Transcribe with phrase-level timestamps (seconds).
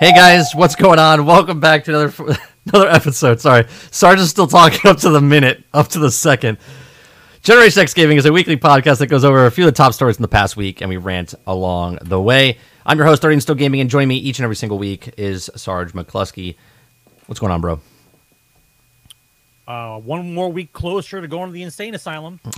[0.00, 1.26] Hey guys, what's going on?
[1.26, 2.38] Welcome back to another
[2.72, 3.38] another episode.
[3.38, 6.56] Sorry, Sarge is still talking up to the minute, up to the second.
[7.42, 9.92] Generation X Gaming is a weekly podcast that goes over a few of the top
[9.92, 12.56] stories in the past week, and we rant along the way.
[12.86, 15.12] I'm your host, 30 and Still Gaming, and joining me each and every single week
[15.18, 16.56] is Sarge McCluskey.
[17.26, 17.80] What's going on, bro?
[19.68, 22.40] Uh, one more week closer to going to the insane asylum.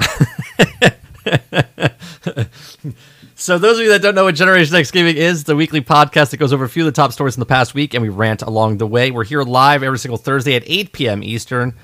[3.43, 6.31] So, those of you that don't know what Generation X Gaming is, the weekly podcast
[6.31, 8.09] that goes over a few of the top stories in the past week, and we
[8.09, 9.11] rant along the way.
[9.11, 11.25] We're here live every single Thursday at 8 p.m.
[11.25, 11.75] Eastern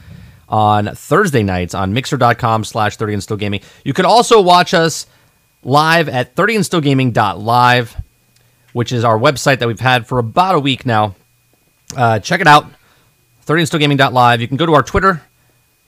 [0.48, 3.60] on Thursday nights on mixer.com slash 30 and still gaming.
[3.84, 5.08] You can also watch us
[5.64, 6.64] live at 30 and
[8.72, 11.16] which is our website that we've had for about a week now.
[11.96, 12.66] Uh, check it out,
[13.40, 13.62] 30
[14.12, 14.40] and.
[14.40, 15.22] You can go to our Twitter.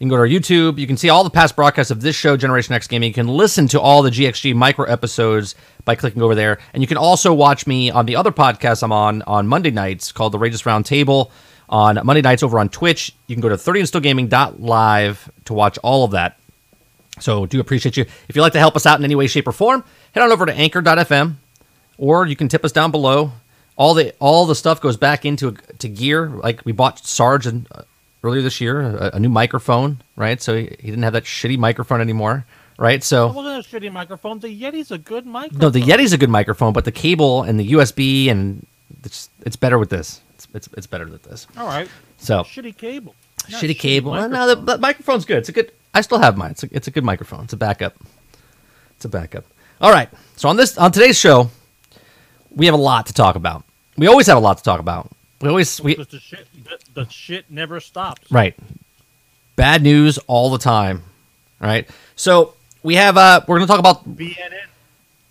[0.00, 0.78] You can go to our YouTube.
[0.78, 3.08] You can see all the past broadcasts of this show, Generation X Gaming.
[3.08, 6.58] You can listen to all the GXG micro episodes by clicking over there.
[6.72, 10.10] And you can also watch me on the other podcast I'm on on Monday nights
[10.10, 11.30] called The Rageous Round Table
[11.68, 13.14] on Monday nights over on Twitch.
[13.26, 16.38] You can go to 30andstillgaming.live to watch all of that.
[17.18, 18.06] So do appreciate you.
[18.26, 19.84] If you'd like to help us out in any way, shape, or form,
[20.14, 21.34] head on over to anchor.fm
[21.98, 23.32] or you can tip us down below.
[23.76, 26.28] All the all the stuff goes back into to gear.
[26.28, 27.82] Like we bought Sarge and, uh,
[28.22, 30.40] earlier this year, a, a new microphone, right?
[30.42, 32.44] So he, he didn't have that shitty microphone anymore,
[32.78, 33.02] right?
[33.02, 34.38] So It wasn't a shitty microphone.
[34.40, 35.58] The Yeti's a good microphone.
[35.60, 38.66] no, the Yeti's a good microphone, but the cable and the USB and
[39.04, 40.20] it's it's better with this.
[40.34, 41.46] It's it's, it's better with this.
[41.56, 41.88] All right.
[42.18, 43.14] So Shitty cable.
[43.50, 44.12] Not shitty cable.
[44.28, 45.38] No, the, the microphone's good.
[45.38, 45.72] It's a good.
[45.94, 46.50] I still have mine.
[46.52, 47.44] It's a, it's a good microphone.
[47.44, 47.94] It's a backup.
[48.96, 49.44] It's a backup.
[49.80, 50.08] All right.
[50.36, 51.50] So on this on today's show,
[52.50, 53.64] we have a lot to talk about.
[53.96, 55.10] We always have a lot to talk about.
[55.40, 58.30] We always we the shit, the, the shit never stops.
[58.30, 58.54] right.
[59.56, 61.02] Bad news all the time.
[61.60, 61.88] Right.
[62.16, 64.36] So we have uh we're gonna talk about BNN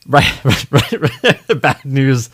[0.08, 1.62] right right right, right.
[1.62, 2.30] bad news.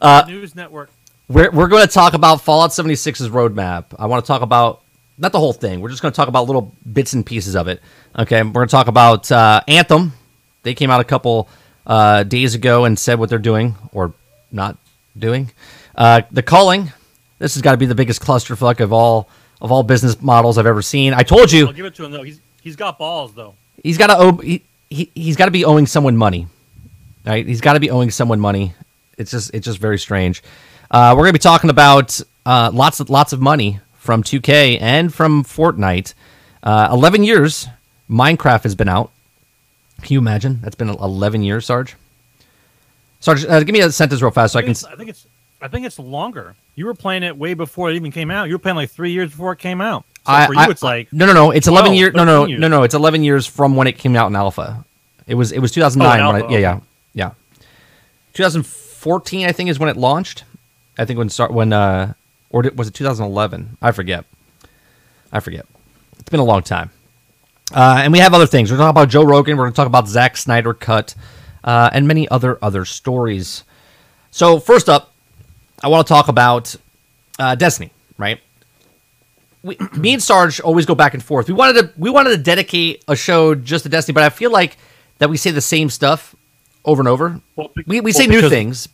[0.00, 0.90] Uh, news Network.
[1.28, 3.84] We're, we're going to talk about Fallout 76's roadmap.
[3.98, 4.82] I want to talk about
[5.16, 5.80] not the whole thing.
[5.80, 7.80] We're just going to talk about little bits and pieces of it.
[8.18, 10.12] Okay, we're going to talk about uh, Anthem.
[10.64, 11.48] They came out a couple
[11.86, 14.12] uh, days ago and said what they're doing or
[14.50, 14.76] not
[15.16, 15.52] doing.
[15.94, 16.92] Uh, the Culling.
[17.38, 19.28] This has got to be the biggest clusterfuck of all
[19.60, 21.12] of all business models I've ever seen.
[21.14, 22.22] I told you I'll give it to him though.
[22.22, 23.54] He's he's got balls though.
[23.82, 26.46] he's got to owe he, he he's got to be owing someone money
[27.26, 28.74] right he's got to be owing someone money
[29.18, 30.42] it's just it's just very strange
[30.90, 35.12] uh, we're gonna be talking about uh, lots of lots of money from 2k and
[35.14, 36.14] from fortnite
[36.62, 37.68] uh, 11 years
[38.10, 39.10] minecraft has been out
[40.02, 41.94] can you imagine that's been 11 years sarge
[43.20, 45.26] sarge uh, give me a sentence real fast so i I can I think it's
[45.62, 46.54] I think it's longer.
[46.74, 48.48] You were playing it way before it even came out.
[48.48, 50.04] You were playing like three years before it came out.
[50.26, 51.50] So I, for you, I- it's like no no no.
[51.52, 52.82] It's 11 years no no 13 no no.
[52.82, 54.84] It's 11 years from when it came out in alpha.
[55.26, 56.80] It was it was 2009 Oh, when I, yeah yeah
[57.14, 57.30] yeah.
[58.34, 60.44] 2014 i think is when it launched.
[60.98, 62.14] I think when start when uh
[62.50, 64.24] or was it 2011 i forget.
[65.32, 65.64] I forget.
[66.18, 66.90] It's been a long time.
[67.74, 68.70] Uh, and we have other things.
[68.70, 69.56] We're talking about joe rogan.
[69.56, 71.14] We're going to talk about Zack snyder cut
[71.64, 73.64] uh, and many other other stories.
[74.30, 75.11] So first up
[75.82, 76.74] i want to talk about
[77.38, 78.40] uh, destiny right
[79.62, 81.46] we, me and Sarge always go back and forth.
[81.46, 84.50] We wanted to we wanted to dedicate a show just to Destiny, but I feel
[84.50, 84.76] like
[85.18, 86.34] that we say the same stuff
[86.84, 87.40] over and over.
[87.54, 88.88] Well, be- We we well, say new things,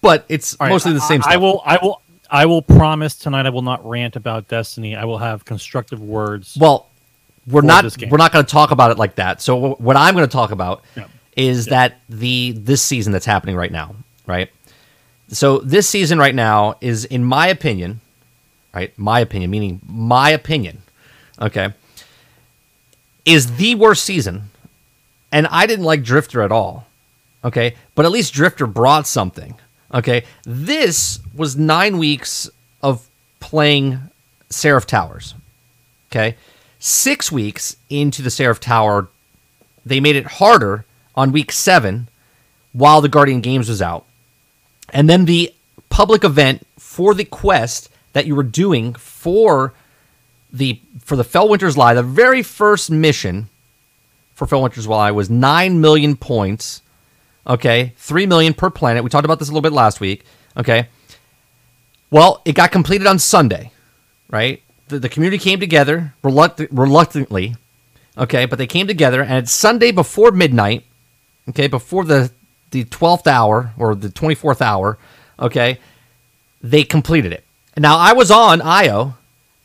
[0.00, 1.32] but it's right, mostly the same I, stuff.
[1.34, 1.62] I will.
[1.64, 2.02] I will.
[2.30, 3.46] I will promise tonight.
[3.46, 4.96] I will not rant about Destiny.
[4.96, 6.56] I will have constructive words.
[6.58, 6.88] Well,
[7.46, 9.42] we're not we're not going to talk about it like that.
[9.42, 11.06] So what I'm going to talk about Yeah.
[11.36, 13.94] is that the this season that's happening right now,
[14.26, 14.50] right?
[15.28, 18.00] So this season right now is, in my opinion,
[18.74, 18.96] right?
[18.98, 20.82] My opinion, meaning my opinion,
[21.40, 21.74] okay,
[23.24, 24.50] is the worst season.
[25.30, 26.86] And I didn't like Drifter at all,
[27.44, 29.54] okay, but at least Drifter brought something,
[29.92, 30.24] okay.
[30.44, 32.48] This was nine weeks
[32.82, 33.06] of
[33.40, 34.00] playing
[34.48, 35.34] Seraph Towers,
[36.10, 36.36] okay.
[36.78, 39.08] Six weeks into the Seraph Tower,
[39.84, 42.08] they made it harder on week seven
[42.72, 44.06] while the Guardian Games was out.
[44.90, 45.52] And then the
[45.90, 49.74] public event for the quest that you were doing for
[50.52, 53.48] the for the Felwinter's Lie, the very first mission
[54.34, 56.82] for Felwinter's Lie was 9 million points.
[57.46, 59.02] Okay, 3 million per planet.
[59.02, 60.24] We talked about this a little bit last week.
[60.56, 60.88] Okay.
[62.10, 63.72] Well, it got completed on Sunday,
[64.30, 64.62] right?
[64.88, 67.56] The, the community came together reluct- reluctantly,
[68.16, 70.84] okay, but they came together, and it's Sunday before midnight,
[71.50, 72.30] okay, before the
[72.70, 74.98] the 12th hour or the 24th hour,
[75.38, 75.78] okay,
[76.62, 77.44] they completed it.
[77.76, 79.14] Now, I was on Io.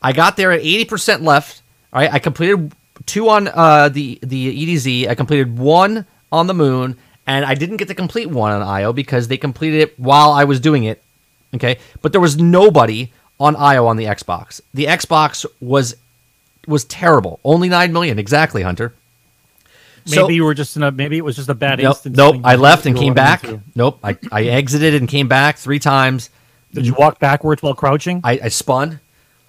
[0.01, 1.61] I got there at 80% left.
[1.91, 2.73] All right, I completed
[3.05, 5.07] two on uh, the the EDZ.
[5.07, 8.93] I completed one on the moon, and I didn't get to complete one on Io
[8.93, 11.01] because they completed it while I was doing it.
[11.53, 14.61] Okay, but there was nobody on Io on the Xbox.
[14.73, 15.95] The Xbox was
[16.67, 17.39] was terrible.
[17.43, 18.93] Only nine million exactly, Hunter.
[20.05, 22.17] Maybe So- you were just in a maybe it was just a bad Nope, instance.
[22.17, 22.41] nope.
[22.43, 23.43] I left and came back.
[23.43, 23.61] into.
[23.75, 23.99] Nope.
[24.03, 26.29] I, I exited and came back three times.
[26.73, 28.19] Did you walk backwards while crouching?
[28.23, 28.99] I, I spun.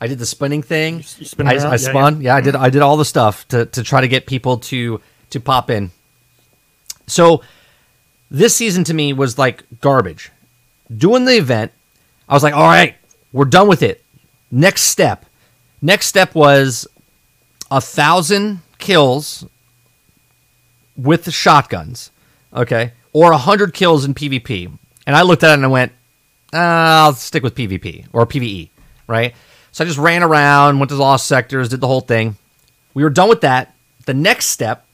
[0.01, 0.99] I did the spinning thing.
[0.99, 1.67] you spin I, around?
[1.67, 2.21] I Yeah, spun.
[2.21, 2.55] Yeah, I did.
[2.57, 5.91] I did all the stuff to, to try to get people to to pop in.
[7.07, 7.43] So
[8.31, 10.31] this season to me was like garbage.
[10.95, 11.73] Doing the event,
[12.29, 12.95] I was like, all right,
[13.33, 14.05] we're done with it.
[14.51, 15.25] Next step.
[15.81, 16.87] Next step was
[17.71, 19.47] a thousand kills
[20.97, 22.11] with the shotguns,
[22.53, 24.77] okay, or a hundred kills in PvP.
[25.07, 25.93] And I looked at it and I went,
[26.53, 28.71] ah, I'll stick with PvP or PvE,
[29.07, 29.35] right?
[29.73, 32.37] So I just ran around, went to the lost sectors, did the whole thing.
[32.95, 33.75] We were done with that.
[34.07, 34.87] The next step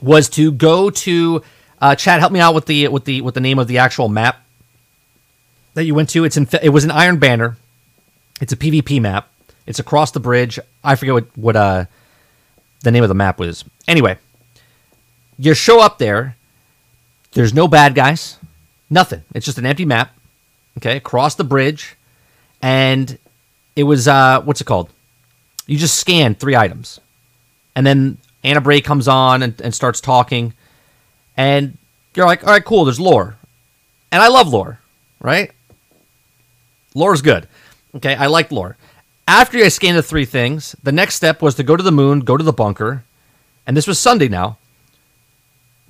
[0.00, 1.42] was to go to
[1.80, 2.20] uh, Chad.
[2.20, 4.44] Help me out with the with the with the name of the actual map
[5.74, 6.24] that you went to.
[6.24, 7.56] It's in it was an Iron Banner.
[8.40, 9.28] It's a PvP map.
[9.66, 10.58] It's across the bridge.
[10.82, 11.84] I forget what what uh
[12.82, 13.64] the name of the map was.
[13.86, 14.18] Anyway,
[15.42, 16.36] you show up there.
[17.32, 18.38] There's no bad guys.
[18.88, 19.22] Nothing.
[19.34, 20.14] It's just an empty map.
[20.78, 21.96] Okay, across the bridge,
[22.62, 23.18] and
[23.76, 24.88] it was uh what's it called?
[25.66, 26.98] You just scan three items,
[27.76, 30.54] and then Ana Bray comes on and, and starts talking,
[31.36, 31.76] and
[32.14, 32.86] you're like, all right, cool.
[32.86, 33.36] There's lore,
[34.10, 34.78] and I love lore,
[35.20, 35.50] right?
[36.94, 37.48] Lore's good.
[37.96, 38.76] Okay, I like lore.
[39.28, 42.20] After I scanned the three things, the next step was to go to the moon,
[42.20, 43.04] go to the bunker,
[43.66, 44.56] and this was Sunday now.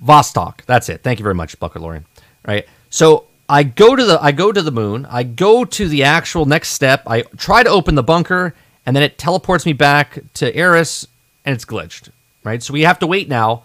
[0.03, 0.65] Vostok.
[0.65, 1.03] That's it.
[1.03, 2.05] Thank you very much, Bucker Lorian.
[2.45, 2.67] Right.
[2.89, 5.05] So I go to the I go to the moon.
[5.09, 7.03] I go to the actual next step.
[7.07, 8.55] I try to open the bunker,
[8.85, 11.07] and then it teleports me back to Eris,
[11.45, 12.09] and it's glitched.
[12.43, 12.61] Right.
[12.61, 13.63] So we have to wait now.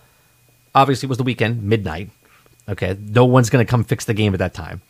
[0.75, 2.11] Obviously, it was the weekend, midnight.
[2.69, 2.97] Okay.
[3.09, 4.83] No one's gonna come fix the game at that time.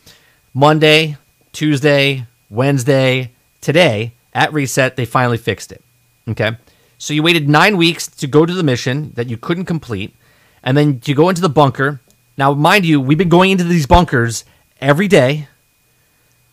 [0.53, 1.17] Monday,
[1.53, 3.31] Tuesday, Wednesday,
[3.61, 5.83] today at reset, they finally fixed it.
[6.29, 6.57] Okay.
[6.99, 10.15] So you waited nine weeks to go to the mission that you couldn't complete,
[10.63, 12.01] and then you go into the bunker.
[12.37, 14.45] Now, mind you, we've been going into these bunkers
[14.81, 15.49] every day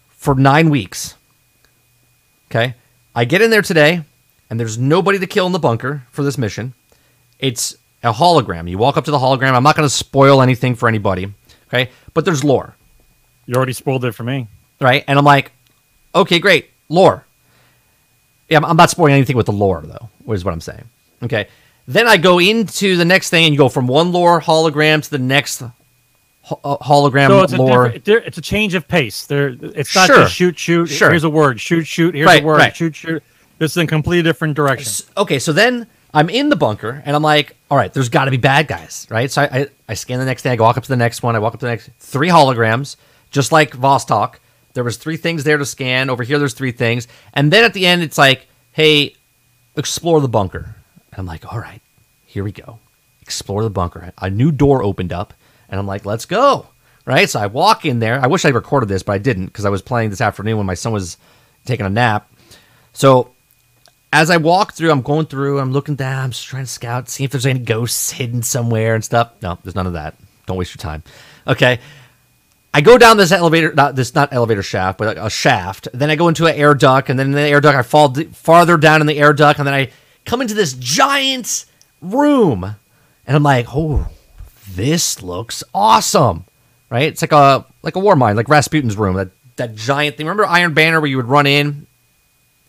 [0.09, 1.15] for nine weeks.
[2.49, 2.75] Okay.
[3.15, 4.01] I get in there today,
[4.49, 6.73] and there's nobody to kill in the bunker for this mission.
[7.39, 8.69] It's a hologram.
[8.69, 9.53] You walk up to the hologram.
[9.53, 11.31] I'm not going to spoil anything for anybody.
[11.67, 11.89] Okay.
[12.13, 12.75] But there's lore
[13.45, 14.47] You already spoiled it for me.
[14.79, 15.03] right?
[15.07, 15.51] And I'm like,
[16.13, 17.25] okay, great, lore.
[18.49, 20.09] Yeah, I'm- not spoiling anything with the lore though.
[20.33, 20.83] Is what I'm saying.
[21.23, 21.47] Okay.
[21.87, 25.09] Then I go into the next thing, and you go from one lore hologram to
[25.09, 25.69] the next uh,
[26.49, 27.93] hologram So it's a lore.
[28.03, 29.25] there- it's a change of pace.
[29.25, 30.15] There, it's not Sure.
[30.23, 30.87] just shoot, shoot.
[30.87, 31.09] Sure.
[31.09, 31.59] Here's a word.
[31.61, 32.15] Shoot, shoot.
[32.15, 32.57] Here's Right, a word.
[32.57, 32.75] right.
[32.75, 33.23] Shoot, shoot.
[33.59, 35.05] This is in a completely different direction.
[35.17, 38.31] Okay, so then I'm in the bunker, and I'm like, all right, there's got to
[38.31, 39.29] be bad guys, right?
[39.31, 40.51] So I, I, I scan the next thing.
[40.51, 41.35] I walk up to the next one.
[41.35, 42.95] I walk up to the next three holograms,
[43.31, 44.35] just like Vostok.
[44.73, 46.09] There was three things there to scan.
[46.09, 49.15] Over here, there's three things, and then at the end, it's like, hey,
[49.77, 50.75] explore the bunker.
[51.15, 51.81] And I'm like, all right,
[52.25, 52.79] here we go.
[53.21, 54.11] Explore the bunker.
[54.17, 55.33] A new door opened up,
[55.69, 56.67] and I'm like, let's go.
[57.05, 57.29] Right?
[57.29, 58.19] So I walk in there.
[58.19, 60.65] I wish I recorded this, but I didn't because I was playing this afternoon when
[60.65, 61.17] my son was
[61.63, 62.29] taking a nap.
[62.93, 63.31] So
[64.11, 67.09] as I walk through, I'm going through, I'm looking down, I'm just trying to scout,
[67.09, 69.33] see if there's any ghosts hidden somewhere and stuff.
[69.41, 70.15] No, there's none of that.
[70.47, 71.03] Don't waste your time.
[71.47, 71.79] Okay.
[72.73, 75.87] I go down this elevator, not this, not elevator shaft, but a shaft.
[75.93, 78.09] Then I go into an air duct, and then in the air duct, I fall
[78.09, 79.91] d- farther down in the air duct, and then I
[80.25, 81.65] come into this giant
[82.01, 84.09] room, and I'm like, oh,
[84.69, 86.45] this looks awesome,
[86.89, 87.03] right?
[87.03, 90.25] It's like a like a war mine, like Rasputin's room, that that giant thing.
[90.25, 91.87] Remember Iron Banner, where you would run in,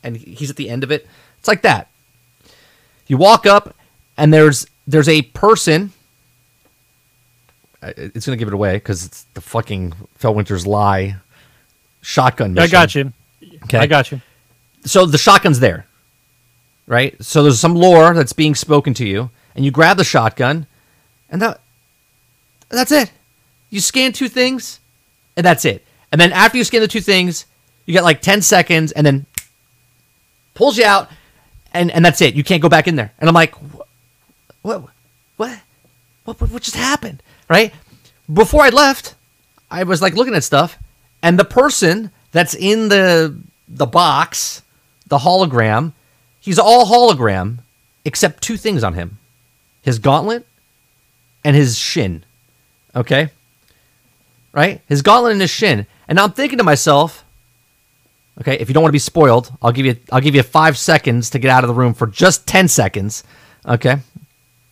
[0.02, 1.06] and he's at the end of it.
[1.38, 1.88] It's like that.
[3.06, 3.75] You walk up,
[4.16, 5.92] and there's there's a person.
[7.82, 11.16] It's gonna give it away because it's the fucking Felwinter's lie
[12.00, 12.68] shotgun mission.
[12.68, 13.12] I got you.
[13.64, 13.78] Okay.
[13.78, 14.20] I got you.
[14.84, 15.86] So the shotgun's there,
[16.87, 17.23] right?
[17.23, 20.66] So there's some lore that's being spoken to you, and you grab the shotgun,
[21.31, 21.61] and that
[22.69, 23.12] that's it.
[23.71, 24.81] You scan two things,
[25.37, 25.85] and that's it.
[26.12, 27.47] And then after you scan the two things,
[27.85, 29.26] you get like ten seconds, and then
[30.55, 31.11] pulls you out,
[31.73, 32.35] and and that's it.
[32.35, 33.12] You can't go back in there.
[33.19, 33.87] And I'm like, what,
[34.62, 34.90] what,
[35.37, 35.61] what,
[36.25, 37.23] what, what just happened?
[37.49, 37.73] Right?
[38.33, 39.14] Before I left,
[39.71, 40.78] I was like looking at stuff,
[41.23, 43.37] and the person that's in the
[43.69, 44.62] the box,
[45.07, 45.93] the hologram,
[46.46, 47.58] he's all hologram
[48.06, 49.18] except two things on him:
[49.82, 50.46] his gauntlet
[51.44, 52.24] and his shin.
[52.94, 53.28] Okay,
[54.52, 54.80] right?
[54.88, 55.86] His gauntlet and his shin.
[56.08, 57.24] And I'm thinking to myself,
[58.40, 60.78] okay, if you don't want to be spoiled, I'll give you I'll give you five
[60.78, 63.22] seconds to get out of the room for just ten seconds.
[63.66, 63.96] Okay,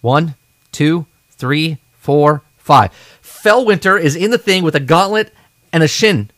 [0.00, 0.36] one,
[0.72, 2.92] two, three, four, five.
[3.22, 5.34] Felwinter is in the thing with a gauntlet
[5.72, 6.30] and a shin.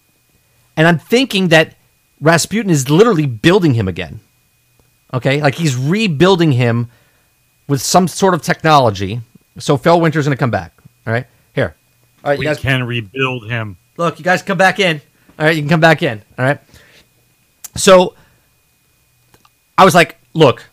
[0.76, 1.76] And I'm thinking that
[2.20, 4.20] Rasputin is literally building him again.
[5.12, 5.40] Okay?
[5.40, 6.90] Like he's rebuilding him
[7.68, 9.20] with some sort of technology.
[9.58, 10.72] So Felwinter's going to come back.
[11.06, 11.26] All right?
[11.54, 11.74] Here.
[12.24, 13.76] All right, We you guys can rebuild him.
[13.96, 15.00] Look, you guys come back in.
[15.38, 16.22] All right, you can come back in.
[16.38, 16.58] All right.
[17.76, 18.14] So
[19.76, 20.64] I was like, look,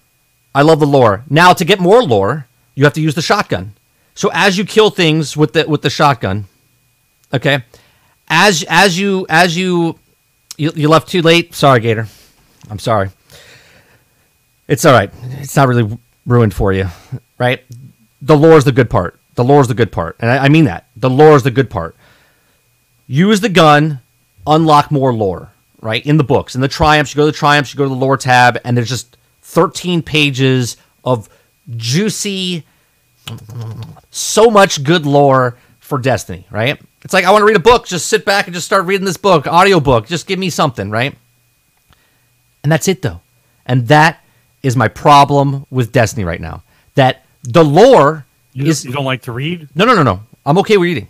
[0.55, 1.23] I love the lore.
[1.29, 3.73] Now to get more lore, you have to use the shotgun.
[4.15, 6.45] So as you kill things with the with the shotgun,
[7.33, 7.63] okay,
[8.29, 9.97] as as you as you
[10.57, 11.53] you, you left too late.
[11.55, 12.07] Sorry, Gator.
[12.69, 13.09] I'm sorry.
[14.73, 15.11] It's all right.
[15.39, 16.87] It's not really ruined for you,
[17.37, 17.63] right?
[18.21, 19.19] The lore is the good part.
[19.35, 20.87] The lore is the good part, and I, I mean that.
[20.95, 21.95] The lore is the good part
[23.07, 23.99] use the gun,
[24.47, 25.51] unlock more lore,
[25.81, 26.05] right?
[26.05, 26.55] In the books.
[26.55, 28.75] In the triumphs, you go to the triumphs, you go to the lore tab, and
[28.75, 31.29] there's just 13 pages of
[31.75, 32.65] juicy,
[34.09, 36.81] so much good lore for Destiny, right?
[37.03, 39.05] It's like I want to read a book, just sit back and just start reading
[39.05, 41.15] this book, audiobook, just give me something, right?
[42.63, 43.21] And that's it though.
[43.65, 44.22] And that
[44.63, 46.63] is my problem with Destiny right now.
[46.95, 49.67] That the lore You, is you don't like to read?
[49.75, 50.23] no, no, no, no.
[50.45, 51.07] I'm okay with reading.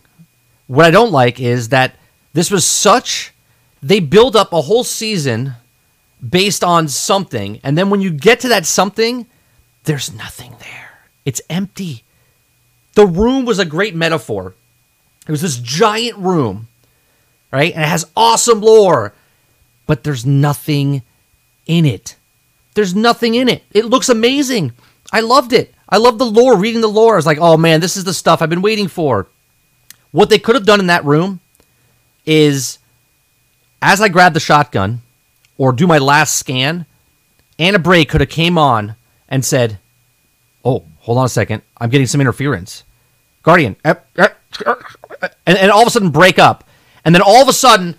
[0.67, 1.95] What I don't like is that
[2.33, 3.33] this was such.
[3.81, 5.53] They build up a whole season
[6.27, 9.25] based on something, and then when you get to that something,
[9.83, 10.99] there's nothing there.
[11.25, 12.03] It's empty.
[12.95, 14.53] The room was a great metaphor.
[15.27, 16.67] It was this giant room,
[17.51, 17.73] right?
[17.73, 19.13] And it has awesome lore,
[19.85, 21.01] but there's nothing
[21.65, 22.15] in it.
[22.73, 23.63] There's nothing in it.
[23.71, 24.73] It looks amazing.
[25.11, 25.73] I loved it.
[25.87, 27.13] I loved the lore, reading the lore.
[27.13, 29.27] I was like, oh man, this is the stuff I've been waiting for.
[30.11, 31.39] What they could have done in that room
[32.25, 32.79] is
[33.81, 35.01] as I grab the shotgun
[35.57, 36.85] or do my last scan,
[37.59, 38.95] Ana Bray could have came on
[39.29, 39.77] and said,
[40.63, 42.83] "Oh, hold on a second, I'm getting some interference."
[43.43, 44.29] Guardian, eh, eh,"
[45.45, 46.63] and, and all of a sudden break up,
[47.05, 47.95] and then all of a sudden,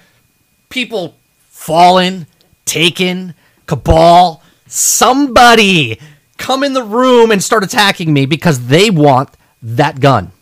[0.69, 1.17] people
[1.51, 2.27] fallen,
[2.65, 3.35] taken,
[3.67, 4.43] cabal,
[4.75, 6.01] somebody
[6.37, 9.31] come in the room and start attacking me because they want
[9.63, 10.33] that gun,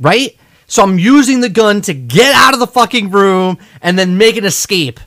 [0.00, 0.36] right?
[0.66, 4.36] So I'm using the gun to get out of the fucking room and then make
[4.36, 5.00] an escape.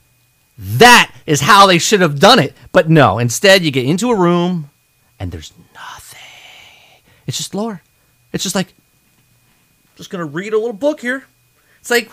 [0.58, 2.56] That is how they should have done it.
[2.72, 4.70] But no, instead you get into a room
[5.20, 6.20] and there's nothing.
[7.28, 7.82] It's just lore.
[8.34, 8.74] It's just like
[9.96, 11.26] just gonna read a little book here.
[11.80, 12.12] It's like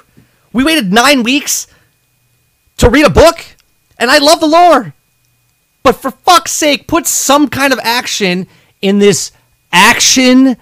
[0.52, 1.67] we waited nine weeks
[2.78, 3.45] to read a book,
[3.99, 4.95] and I love the lore.
[5.88, 8.47] But for fuck's sake, put some kind of action
[8.83, 9.33] in this
[9.73, 10.59] action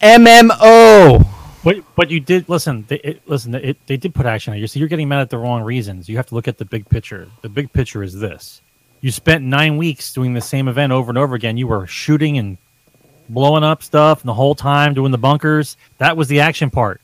[0.00, 1.26] MMO.
[1.62, 2.86] But but you did listen.
[2.88, 4.66] They, it, listen, it, they did put action on you.
[4.66, 6.08] So you're getting mad at the wrong reasons.
[6.08, 7.28] You have to look at the big picture.
[7.42, 8.62] The big picture is this:
[9.02, 11.58] you spent nine weeks doing the same event over and over again.
[11.58, 12.56] You were shooting and
[13.28, 15.76] blowing up stuff and the whole time doing the bunkers.
[15.98, 17.02] That was the action part.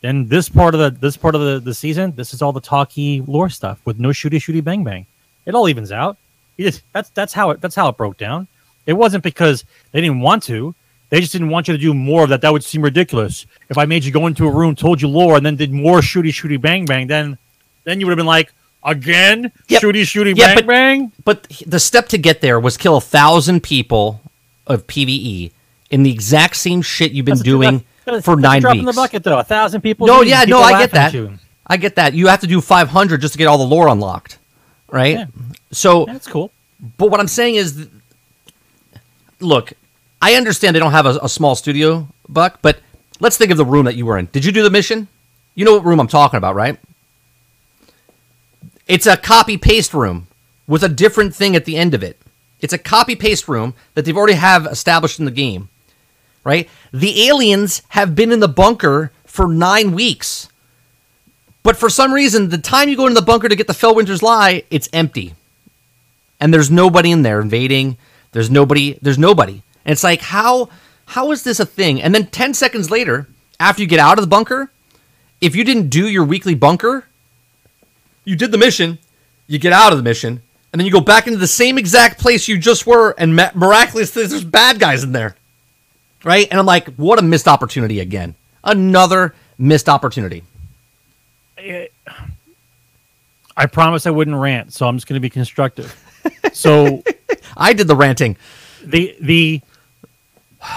[0.00, 2.60] Then this part of the this part of the, the season, this is all the
[2.62, 5.04] talky lore stuff with no shooty shooty bang bang.
[5.44, 6.16] It all evens out.
[6.58, 8.46] Just, that's that's how it that's how it broke down.
[8.86, 10.74] It wasn't because they didn't want to.
[11.10, 12.40] They just didn't want you to do more of that.
[12.40, 13.46] That would seem ridiculous.
[13.68, 16.00] If I made you go into a room, told you lore, and then did more
[16.00, 17.38] shooty shooty bang bang, then
[17.84, 19.82] then you would have been like, again, Yep.
[19.82, 21.12] shooty shooty Yeah, bang but- bang.
[21.24, 24.20] But the step to get there was kill a thousand people
[24.66, 25.52] of PVE
[25.90, 27.84] in the exact same shit you've been That's doing
[28.22, 28.80] for nine drop weeks.
[28.80, 29.38] in the bucket, though.
[29.38, 30.06] A thousand people.
[30.06, 31.14] No, yeah, people no, I get that.
[31.66, 32.14] I get that.
[32.14, 34.38] You have to do 500 just to get all the lore unlocked,
[34.94, 35.16] right?
[35.18, 35.26] Yeah.
[35.72, 36.52] So, That's cool.
[36.96, 37.88] but what I'm saying is,
[39.40, 39.72] look,
[40.22, 42.80] I understand they don't have a, a small studio, Buck, but
[43.20, 44.26] let's think of the room that you were in.
[44.32, 45.08] Did you do the mission?
[45.54, 46.78] You know what room I'm talking about, right?
[48.86, 50.28] It's a copy paste room
[50.66, 52.18] with a different thing at the end of it.
[52.60, 55.68] It's a copy paste room that they've already have established in the game,
[56.44, 56.68] right?
[56.92, 60.48] The aliens have been in the bunker for nine weeks.
[61.64, 64.22] But for some reason, the time you go into the bunker to get the Felwinter's
[64.22, 65.34] Lie, it's empty.
[66.38, 67.96] And there's nobody in there invading.
[68.32, 68.98] There's nobody.
[69.02, 69.62] There's nobody.
[69.84, 70.68] And it's like, how
[71.06, 72.00] how is this a thing?
[72.02, 73.28] And then 10 seconds later,
[73.58, 74.70] after you get out of the bunker,
[75.40, 77.06] if you didn't do your weekly bunker,
[78.24, 78.98] you did the mission,
[79.46, 80.42] you get out of the mission,
[80.72, 84.26] and then you go back into the same exact place you just were, and miraculously,
[84.26, 85.36] there's bad guys in there.
[86.24, 86.48] right?
[86.50, 88.34] And I'm like, what a missed opportunity again.
[88.64, 90.42] Another missed opportunity.
[93.56, 95.94] I promise I wouldn't rant, so I'm just going to be constructive.
[96.52, 97.02] so
[97.56, 98.36] I did the ranting.
[98.84, 99.60] the the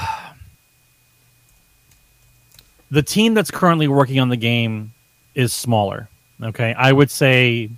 [2.91, 4.93] the team that's currently working on the game
[5.35, 6.07] is smaller.
[6.41, 7.69] Okay, I would say,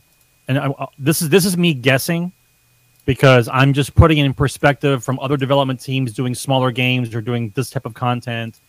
[0.47, 2.33] and I, uh, this is this is me guessing
[3.05, 7.21] because I'm just putting it in perspective from other development teams doing smaller games or
[7.21, 8.59] doing this type of content.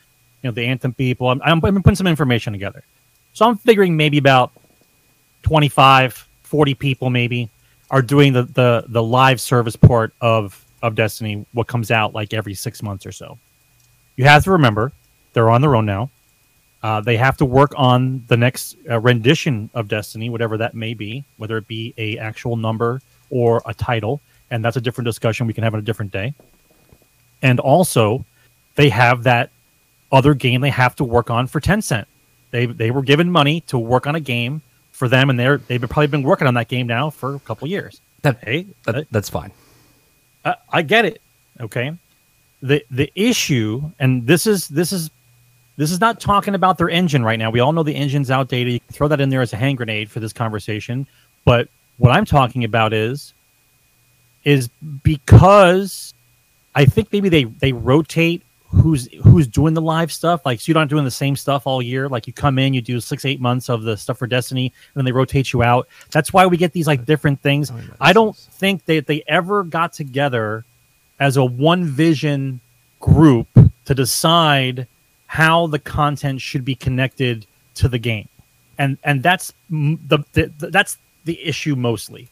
[0.42, 1.28] You know, the Anthem people.
[1.28, 2.82] I'm, I'm, I'm putting some information together,
[3.40, 4.52] so I'm figuring maybe about
[5.44, 7.49] 25, 40 people maybe
[7.90, 11.47] are doing the the the live service port of of Destiny.
[11.54, 13.38] What comes out like every six months or so.
[14.16, 14.92] You have to remember
[15.32, 16.11] they're on their own now.
[16.82, 20.92] Uh, they have to work on the next uh, rendition of Destiny, whatever that may
[20.92, 24.20] be, whether it be a actual number or a title,
[24.50, 26.35] and that's a different discussion we can have on a different day.
[27.40, 28.23] And also,
[28.75, 29.49] they have that
[30.12, 32.04] other game they have to work on for Tencent.
[32.50, 35.80] They they were given money to work on a game for them, and they're they've
[35.80, 38.00] probably been working on that game now for a couple years.
[38.23, 39.52] That, Hey, that, that's fine.
[40.45, 41.23] I, I get it.
[41.61, 41.97] Okay.
[42.62, 45.11] The the issue, and this is this is
[45.76, 47.50] this is not talking about their engine right now.
[47.50, 48.75] We all know the engine's outdated.
[48.75, 51.07] You can throw that in there as a hand grenade for this conversation.
[51.47, 53.33] But what I'm talking about is
[54.45, 54.69] is
[55.02, 56.12] because
[56.75, 60.45] I think maybe they they rotate who's who's doing the live stuff.
[60.45, 62.09] Like so you're not doing the same stuff all year.
[62.09, 65.00] Like you come in, you do six, eight months of the stuff for Destiny, and
[65.00, 65.89] then they rotate you out.
[66.11, 67.73] That's why we get these like different things.
[68.00, 70.65] I don't think that they ever got together
[71.19, 72.61] as a one vision
[73.00, 73.49] group
[73.85, 74.87] to decide
[75.27, 78.29] how the content should be connected to the game
[78.81, 82.29] and and that's the, the, the that's the issue mostly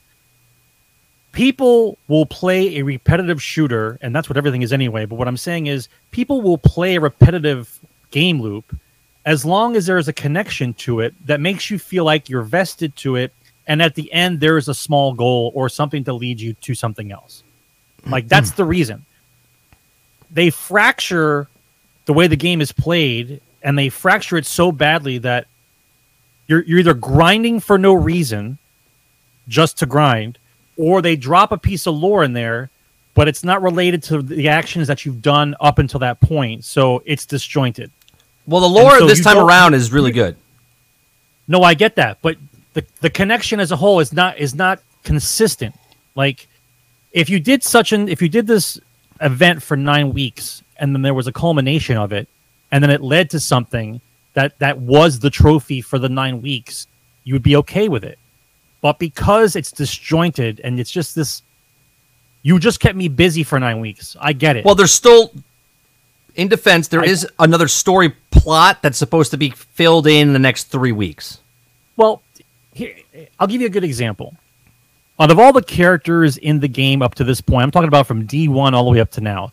[1.33, 5.37] people will play a repetitive shooter and that's what everything is anyway but what i'm
[5.37, 7.79] saying is people will play a repetitive
[8.11, 8.75] game loop
[9.29, 12.43] as long as there is a connection to it that makes you feel like you're
[12.43, 13.33] vested to it
[13.67, 16.75] and at the end there is a small goal or something to lead you to
[16.75, 17.45] something else.
[18.07, 18.29] Like mm-hmm.
[18.29, 19.05] that's the reason.
[20.31, 21.47] They fracture
[22.07, 25.47] the way the game is played and they fracture it so badly that
[26.47, 28.57] you're you're either grinding for no reason
[29.47, 30.39] just to grind
[30.79, 32.71] or they drop a piece of lore in there
[33.15, 37.03] but it's not related to the actions that you've done up until that point so
[37.05, 37.91] it's disjointed.
[38.47, 40.37] Well, the lore so this time around is really good.
[41.47, 42.39] no i get that but
[42.79, 45.75] the, the connection as a whole is not is not consistent.
[46.15, 46.47] Like
[47.13, 48.79] if you did such an if you did this
[49.21, 52.29] event for nine weeks and then there was a culmination of it
[52.71, 54.01] and then it led to something
[54.35, 56.87] that that was the trophy for the nine weeks
[57.25, 58.19] you would be okay with it
[58.81, 61.43] but because it's disjointed and it's just this
[62.43, 65.33] you just kept me busy for nine weeks i get it Well, there's still,
[66.37, 70.39] in defense, there I- is another story plot that's supposed to be filled in the
[70.39, 71.41] next three weeks.
[71.97, 72.23] Well,
[72.73, 72.95] here,
[73.41, 74.37] I'll give you a good example.
[75.19, 78.07] Out of all the characters in the game up to this point, I'm talking about
[78.07, 79.53] from D1 all the way up to now.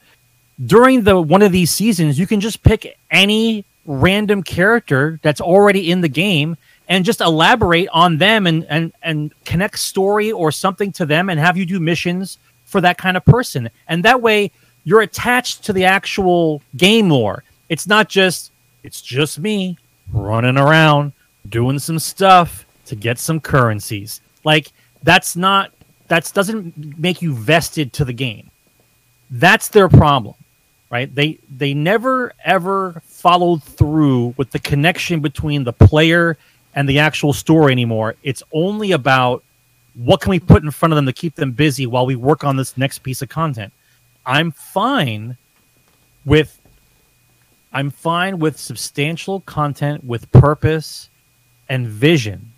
[0.63, 5.89] During the one of these seasons, you can just pick any random character that's already
[5.89, 6.55] in the game
[6.87, 11.39] and just elaborate on them and and and connect story or something to them and
[11.39, 13.69] have you do missions for that kind of person.
[13.87, 14.51] And that way
[14.83, 17.43] you're attached to the actual game lore.
[17.69, 18.51] It's not just
[18.83, 19.77] it's just me
[20.11, 21.13] running around
[21.49, 24.21] doing some stuff to get some currencies.
[24.43, 24.71] Like
[25.03, 25.71] that's not
[26.07, 28.51] that doesn't make you vested to the game.
[29.31, 30.35] That's their problem,
[30.91, 31.13] right?
[31.13, 36.37] They they never ever followed through with the connection between the player
[36.75, 38.15] and the actual story anymore.
[38.21, 39.43] It's only about
[39.95, 42.43] what can we put in front of them to keep them busy while we work
[42.43, 43.71] on this next piece of content.
[44.25, 45.37] I'm fine
[46.25, 46.59] with
[47.73, 51.09] I'm fine with substantial content with purpose
[51.67, 52.51] and vision.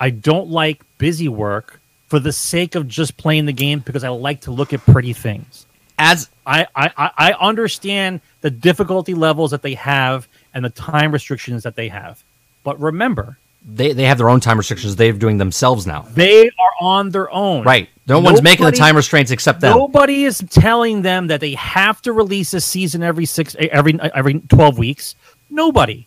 [0.00, 4.08] I don't like busy work for the sake of just playing the game because I
[4.08, 5.66] like to look at pretty things.
[5.98, 11.12] As I, I, I- I understand the difficulty levels that they have and the time
[11.12, 12.22] restrictions that they have.
[12.64, 16.06] But remember, they, they have their own time restrictions they're doing themselves now.
[16.14, 17.64] they are on their own.
[17.64, 17.88] Right.
[18.06, 19.76] No one's making the time restraints except them.
[19.76, 23.98] Nobody is telling them that they have to release a season every six eh, every
[23.98, 25.14] eh, every twelve weeks.
[25.48, 26.06] Nobody.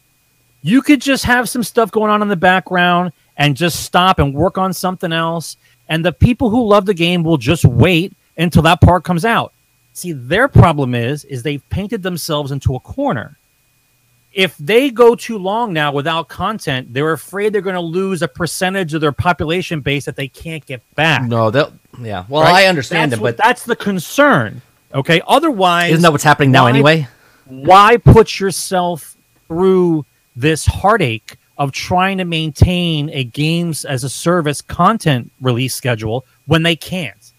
[0.61, 4.33] You could just have some stuff going on in the background and just stop and
[4.33, 5.55] work on something else.
[5.89, 9.53] And the people who love the game will just wait until that part comes out.
[9.93, 13.37] See, their problem is is they've painted themselves into a corner.
[14.37, 18.27] If they go too long now without content, they're afraid they're going to lose a
[18.27, 21.23] percentage of their population base that they can't get back.
[21.23, 22.25] No, they'll yeah.
[22.29, 22.65] Well, right?
[22.65, 24.61] I understand That's it, what- but that's the concern.
[24.93, 25.21] Okay.
[25.27, 27.07] Otherwise, isn't that what's happening now why- anyway?
[27.45, 29.15] why put yourself
[29.47, 36.25] through this heartache of trying to maintain a games as a service content release schedule
[36.45, 37.31] when they can't?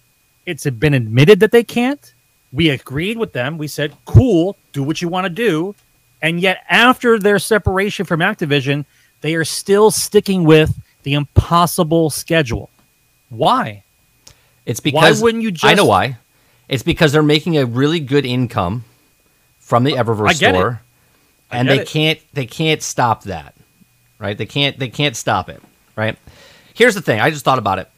[0.46, 2.12] It's been admitted that they can't.
[2.52, 3.56] We agreed with them.
[3.56, 5.76] We said, cool, do what you want to do.
[6.20, 8.84] And yet, after their separation from Activision,
[9.20, 12.70] they are still sticking with the impossible schedule.
[13.30, 13.84] Why?
[14.66, 16.18] It's because Why wouldn't you I know why.
[16.68, 18.84] It's because they're making a really good income
[19.58, 20.58] from the Eververse I get it.
[20.58, 20.82] store,
[21.50, 21.88] and they it.
[21.88, 23.54] can't they can't stop that,
[24.18, 24.36] right?
[24.36, 25.62] They can't they can't stop it,
[25.96, 26.18] right?
[26.74, 27.20] Here's the thing.
[27.20, 27.90] I just thought about it.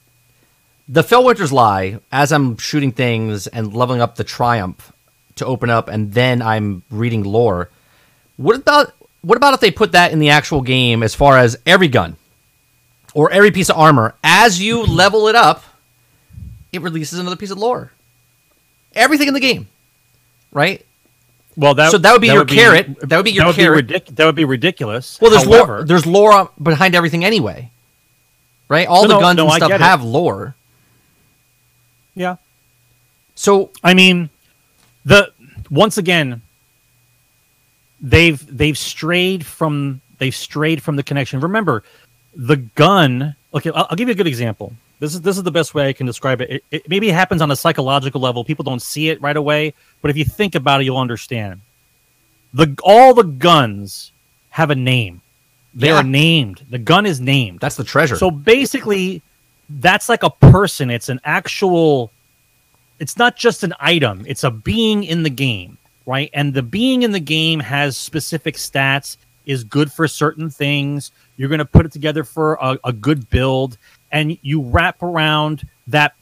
[0.89, 1.99] The Felwinter's lie.
[2.13, 4.93] As I'm shooting things and leveling up the Triumph
[5.37, 7.69] to open up, and then I'm reading lore.
[8.41, 11.59] What about what about if they put that in the actual game as far as
[11.67, 12.17] every gun
[13.13, 15.63] or every piece of armor as you level it up,
[16.73, 17.93] it releases another piece of lore.
[18.95, 19.69] Everything in the game,
[20.53, 20.85] right?
[21.55, 22.99] Well, that So that would be your carrot.
[23.09, 23.89] That would be your carrot.
[23.89, 25.19] ridic- that would be ridiculous.
[25.21, 25.85] Well, there's However, lore.
[25.85, 27.71] There's lore behind everything anyway,
[28.69, 28.87] right?
[28.89, 29.81] All No, the guns no, and I stuff it.
[29.83, 30.55] have lore.
[32.15, 32.37] yeah.
[33.35, 34.31] So I mean,
[35.05, 35.31] the
[35.71, 36.41] once again,
[38.01, 41.41] they've they've strayed from they've strayed from the connection.
[41.41, 41.83] Remember,
[42.35, 43.35] the gun.
[43.55, 44.73] Okay, I'll, I'll give you a good example.
[45.01, 46.51] This is this is the best way I can describe it.
[46.51, 46.89] It, it.
[46.89, 48.45] Maybe it happens on a psychological level.
[48.45, 51.61] People don't see it right away, but if you think about it, you'll understand.
[52.53, 54.13] The all the guns
[54.51, 55.23] have a name.
[55.75, 56.01] They Yeah.
[56.01, 56.67] are named.
[56.69, 57.61] The gun is named.
[57.61, 58.17] that's the treasure.
[58.17, 59.23] So basically,
[59.69, 60.91] that's like a person.
[60.91, 62.11] It's an actual.
[62.99, 64.25] It's not just an item.
[64.29, 65.79] It's a being in the game,
[66.11, 66.31] right?
[66.35, 69.17] And the being in the game has specific stats.
[69.47, 71.11] Is good for certain things.
[71.37, 73.79] You're going to put it together for a, a good build,
[74.13, 76.15] and you wrap around that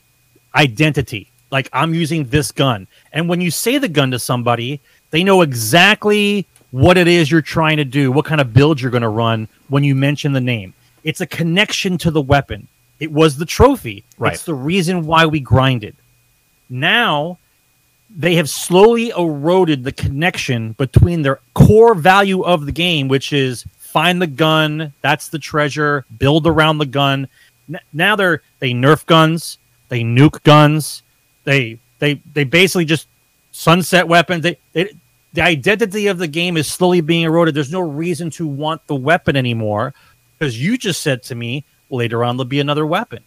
[0.55, 1.31] identity.
[1.51, 5.43] Like I'm using this gun, and when you say the gun to somebody, they know
[5.43, 9.09] exactly what it is you're trying to do, what kind of build you're going to
[9.09, 10.73] run when you mention the name.
[11.05, 12.69] It's a connection to the weapon.
[13.01, 14.05] It was the trophy.
[14.17, 14.33] Right.
[14.33, 15.97] It's the reason why we grinded.
[16.71, 17.39] Now
[18.11, 23.65] they have slowly eroded the connection between their core value of the game, which is
[23.79, 27.29] find the gun, that's the treasure, build around the gun.
[27.73, 31.03] N- now they're they nerf guns, they nuke guns,
[31.45, 33.09] they they they basically just
[33.53, 34.43] sunset weapons.
[34.43, 34.93] They, they
[35.33, 37.55] the identity of the game is slowly being eroded.
[37.55, 39.95] There's no reason to want the weapon anymore
[40.39, 43.23] because you just said to me later on there'll be another weapon,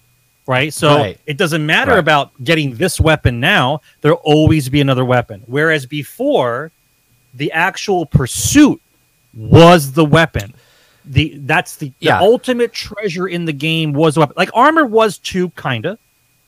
[0.48, 0.74] right?
[0.74, 1.20] So Right.
[1.26, 2.00] it doesn't matter Right.
[2.00, 3.82] about getting this weapon now.
[4.02, 5.44] There'll always be another weapon.
[5.46, 6.72] Whereas before,
[7.34, 8.82] the actual pursuit
[9.36, 10.54] was the weapon.
[11.06, 14.36] The that's the, the ultimate treasure in the game was a weapon.
[14.38, 15.98] Like armor was too, kinda,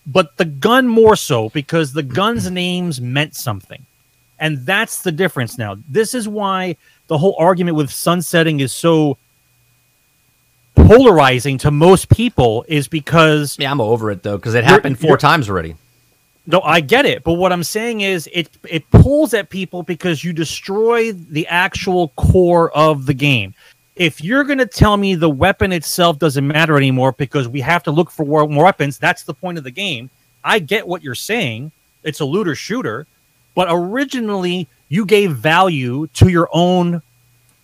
[0.05, 3.83] but the gun more so because the gun's names meant something.
[4.39, 5.77] And that's the difference now.
[5.87, 6.75] This is why
[7.07, 9.17] the whole argument with sunsetting is so
[10.87, 15.17] polarizing to most people is because yeah, I'm over it though because it happened 4
[15.17, 15.75] times already.
[16.45, 20.23] no, I get it, but what I'm saying is it it pulls at people because
[20.23, 23.53] you destroy the actual core of the game.
[23.95, 27.83] If you're going to tell me the weapon itself doesn't matter anymore because we have
[27.83, 30.09] to look for more, more weapons, that's the point of the game.
[30.43, 31.71] I get what you're saying.
[32.03, 33.05] It's a looter shooter,
[33.53, 37.01] but originally you gave value to your own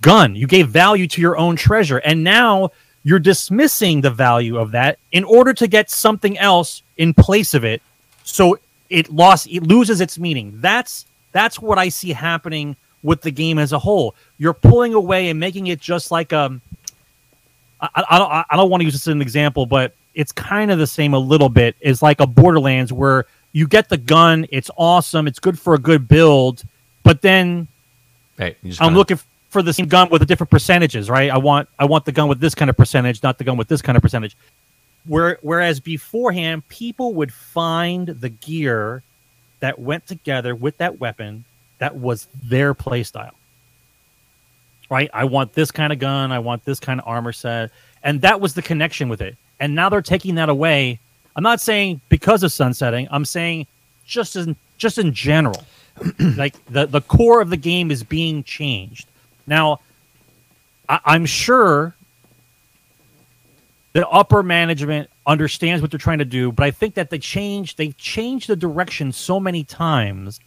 [0.02, 0.36] gun.
[0.36, 2.72] You gave value to your own treasure, and now
[3.04, 7.64] you're dismissing the value of that in order to get something else in place of
[7.64, 7.82] it.
[8.24, 8.60] So
[8.90, 10.54] it lost, it loses its meaning.
[10.56, 14.16] That's that's what I see happening with the game as a whole.
[14.38, 16.62] You're pulling away and making it just like um.
[17.82, 20.70] I, I, don't I don't want to use this as an example, but it's kind
[20.70, 21.78] of the same a little bit.
[21.80, 25.78] It's like a Borderlands where you get the gun, it's awesome, it's good for a
[25.78, 26.64] good build,
[27.04, 27.70] but then
[28.64, 29.18] just I'm looking
[29.50, 31.30] for the same gun with the different percentages, right?
[31.30, 33.68] I want I want the gun with this kind of percentage, not the gun with
[33.68, 34.38] this kind of percentage.
[35.06, 39.04] Where whereas beforehand, people would find the gear
[39.60, 41.46] that went together with that weapon
[41.80, 43.32] that was their playstyle.
[44.90, 45.10] Right?
[45.14, 47.72] I want this kind of gun, I want this kind of armor set,
[48.04, 49.36] and that was the connection with it.
[49.60, 51.00] And now they're taking that away.
[51.36, 53.68] I'm not saying because of sunsetting, I'm saying
[54.06, 55.64] just in just in general.
[56.38, 59.09] like the the core of the game is being changed.
[59.50, 59.80] Now,
[60.88, 61.96] I, I'm sure
[63.94, 67.78] the upper management understands what they're trying to do, but I think that they changed
[67.78, 70.40] they've changed the direction so many times.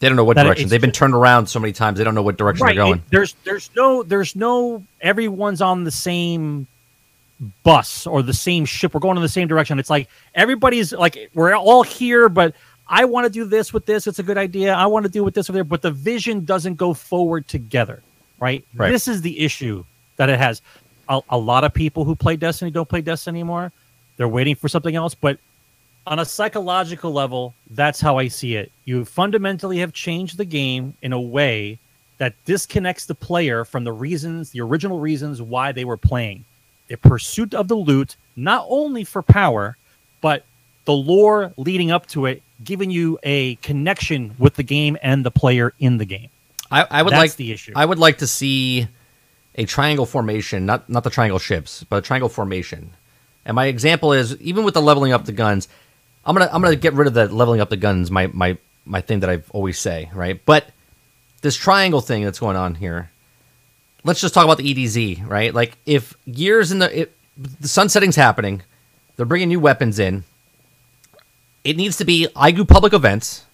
[0.00, 0.68] they don't know what direction.
[0.68, 1.98] They've been turned around so many times.
[1.98, 2.76] They don't know what direction Right.
[2.76, 2.98] they're going.
[2.98, 6.66] it- there's there's no there's no everyone's on the same
[7.62, 8.94] bus or the same ship.
[8.94, 9.78] We're going in the same direction.
[9.78, 12.54] It's like everybody's like we're all here, but
[12.88, 14.06] I want to do this with this.
[14.08, 14.74] It's a good idea.
[14.74, 18.02] I want to do with this over there, but the vision doesn't go forward together,
[18.40, 18.64] right?
[18.74, 18.90] Right.
[18.90, 19.84] This is the issue
[20.16, 20.62] that it has.
[21.08, 23.72] A, a lot of people who play Destiny don't play Destiny anymore.
[24.16, 25.38] They're waiting for something else, but
[26.06, 28.72] on a psychological level, that's how I see it.
[28.84, 31.78] You fundamentally have changed the game in a way
[32.16, 36.44] that disconnects the player from the reasons, the original reasons why they were playing.
[36.88, 39.76] The pursuit of the loot, not only for power,
[40.20, 40.44] but
[40.84, 45.30] the lore leading up to it, giving you a connection with the game and the
[45.30, 46.30] player in the game.
[46.70, 47.72] I, I would That's like the issue.
[47.74, 48.88] I would like to see
[49.54, 52.92] a triangle formation, not not the triangle ships, but a triangle formation.
[53.44, 55.68] And my example is even with the leveling up the guns,
[56.24, 58.10] I'm gonna I'm gonna get rid of the leveling up the guns.
[58.10, 60.44] My my my thing that I always say, right?
[60.44, 60.68] But
[61.40, 63.10] this triangle thing that's going on here.
[64.04, 65.52] Let's just talk about the EDZ, right?
[65.52, 68.62] Like if gears in the it, the sun setting's happening,
[69.16, 70.24] they're bringing new weapons in.
[71.64, 73.44] It needs to be I do public events,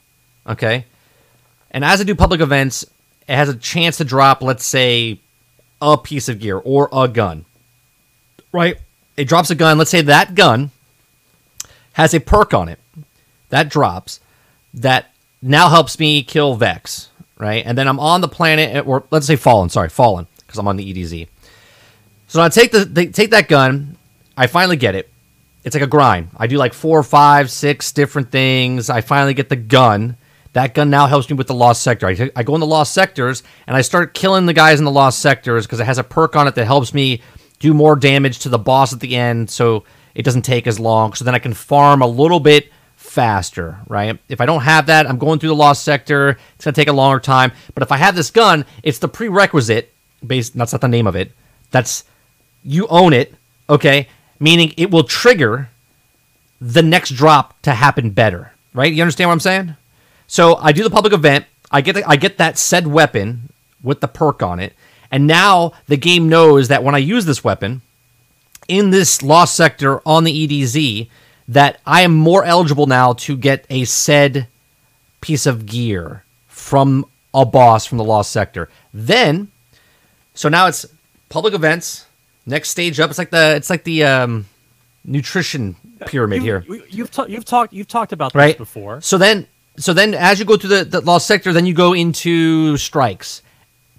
[0.47, 0.85] okay?
[1.71, 2.85] And as I do public events,
[3.29, 5.21] it has a chance to drop, let's say,
[5.81, 7.45] a piece of gear or a gun.
[8.53, 8.79] Right?
[9.17, 9.79] It drops a gun.
[9.79, 10.71] Let's say that gun
[11.95, 12.79] has a perk on it.
[13.51, 14.21] That drops.
[14.75, 15.11] That
[15.41, 17.11] now helps me kill Vex.
[17.39, 17.65] Right?
[17.67, 19.69] And then I'm on the planet, or let's say Fallen.
[19.69, 21.29] Sorry, Fallen, because I'm on the EDZ.
[22.29, 23.97] So I take the they take that gun.
[24.37, 25.11] I finally get it.
[25.65, 26.29] It's like a grind.
[26.37, 28.91] I do like four, five, six different things.
[28.91, 30.17] I finally get the gun.
[30.55, 32.07] That gun now helps me with the lost sector.
[32.07, 34.91] I, I go in the lost sectors and I start killing the guys in the
[34.91, 37.21] lost sectors because it has a perk on it that helps me
[37.59, 41.13] do more damage to the boss at the end, so it doesn't take as long.
[41.13, 44.19] So then I can farm a little bit faster, right?
[44.29, 46.39] If I don't have that, I'm going through the lost sector.
[46.55, 47.51] It's gonna take a longer time.
[47.75, 49.93] But if I have this gun, it's the prerequisite.
[50.25, 51.33] Based, that's not the name of it.
[51.73, 52.05] That's
[52.63, 53.35] you own it,
[53.69, 54.09] okay?
[54.39, 55.69] Meaning it will trigger
[56.61, 58.93] the next drop to happen better, right?
[58.93, 59.77] You understand what I'm saying?
[60.27, 61.47] So I do the public event.
[61.71, 63.51] I get the, I get that said weapon
[63.83, 64.73] with the perk on it,
[65.11, 67.83] and now the game knows that when I use this weapon
[68.69, 71.09] in this lost sector on the EDZ,
[71.49, 74.47] that I am more eligible now to get a said
[75.21, 78.71] piece of gear from a boss from the lost sector.
[78.95, 79.51] Then,
[80.35, 80.87] so now it's
[81.29, 82.07] public events.
[82.47, 84.47] Next stage up, it's like the it's like the um,
[85.05, 89.01] nutrition pyramid You- here you- You've, ta- you've talked you've talked about this right before.
[89.01, 91.95] So then, so then, as you go through the, the lost sector, then you go
[91.95, 93.43] into strikes.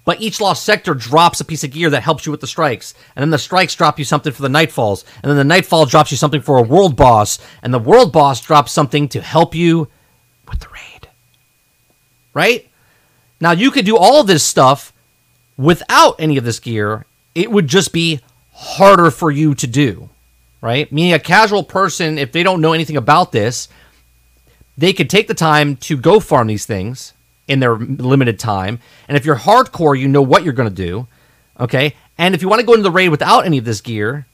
[0.06, 2.94] But each lost sector drops a piece of gear that helps you with the strikes,
[3.16, 6.12] and then the strikes drop you something for the nightfalls, and then the nightfall drops
[6.12, 9.90] you something for a world boss, and the world boss drops something to help you
[10.48, 11.10] with the raid.
[12.34, 12.70] Right
[13.42, 14.94] now, you could do all this stuff
[15.58, 17.06] without any of this gear.
[17.34, 18.22] It would just be
[18.54, 20.10] harder for you to do.
[20.62, 20.92] Right?
[20.92, 23.68] Meaning, a casual person, if they don't know anything about this,
[24.78, 27.14] they could take the time to go farm these things
[27.48, 28.80] in their limited time.
[29.08, 31.08] And if you're hardcore, you know what you're going to do.
[31.60, 31.96] Okay.
[32.18, 34.26] And if you want to go into the raid without any of this gear,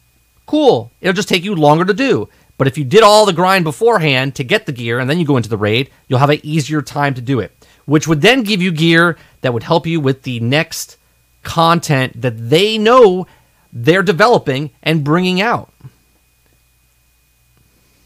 [0.45, 0.91] cool.
[1.01, 2.29] It'll just take you longer to do.
[2.57, 5.25] But if you did all the grind beforehand to get the gear and then you
[5.25, 7.51] go into the raid, you'll have an easier time to do it,
[7.85, 10.97] which would then give you gear that would help you with the next
[11.43, 13.25] content that they know
[13.73, 15.71] they're developing and bringing out.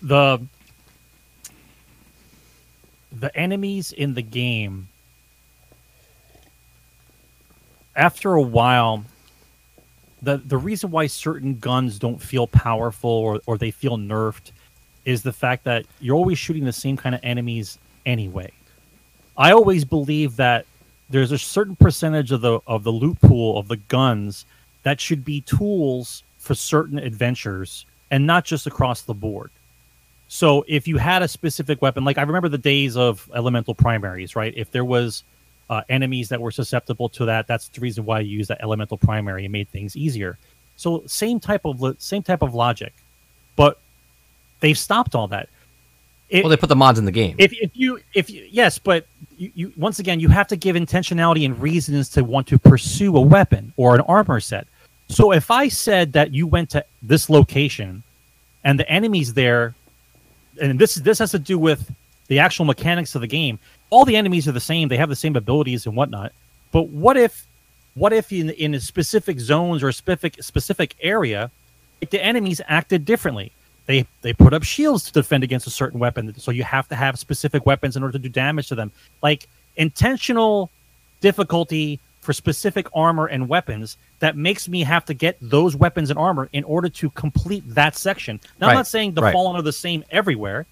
[0.06, 0.40] the
[3.26, 4.88] the enemies in the game
[7.96, 9.04] after a while
[10.22, 14.52] the the reason why certain guns don't feel powerful or, or they feel nerfed
[15.06, 18.52] is the fact that you're always shooting the same kind of enemies anyway.
[19.38, 20.68] I always believe that
[21.10, 24.46] there's a certain percentage of the of the loot pool of the guns
[24.84, 29.50] that should be tools for certain adventures and not just across the board
[30.36, 34.36] so if you had a specific weapon, like I remember the days of elemental primaries,
[34.36, 34.54] right?
[34.58, 35.24] If there was
[35.70, 38.98] uh, enemies that were susceptible to that, that's the reason why you use that elemental
[38.98, 40.38] primary and made things easier.
[40.76, 42.94] So same type of lo- same type of logic,
[43.56, 43.80] but
[44.60, 45.48] they've stopped all that.
[46.30, 47.36] It- Well, they put the mods in the game.
[47.40, 50.76] if, if you if you, yes but you, you once again you have to give
[50.76, 54.66] intentionality and reasons to want to pursue a weapon or an armor set
[55.08, 58.02] so if i said that you went to this location
[58.64, 59.76] and the enemies there
[60.62, 61.94] and this this has to do with
[62.28, 63.60] the actual mechanics of the game.
[63.90, 64.88] All the enemies are the same.
[64.88, 66.32] They have the same abilities and whatnot.
[66.72, 67.46] But what if
[67.96, 71.52] what if in in specific zones or specific specific area
[72.02, 73.52] like the enemies acted differently?
[73.86, 76.38] They they put up shields to defend against a certain weapon.
[76.38, 78.92] So you have to have specific weapons in order to do damage to them.
[79.22, 80.72] Like intentional
[81.22, 86.20] difficulty for specific armor and weapons that makes me have to get those weapons and
[86.20, 89.32] armor in order to complete that section now i'm not saying the right.
[89.32, 90.66] fallen are the same everywhere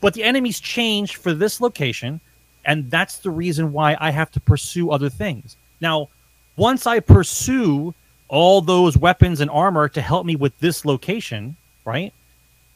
[0.00, 2.20] but the enemies change for this location,
[2.64, 5.56] and that's the reason why I have to pursue other things.
[5.80, 6.08] Now,
[6.56, 7.94] once I pursue
[8.28, 12.12] all those weapons and armor to help me with this location, right?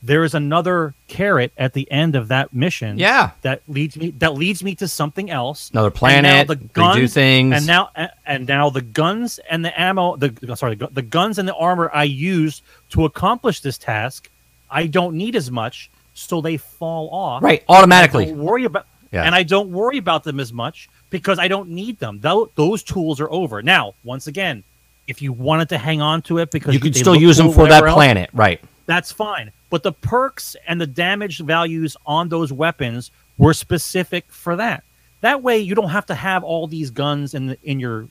[0.02, 2.98] There is another carrot at the end of that mission.
[2.98, 3.32] Yeah.
[3.42, 5.70] that leads me that leads me to something else.
[5.70, 7.54] Another planet, now they do things.
[7.54, 7.90] and now
[8.24, 12.04] and now the guns and the ammo, the sorry, the, guns and the armor I
[12.04, 14.30] use to accomplish this task,
[14.70, 17.42] I don't need as much, so they fall off.
[17.42, 18.26] Right, automatically.
[18.26, 19.24] don't worry about Yeah.
[19.24, 22.20] and I don't worry about them as much because I don't need them.
[22.20, 23.62] Tho- those tools are over.
[23.62, 24.64] Now, once again,
[25.08, 27.54] if you wanted to hang on to it because you could still use them cool,
[27.54, 28.60] for that else, planet, right?
[28.90, 29.52] That's fine.
[29.70, 34.82] But the perks and the damage values on those weapons were specific for that.
[35.20, 38.08] That way, you don't have to have all these guns in the, in your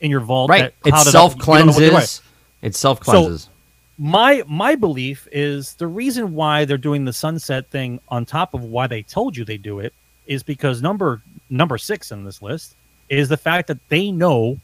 [0.00, 0.50] in your vault.
[0.50, 0.74] Right.
[0.84, 1.90] that It self You don't know what they're doing.
[1.92, 2.22] cleanses.
[2.60, 3.48] It self cleanses.
[3.98, 8.64] My my belief is the reason why they're doing the sunset thing on top of
[8.64, 9.94] why they told you they do it
[10.26, 12.74] is because number number six in this list
[13.08, 14.58] is the fact that they know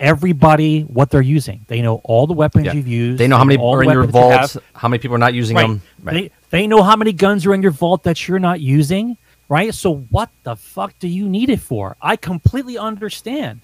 [0.00, 1.64] everybody what they're using.
[1.68, 2.72] They know all the weapons Yeah.
[2.74, 3.18] you've used.
[3.18, 5.56] they know how many are in your weapons you how many people are not using
[5.56, 5.66] Right.
[5.68, 5.82] them.
[6.02, 6.14] Right.
[6.50, 9.16] They they know how many guns are in your vault that you're not using,
[9.48, 9.74] right?
[9.74, 11.96] So what the fuck do you need it for?
[12.02, 13.60] I completely understand.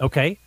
[0.00, 0.38] Okay,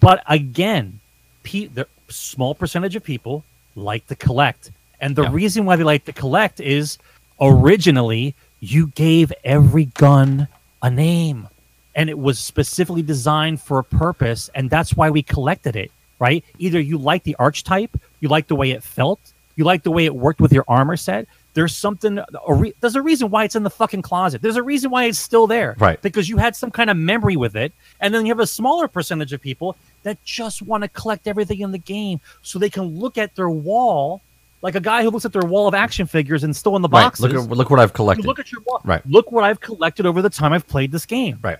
[0.00, 1.00] but again,
[1.44, 5.32] pe- the small percentage of people like to collect, and the Yeah.
[5.32, 6.98] reason why they like to collect is
[7.40, 10.48] originally you gave every gun
[10.82, 11.48] a name
[11.96, 16.44] and it was specifically designed for a purpose and that's why we collected it right
[16.58, 19.18] either you like the archetype you like the way it felt
[19.56, 22.96] you like the way it worked with your armor set there's something a re- there's
[22.96, 25.74] a reason why it's in the fucking closet there's a reason why it's still there
[25.78, 26.00] Right.
[26.02, 28.88] because you had some kind of memory with it and then you have a smaller
[28.88, 32.84] percentage of people that just want to collect everything in the game so they can
[32.84, 34.20] look at their wall
[34.62, 36.88] like a guy who looks at their wall of action figures and still in the
[36.88, 37.02] Right.
[37.04, 38.26] boxes Look at look what I've you collected.
[38.26, 39.02] look at your wall Right.
[39.06, 41.58] look what i've collected over the time i've played this game right.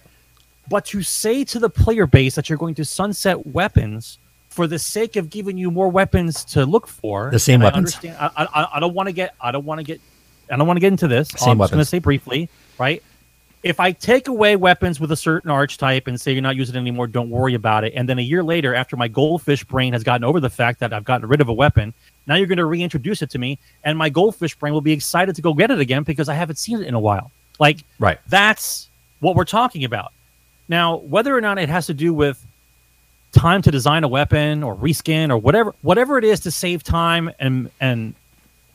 [0.68, 4.79] But to say to the player base that you're going to sunset weapons for the
[4.79, 7.94] sake of giving you more weapons to look for, The same I weapons.
[7.94, 8.16] understand.
[8.18, 9.35] I, I, I don't want to get.
[9.40, 10.00] I don't want to get.
[10.50, 11.29] I don't want to get into this.
[11.29, 12.48] Same I'm just going to say briefly,
[12.79, 13.02] right?
[13.62, 16.79] If I take away weapons with a certain archetype and say you're not using it
[16.79, 17.94] anymore, don't worry about it.
[17.96, 20.92] And then a year later, after my goldfish brain has gotten over the fact that
[20.92, 21.92] I've gotten rid of a weapon,
[22.29, 25.35] now you're going to reintroduce it to me, and my goldfish brain will be excited
[25.35, 27.33] to go get it again because I haven't seen it in a while.
[27.59, 28.18] Like, Right.
[28.29, 30.12] that's what we're talking about.
[30.68, 32.44] Now, whether or not it has to do with
[33.33, 37.31] time to design a weapon or reskin or whatever whatever it is to save time
[37.38, 38.14] and and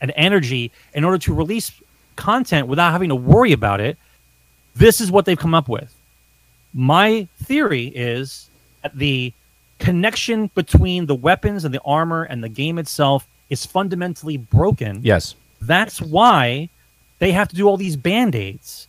[0.00, 1.72] and energy in order to release
[2.16, 3.96] content without having to worry about it,
[4.76, 5.94] this is what they've come up with.
[6.74, 8.48] My theory is
[8.82, 9.32] that the
[9.78, 15.34] connection between the weapons and the armor and the game itself is fundamentally broken Yes.
[15.60, 16.68] that's why
[17.18, 18.86] they have to do all these band-aids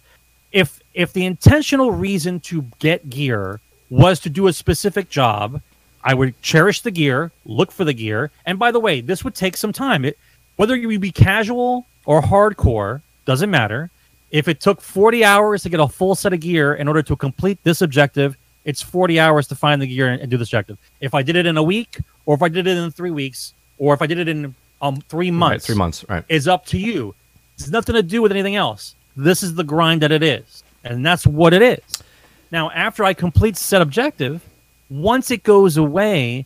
[0.52, 5.62] if if the intentional reason to get gear was to do a specific job
[6.04, 9.36] i would cherish the gear look for the gear and by the way this would
[9.36, 10.18] take some time it,
[10.56, 13.90] whether you be casual or hardcore doesn't matter
[14.32, 17.16] if it took 40 hours to get a full set of gear in order to
[17.16, 20.78] complete this objective it's 40 hours to find the gear and, and do this objective
[21.02, 23.54] if i did it in a week or if i did it in three weeks
[23.78, 25.38] or if i did it in um, three Right.
[25.38, 26.04] months Three months.
[26.10, 26.26] Right.
[26.28, 27.16] is up to you.
[27.56, 28.96] It's nothing to do with anything else.
[29.16, 32.04] This is the grind that it is, and that's what it is.
[32.52, 34.42] Now, after I complete set objective,
[34.90, 36.46] once it goes away,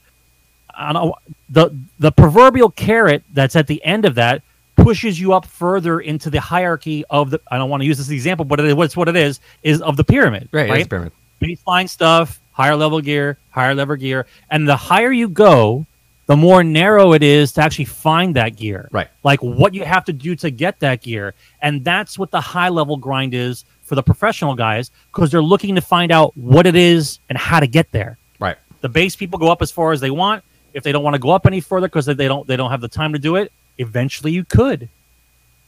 [0.73, 1.13] I don't,
[1.49, 4.41] the the proverbial carrot that's at the end of that
[4.77, 7.41] pushes you up further into the hierarchy of the.
[7.51, 9.81] I don't want to use this example, but it is what's what it is is
[9.81, 10.47] of the pyramid.
[10.51, 10.69] Right.
[10.69, 10.79] right?
[10.79, 11.11] It's pyramid.
[11.41, 15.85] baseline stuff, higher level gear, higher level gear, and the higher you go,
[16.27, 18.87] the more narrow it is to actually find that gear.
[18.91, 19.07] Right.
[19.23, 22.69] Like what you have to do to get that gear, and that's what the high
[22.69, 26.75] level grind is for the professional guys because they're looking to find out what it
[26.75, 28.17] is and how to get there.
[28.39, 28.57] Right.
[28.81, 30.43] The base people go up as far as they want.
[30.73, 32.81] If they don't want to go up any further because they don't they don't have
[32.81, 34.89] the time to do it, eventually you could,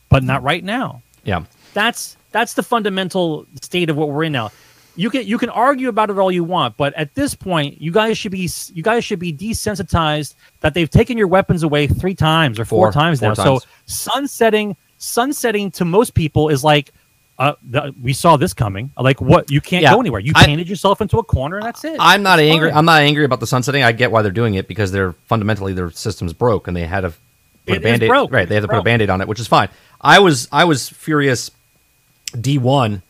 [0.09, 1.43] but not right now Yeah.
[1.73, 4.51] that's that's the fundamental state of what we're in now.
[4.95, 7.91] You can you can argue about it all you want, but at this point, you
[7.91, 12.13] guys should be you guys should be desensitized that they've taken your weapons away three
[12.15, 12.91] times or four, Four.
[12.91, 13.33] times Four now.
[13.35, 13.63] times.
[13.63, 16.91] So sunsetting sunsetting to most people is like.
[17.39, 18.91] Uh, the, we saw this coming.
[18.99, 19.49] Like, what?
[19.49, 19.93] You can't Yeah.
[19.93, 20.19] go anywhere.
[20.19, 21.95] You I- painted yourself into a corner, and that's it.
[21.97, 22.69] I'm not It's angry.
[22.69, 22.77] fine.
[22.77, 23.81] I'm not angry about the sunsetting.
[23.81, 27.01] I get why they're doing it because they're fundamentally their systems broke and they had
[27.01, 27.11] to
[27.65, 28.09] put It a band-aid.
[28.09, 28.31] broke.
[28.33, 28.85] Right, they had to It's put a broke.
[28.85, 29.69] band-aid on it, which is fine.
[30.01, 31.49] I was I was furious
[32.35, 33.01] D1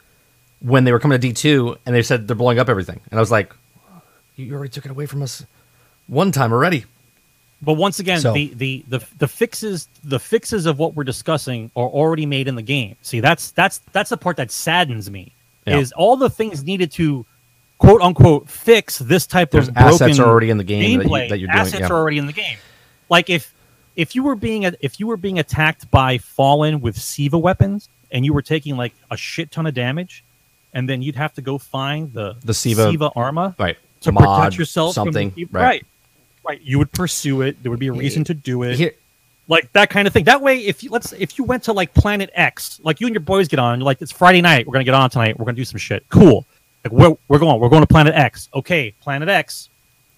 [0.61, 2.99] when they were coming to D2 and they said they're blowing up everything.
[3.09, 3.53] And I was like,
[4.36, 5.43] you already took it away from us
[6.07, 6.86] one time already.
[7.62, 11.72] But once again, So- the, the the the fixes the fixes of what we're discussing
[11.76, 12.95] are already made in the game.
[13.01, 15.34] See, that's that's that's the part that saddens me.
[15.68, 15.78] Yeah.
[15.78, 17.26] Is all the things needed to
[17.78, 21.10] quote unquote fix this type There's of assets broken already in the game that you-
[21.10, 21.30] gameplay.
[21.30, 21.88] that you're doing, Assets yeah.
[21.88, 22.57] are already in the game.
[23.10, 23.53] Like if
[23.97, 28.24] if you were being if you were being attacked by Fallen with Siva weapons and
[28.24, 30.24] you were taking like a shit ton of damage,
[30.74, 33.78] and then you'd have to go find the The Siva- Siva armor Right.
[34.01, 35.32] to Mod, protect yourself something.
[35.32, 35.62] from right.
[35.62, 35.86] right
[36.50, 37.62] right you would pursue it.
[37.62, 38.76] There would be a reason to do it.
[38.78, 38.93] Here,
[39.47, 40.26] like that kind of thing.
[40.26, 43.14] That way if you let's if you went to like planet x like you and
[43.14, 44.68] your boys get on you're like it's friday night.
[44.68, 45.38] We're gonna get on tonight.
[45.38, 46.04] We're gonna do some shit.
[46.10, 46.45] Cool.
[46.84, 48.50] Like where we're going we're going to planet x.
[48.54, 49.70] Okay planet x.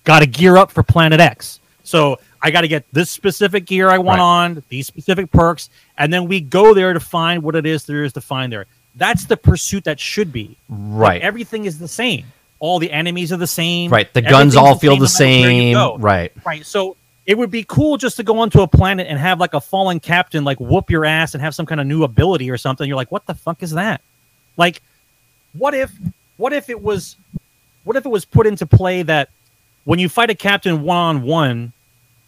[0.03, 1.59] Gotta gear up for planet x.
[1.83, 4.23] So i gotta get this specific gear i want Right.
[4.25, 5.69] on these specific perks
[5.99, 8.65] and then we go there to find what it is there is to find there.
[8.95, 10.57] That's the pursuit that should be.
[10.69, 11.21] Like, right.
[11.21, 12.25] everything is the same
[12.61, 14.13] all the enemies are the same right.
[14.13, 15.99] The guns all feel the where you same.
[15.99, 16.31] Right.
[16.45, 16.63] Right.
[16.65, 16.95] So
[17.25, 19.99] it would be cool just to go onto a planet and have like a fallen
[19.99, 22.87] captain like whoop your ass and have some kind of new ability or something.
[22.87, 24.01] You're like, what the fuck is that?
[24.57, 24.81] Like,
[25.53, 25.91] what if
[26.37, 27.15] what if it was
[27.83, 29.29] what if it was put into play that
[29.85, 31.73] when you fight a captain one on one,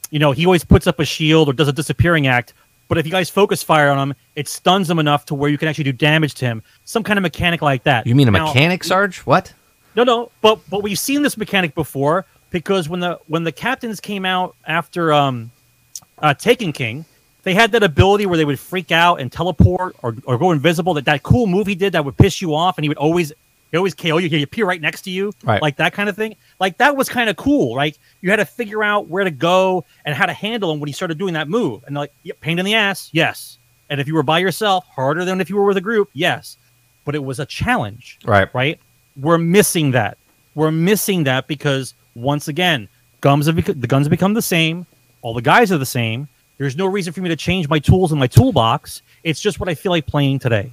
[0.10, 2.54] you know, he always puts up a shield or does a disappearing act.
[2.88, 5.58] But if you guys focus fire on him, it stuns him enough to where you
[5.60, 6.64] can actually do damage to him.
[6.86, 8.08] Some kind of mechanic like that.
[8.08, 9.20] You mean a Now- mechanic, Sarge?
[9.20, 9.54] What?
[9.96, 14.00] No, no, but but we've seen this mechanic before because when the when the captains
[14.00, 15.52] came out after um,
[16.20, 17.06] uh, Taken King,
[17.44, 20.94] they had that ability where they would freak out and teleport or, or go invisible.
[20.94, 23.34] That that cool move he did that would piss you off, and he would always
[23.72, 24.30] he always KO you.
[24.30, 25.62] He appear right next to you, Right.
[25.62, 26.36] like that kind of thing.
[26.60, 27.98] Like that was kind of cool, right?
[28.22, 30.94] You had to figure out where to go and how to handle him when he
[30.94, 31.84] started doing that move.
[31.88, 33.58] And like, yep, pain in the ass, yes.
[33.90, 36.58] And if you were by yourself, harder than if you were with a group, yes.
[37.04, 38.48] But it was a challenge Right.
[38.54, 38.80] right?
[39.16, 40.18] We're missing that.
[40.56, 42.88] We're missing that because once again,
[43.22, 44.86] guns have bec- the guns have become the same.
[45.22, 46.28] All the guys are the same.
[46.58, 49.02] There's no reason for me to change my tools in my toolbox.
[49.24, 50.72] It's just what I feel like playing today.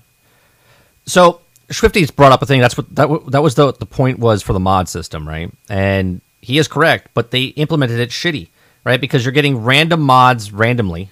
[1.07, 2.61] So Swifty's brought up a thing.
[2.61, 5.51] That's what that w- that was the the point was for the mod system, right?
[5.69, 8.49] And he is correct, but they implemented it shitty,
[8.85, 9.01] right?
[9.01, 11.11] Because you're getting random mods randomly,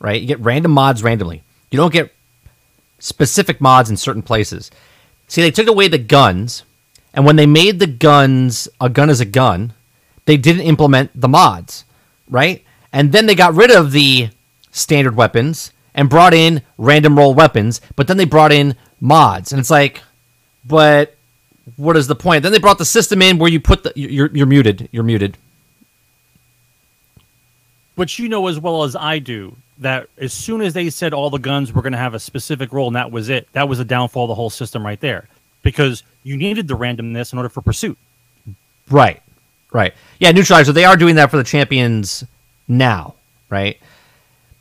[0.00, 0.20] right?
[0.20, 1.42] You get random mods randomly.
[1.70, 2.12] You don't get
[2.98, 4.70] specific mods in certain places.
[5.32, 6.62] See, they took away the guns,
[7.14, 9.72] and when they made the guns a gun is a gun,
[10.26, 11.86] they didn't implement the mods,
[12.28, 12.62] right?
[12.92, 14.28] And then they got rid of the
[14.72, 19.58] standard weapons and brought in random roll weapons, but then they brought in mods, and
[19.58, 20.02] it's like,
[20.66, 21.16] but
[21.76, 22.42] what is the point?
[22.42, 25.38] Then they brought the system in where you put the you're you're muted, you're muted.
[27.96, 31.30] But you know as well as I do that as soon as they said all
[31.30, 33.80] the guns were going to have a specific role and that was it, that was
[33.80, 35.28] a downfall of the whole system right there.
[35.62, 37.96] Because you needed the randomness in order for pursuit.
[38.90, 39.22] Right.
[39.72, 39.94] Right.
[40.18, 40.72] Yeah, neutralizer.
[40.72, 42.24] They are doing that for the champions
[42.68, 43.14] now,
[43.48, 43.78] right?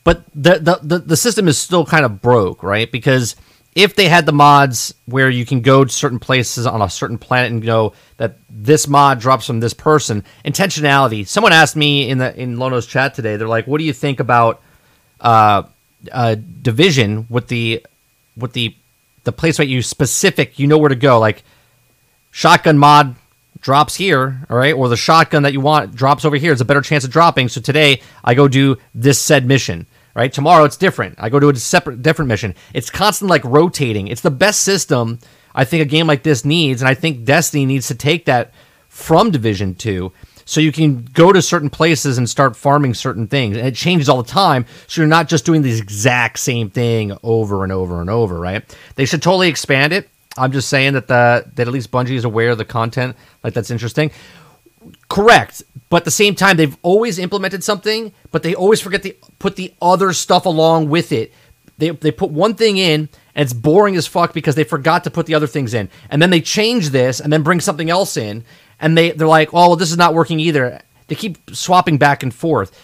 [0.04, 2.92] But the the the, the system is still kind of broke, right?
[2.92, 3.36] Because
[3.76, 7.18] if they had the mods where you can go to certain places on a certain
[7.18, 11.28] planet and go that this mod drops from this person, intentionality.
[11.28, 13.36] Someone asked me in the in Lono's chat today.
[13.36, 14.62] They're like, "What do you think about
[15.22, 15.64] uh,
[16.12, 17.86] uh, division with the
[18.36, 18.76] with the
[19.24, 20.60] the place where you specific?
[20.60, 21.44] You know where to go, like."
[22.32, 23.16] shotgun mod
[23.60, 26.52] drops here, all right, or the shotgun that you want drops over here.
[26.52, 27.50] It's a better chance of dropping.
[27.50, 30.34] So today I go do this said mission, right?
[30.34, 31.16] Tomorrow it's different.
[31.20, 32.56] I go to a separate, different mission.
[32.74, 34.08] It's constant like rotating.
[34.08, 35.20] It's the best system
[35.54, 38.54] I think a game like this needs, and I think Destiny needs to take that
[38.88, 40.14] from Division Two.
[40.52, 44.10] So you can go to certain places and start farming certain things, and it changes
[44.10, 44.66] all the time.
[44.86, 48.62] So you're not just doing the exact same thing over and over and over, right?
[48.96, 50.10] They should totally expand it.
[50.38, 53.16] I'm just saying that the that at least Bungie is aware of the content.
[53.46, 54.12] Like that's interesting.
[55.08, 59.14] Correct, but at the same time, they've always implemented something, but they always forget to
[59.40, 61.32] put the other stuff along with it.
[61.78, 65.12] They they put one thing in, and it's boring as fuck because they forgot to
[65.12, 68.18] put the other things in, and then they change this, and then bring something else
[68.18, 68.44] in,
[68.82, 70.82] and they they're like, oh well, this is not working either.
[71.08, 72.78] They keep swapping back and forth.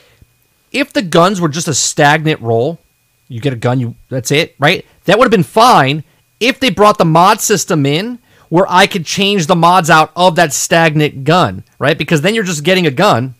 [0.71, 2.79] If the guns were just a stagnant roll,
[3.27, 4.85] you get a gun, you that's it, right?
[5.05, 6.03] That would have been fine
[6.39, 8.19] if they brought the mod system in
[8.49, 11.97] where I could change the mods out of that stagnant gun, right?
[11.97, 13.35] Because then you're just getting a gun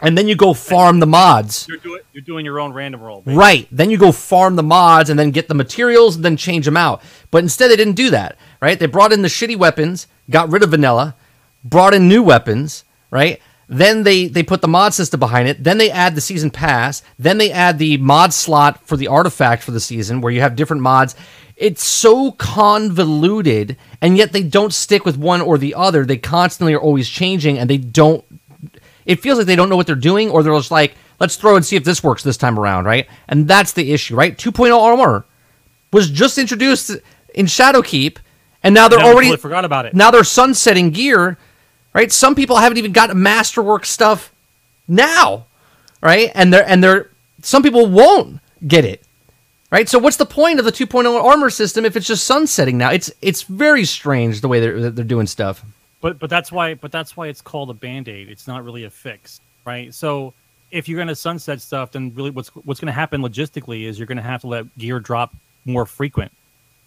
[0.00, 1.66] and then you go farm the mods.
[1.68, 3.22] You're doing you're doing your own random roll.
[3.22, 3.36] baby.
[3.36, 3.68] Right.
[3.70, 6.76] Then you go farm the mods and then get the materials and then change them
[6.76, 7.02] out.
[7.30, 8.78] But instead they didn't do that, right?
[8.78, 11.16] They brought in the shitty weapons, got rid of vanilla,
[11.64, 13.40] brought in new weapons, right?
[13.68, 15.62] Then they they put the mod system behind it.
[15.62, 17.02] Then they add the season pass.
[17.18, 20.56] Then they add the mod slot for the artifact for the season where you have
[20.56, 21.14] different mods.
[21.56, 26.06] It's so convoluted and yet they don't stick with one or the other.
[26.06, 28.24] They constantly are always changing and they don't
[29.04, 31.56] it feels like they don't know what they're doing or they're just like Let's throw
[31.56, 33.08] and see if this works this time around, right?
[33.28, 34.36] And that's the issue, right?
[34.36, 35.24] 2.0 armor
[35.92, 36.90] was just introduced
[37.34, 38.18] in Shadowkeep,
[38.62, 39.94] and now they're already forgot about it.
[39.94, 41.38] Now they're sunsetting gear,
[41.98, 42.12] right?
[42.12, 44.32] Some people haven't even got masterwork stuff
[44.86, 45.46] now,
[46.00, 46.30] right?
[46.32, 47.10] And they're and they're
[47.42, 49.02] some people won't get it.
[49.70, 49.86] Right?
[49.86, 52.90] So what's the point of the 2.0 armor system if it's just sunsetting now?
[52.90, 55.62] It's it's very strange the way they're they're doing stuff.
[56.00, 58.28] But but that's why but that's why it's called a band aid.
[58.30, 59.92] It's not really a fix, right?
[59.92, 60.32] So
[60.70, 63.98] if you're going to sunset stuff, then really what's what's going to happen logistically is
[63.98, 65.34] you're going to have to let gear drop
[65.64, 66.30] more frequent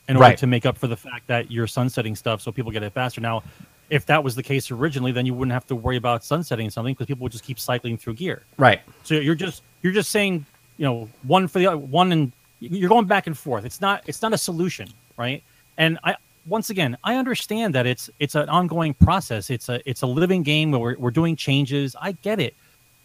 [0.08, 0.38] in order Right.
[0.40, 3.22] to make up for the fact that you're sunsetting stuff, so people get it faster.
[3.22, 3.44] Now,
[3.92, 6.94] if that was the case originally, then you wouldn't have to worry about sunsetting something
[6.94, 8.46] because people would just keep cycling through gear.
[8.58, 8.80] Right.
[9.04, 10.46] So you're just you're just saying,
[10.78, 12.32] you know, one for the other, one and
[12.62, 13.66] you're going back and forth.
[13.66, 14.88] It's not it's not a solution,
[15.18, 15.44] right?
[15.78, 16.16] And I
[16.48, 19.50] once again I understand that it's it's an ongoing process.
[19.50, 21.94] It's a it's a living game where we're, we're doing changes.
[22.00, 22.56] I get it,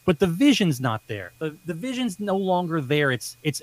[0.05, 1.33] but the vision's not there.
[1.41, 3.11] The the vision's no longer there.
[3.11, 3.61] It's it's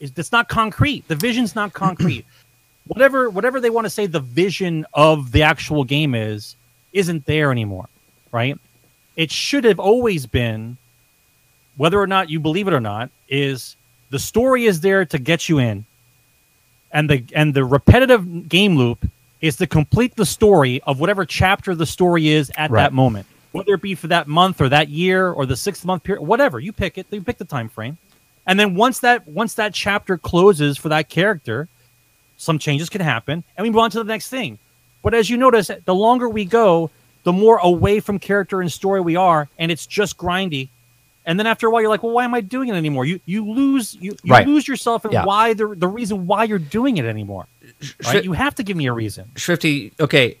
[0.00, 1.06] it's, it's not concrete.
[1.08, 2.24] The vision's not concrete.
[2.86, 6.56] whatever whatever they want to say the vision of the actual game is
[6.92, 7.88] isn't there anymore,
[8.32, 8.58] right?
[9.16, 10.76] It should have always been
[11.76, 13.76] whether or not you believe it or not, is
[14.10, 15.84] the story is there to get you in,
[16.92, 19.08] and the and the repetitive game loop
[19.40, 22.82] is to complete the story of whatever chapter the story is at Right.
[22.84, 26.02] that moment, whether it be for that month or that year or the six month
[26.04, 27.98] period, whatever you pick it, you pick the time frame,
[28.46, 31.68] and then once that once that chapter closes for that character,
[32.36, 34.58] some changes can happen, and we move on to the next thing.
[35.02, 36.90] But as you notice, the longer we go,
[37.24, 40.68] the more away from character and story we are, and it's just grindy.
[41.26, 43.18] And then after a while, you're like, "Well, why am I doing it anymore?" You
[43.24, 44.46] you lose you, you Right.
[44.46, 45.24] lose yourself in Yeah.
[45.24, 47.46] why the the reason why you're doing it anymore.
[47.62, 48.12] Right?
[48.12, 49.30] Should- You have to give me a reason.
[49.34, 50.36] Shrifty, okay,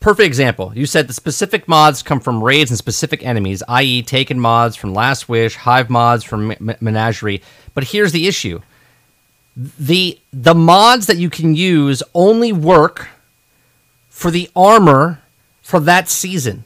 [0.00, 0.72] perfect example.
[0.74, 4.94] You said the specific mods come from raids and specific enemies, i.e., taken mods from
[4.94, 7.40] Last Wish, Hive mods from M- Menagerie.
[7.74, 8.60] But here's the issue:
[9.78, 13.08] the the mods that you can use only work
[14.08, 15.20] for the armor
[15.62, 16.64] for that season,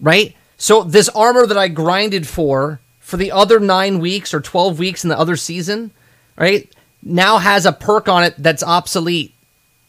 [0.00, 0.34] right?
[0.56, 5.04] So this armor that I grinded for for the other nine weeks or twelve weeks
[5.04, 5.90] in the other season,
[6.36, 6.72] right?
[7.02, 9.34] Now has a perk on it that's obsolete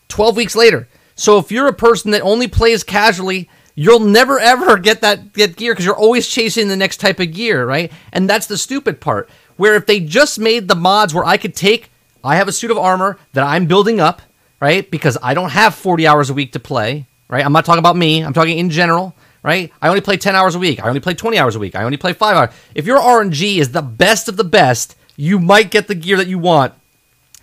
[0.10, 0.88] 12 weeks later.
[1.16, 5.56] So if you're a person that only plays casually, you'll never ever get that get
[5.56, 7.92] gear because you're always chasing the next type of gear, right?
[8.12, 9.30] And that's the stupid part.
[9.56, 11.92] Where if they just made the mods where I could take,
[12.24, 14.22] I have a suit of armor that I'm building up,
[14.60, 14.90] right?
[14.90, 17.46] Because I don't have 40 hours a week to play, right?
[17.46, 18.24] I'm not talking about me.
[18.24, 19.72] I'm talking in general, right?
[19.82, 20.84] I only play 10 hours a week.
[20.84, 21.76] I only play 20 hours a week.
[21.76, 22.50] I only play five hours.
[22.76, 26.28] If your RNG is the best of the best, you might get the gear that
[26.28, 26.74] you want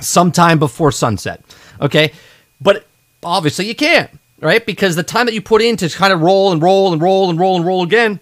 [0.00, 1.42] sometime before sunset.
[1.80, 2.12] Okay.
[2.60, 2.86] But
[3.22, 4.10] obviously you can't,
[4.40, 4.64] right?
[4.64, 7.30] Because the time that you put in to kind of roll and roll and roll
[7.30, 8.20] and roll and roll again,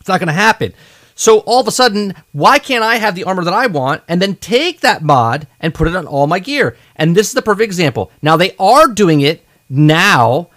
[0.00, 0.74] it's not going to happen.
[1.14, 4.20] So all of a sudden, why can't I have the armor that I want and
[4.20, 6.76] then take that mod and put it on all my gear?
[6.96, 8.10] And this is the perfect example.
[8.22, 10.50] Now they are doing it now.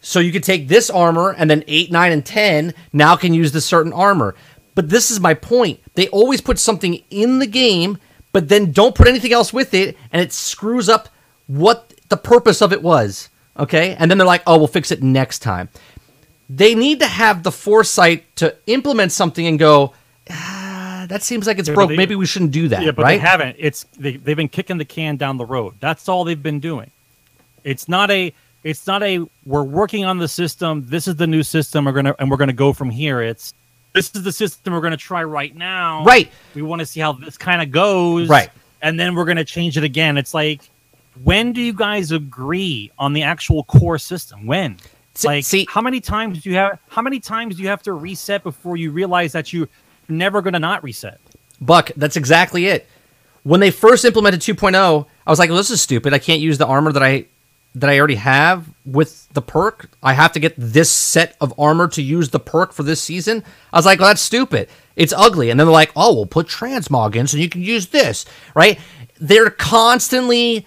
[0.00, 3.52] So you could take this armor and then 8, 9, and 10 now can use
[3.52, 4.34] this certain armor.
[4.74, 5.80] But this is my point.
[5.94, 7.98] They always put something in the game,
[8.32, 11.08] but then don't put anything else with it, and it screws up
[11.46, 13.28] what the purpose of it was.
[13.58, 13.94] Okay?
[13.94, 15.68] And then they're like, oh, we'll fix it next time.
[16.48, 19.94] They need to have the foresight to implement something and go,
[20.32, 21.90] ah, that seems like it's Yeah, broke.
[21.90, 22.82] they- Maybe we shouldn't do that.
[22.82, 23.12] Yeah, but right?
[23.12, 23.56] they haven't.
[23.58, 25.74] It's they, they've been kicking the can down the road.
[25.80, 26.90] That's all they've been doing.
[27.64, 28.32] It's not a.
[28.64, 29.26] It's not a.
[29.44, 30.84] We're working on the system.
[30.86, 31.84] This is the new system.
[31.84, 33.20] We're gonna and we're gonna go from here.
[33.22, 33.54] It's
[33.92, 36.04] this is the system we're gonna try right now.
[36.04, 36.30] Right.
[36.54, 38.28] We want to see how this kind of goes.
[38.28, 38.50] Right.
[38.80, 40.16] And then we're gonna change it again.
[40.16, 40.62] It's like,
[41.24, 44.46] when do you guys agree on the actual core system?
[44.46, 44.78] When?
[45.24, 46.78] Like, see- how many times do you have?
[46.88, 49.68] How many times do you have to reset before you realize that you're
[50.08, 51.20] never gonna not reset?
[51.60, 52.86] Buck, that's exactly it.
[53.44, 56.12] When they first implemented 2.0, I was like, well, this is stupid.
[56.14, 57.26] I can't use the armor that I
[57.74, 59.90] that I already have with the perk.
[60.02, 63.42] I have to get this set of armor to use the perk for this season.
[63.72, 64.68] I was like, well, that's stupid.
[64.94, 65.48] It's ugly.
[65.48, 68.78] And then they're like, oh, we'll put transmog in so you can use this, right?
[69.18, 70.66] They're constantly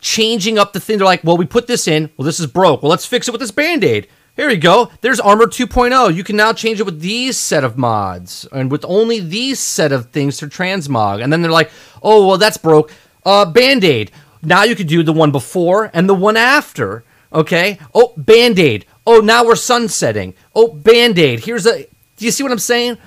[0.00, 0.96] changing up the thing.
[0.98, 2.10] They're like, well, we put this in.
[2.16, 2.82] Well, this is broke.
[2.82, 4.08] Well, let's fix it with this band aid.
[4.36, 4.90] Here we go.
[5.00, 6.14] There's Armor 2.0.
[6.14, 9.92] You can now change it with these set of mods and with only these set
[9.92, 11.22] of things to transmog.
[11.22, 11.70] And then they're like,
[12.02, 12.92] oh, well, that's broke.
[13.24, 14.10] Uh, band aid.
[14.42, 17.02] Now you could do the one before and the one after.
[17.32, 17.78] Okay.
[17.94, 18.84] Oh, band aid.
[19.06, 20.34] Oh, now we're sunsetting.
[20.54, 21.40] Oh, band aid.
[21.40, 21.86] Here's a.
[22.16, 22.98] Do you see what I'm saying?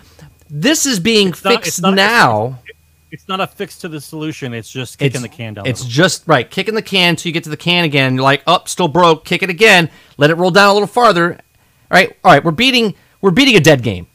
[0.50, 2.60] This is being not- fixed it's not- now.
[3.12, 4.54] It's not a fix to the solution.
[4.54, 5.64] It's just kicking the can down.
[5.64, 8.14] the It's just right, kicking the can till you get to the can again.
[8.14, 9.26] You're like, up, still broke.
[9.26, 9.90] Kick it again.
[10.20, 11.32] Let it roll down a little farther.
[11.32, 11.40] All
[11.90, 12.44] right, all right.
[12.44, 14.06] We're beating, we're beating a dead game.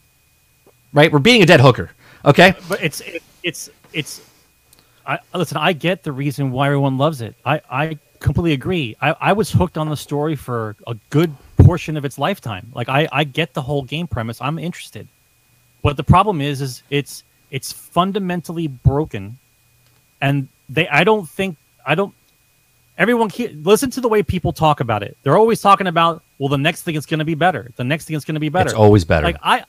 [0.93, 1.91] Right, we're beating a dead hooker.
[2.27, 2.51] Okay.
[2.51, 4.21] Uh, but it's it, it's it's.
[5.07, 5.57] I listen.
[5.57, 7.35] I get the reason why everyone loves it.
[7.45, 8.97] I I completely agree.
[9.01, 12.71] I I was hooked on the story for a good portion of its lifetime.
[12.75, 14.41] Like I I get the whole game premise.
[14.43, 15.09] I'm interested.
[15.83, 19.39] But the problem is, is it's it's fundamentally broken,
[20.21, 20.87] and they.
[20.89, 22.15] I don't think I don't.
[22.97, 25.17] Everyone ke- listen to the way people talk about it.
[25.23, 27.71] They're always talking about, well, the next thing is going to be better.
[27.77, 28.69] The next thing is going to be better.
[28.71, 29.27] It's always better.
[29.27, 29.65] Like I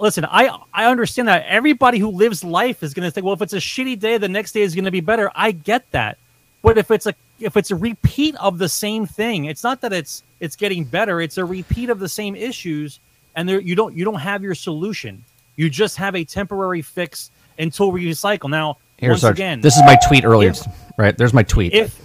[0.00, 3.40] listen, I I understand that everybody who lives life is going to think, well, if
[3.42, 5.30] it's a shitty day, the next day is going to be better.
[5.34, 6.18] I get that,
[6.62, 9.92] but if it's a if it's a repeat of the same thing, it's not that
[9.92, 11.20] it's it's getting better.
[11.22, 13.00] It's a repeat of the same issues,
[13.34, 15.24] and there you don't you don't have your solution.
[15.56, 18.50] You just have a temporary fix until we recycle.
[18.50, 19.36] Now, Here, once Sarge.
[19.36, 20.50] again, this is my tweet earlier.
[20.50, 20.66] if-
[20.98, 21.72] right there's my tweet.
[21.74, 21.98] if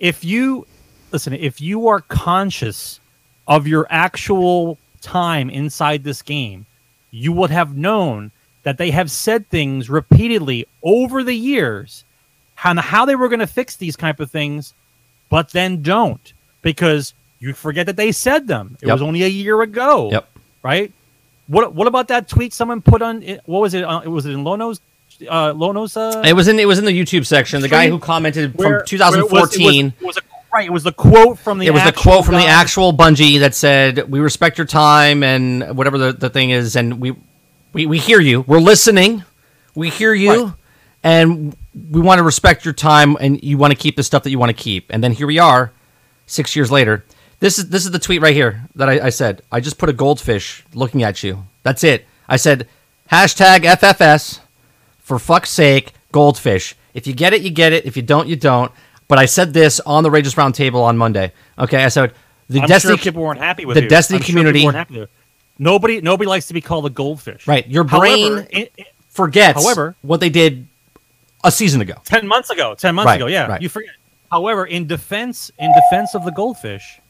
[0.00, 0.66] if you
[1.12, 2.98] listen if you are conscious
[3.46, 6.66] of your actual time inside this game
[7.12, 8.30] you would have known
[8.62, 12.04] that they have said things repeatedly over the years
[12.64, 14.74] on how they were going to fix these type of things
[15.28, 16.32] but then don't
[16.62, 18.94] because you forget that they said them it Yep.
[18.94, 20.28] was only a year ago Yep.
[20.62, 20.92] right
[21.46, 24.44] what what about that tweet someone put on what was it uh, was it in
[24.44, 24.80] lono's
[25.28, 27.60] uh lono's uh It was in it was in the YouTube section.
[27.62, 29.22] The guy who commented where- from 2014.
[29.28, 30.20] it was, it was, it was a,
[30.52, 32.92] right, it was the quote from the it was the actual quote from the actual
[32.92, 37.16] Bungie that said, "We respect your time and whatever the, the thing is, and we,
[37.72, 38.42] we we hear you.
[38.42, 39.24] We're listening.
[39.74, 40.52] We hear you, Right.
[41.04, 41.56] and
[41.90, 44.38] we want to respect your time, and you want to keep the stuff that you
[44.38, 44.86] want to keep.
[44.90, 45.72] And then here we are,
[46.26, 47.04] six years later.
[47.38, 49.42] This is this is the tweet right here that I, I said.
[49.52, 51.46] I just put a goldfish looking at you.
[51.62, 52.04] That's it.
[52.28, 52.66] I said
[53.10, 54.39] hashtag FFS
[55.10, 56.76] for fuck's sake, goldfish.
[56.94, 57.84] If you get it, you get it.
[57.84, 58.70] If you don't, you don't.
[59.08, 61.32] But I said this on the Rageous Roundtable on Monday.
[61.58, 62.12] Okay, I said
[62.48, 63.88] the I'm Destiny sure people weren't happy with the you.
[63.88, 65.16] Destiny I'm community- people weren't happy with you.
[65.58, 67.44] Nobody, nobody likes to be called a goldfish.
[67.48, 70.68] Right, your However, brain- it- it- forgets However- what they did
[71.42, 71.94] a season ago.
[72.04, 73.60] ten months ago, ten months Right, ago, yeah, right.
[73.60, 73.90] you forget.
[74.30, 77.00] However, in defense, in defense of the goldfish,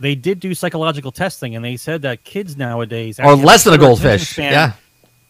[0.00, 3.78] they did do psychological testing, and they said that kids nowadays have less than a
[3.78, 4.30] goldfish.
[4.30, 4.72] span Yeah.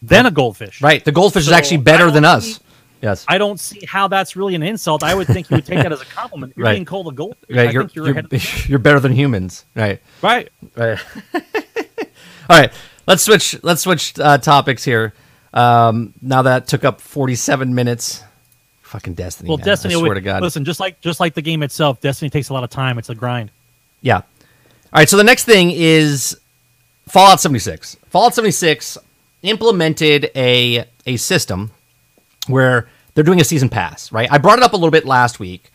[0.02, 0.82] Than a goldfish.
[0.82, 1.04] Right.
[1.04, 2.44] The goldfish is actually better than us.
[2.56, 2.62] see-
[3.00, 3.24] yes.
[3.28, 5.02] I don't see how that's really an insult.
[5.02, 6.52] I would think you would take that as a compliment.
[6.56, 6.72] You're Right.
[6.74, 7.54] being called a goldfish.
[7.56, 7.68] Right.
[7.68, 8.24] I You're think you're, you're,
[8.66, 9.64] you're better than humans.
[9.74, 10.00] Right.
[10.22, 10.48] right.
[10.76, 10.98] Right.
[11.34, 12.72] All right.
[13.06, 13.56] Let's switch.
[13.62, 15.12] Let's switch uh, topics here.
[15.54, 18.22] Um, now that took up 47 minutes.
[18.82, 19.48] Fucking Destiny.
[19.48, 19.66] Well, man.
[19.66, 19.94] Destiny.
[19.94, 20.42] I swear would- to God.
[20.42, 22.98] Listen, just like just like the game itself, Destiny takes a lot of time.
[22.98, 23.50] It's a grind.
[24.02, 24.16] Yeah.
[24.18, 24.22] All
[24.94, 25.08] right.
[25.08, 26.38] So the next thing is
[27.08, 27.96] Fallout 76.
[28.10, 28.98] Fallout 76
[29.42, 31.70] implemented a a system
[32.46, 34.10] where they're doing a season pass.
[34.12, 34.28] Right.
[34.30, 35.70] I brought it up a little bit last week.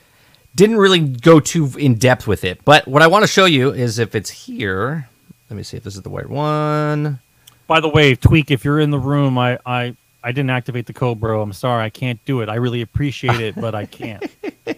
[0.55, 3.72] Didn't really go too in depth with it, but what I want to show you
[3.72, 5.07] is if it's here.
[5.49, 7.20] Let me see if this is the right one.
[7.68, 10.93] By the way, Tweak, if you're in the room, I I I didn't activate the
[10.93, 11.41] code, bro.
[11.41, 12.49] I'm sorry, I can't do it.
[12.49, 14.24] I really appreciate it, but I can't.
[14.68, 14.74] uh,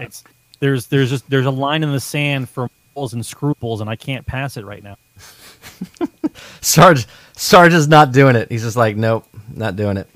[0.00, 0.22] it's
[0.60, 3.96] there's there's just there's a line in the sand for morals and scruples, and I
[3.96, 4.96] can't pass it right now.
[6.60, 7.06] Sarge
[7.36, 8.50] Sarge is not doing it.
[8.50, 10.08] He's just like, nope, not doing it.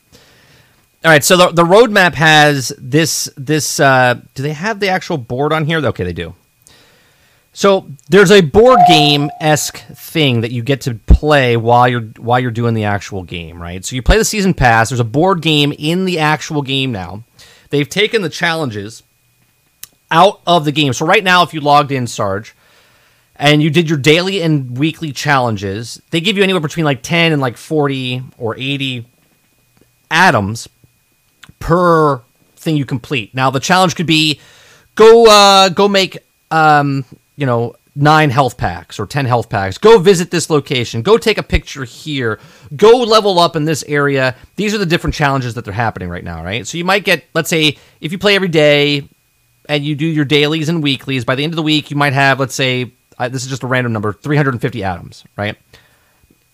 [1.04, 3.80] All right, so the the roadmap has this this.
[3.80, 5.78] Uh, do they have the actual board on here?
[5.78, 6.34] Okay, they do.
[7.52, 12.38] So there's a board game esque thing that you get to play while you're while
[12.38, 13.82] you're doing the actual game, right?
[13.84, 14.90] So you play the season pass.
[14.90, 17.24] There's a board game in the actual game now.
[17.70, 19.02] They've taken the challenges
[20.10, 20.92] out of the game.
[20.92, 22.54] So right now, if you logged in, Sarge,
[23.40, 27.32] and you did your daily and weekly challenges, they give you anywhere between like 10
[27.32, 29.06] and like 40 or 80
[30.10, 30.68] atoms
[31.58, 32.20] per
[32.56, 33.34] thing you complete.
[33.34, 34.38] Now the challenge could be
[34.94, 36.18] go uh go make
[36.50, 39.78] um you know 9 health packs or 10 health packs.
[39.78, 41.00] Go visit this location.
[41.00, 42.38] Go take a picture here.
[42.76, 44.36] Go level up in this area.
[44.56, 46.66] These are the different challenges that they're happening right now, right?
[46.66, 49.08] So you might get let's say if you play every day
[49.66, 52.12] and you do your dailies and weeklies, by the end of the week, you might
[52.12, 52.90] have, let's say,
[53.20, 55.56] uh, this is just a random number, 350 atoms, right?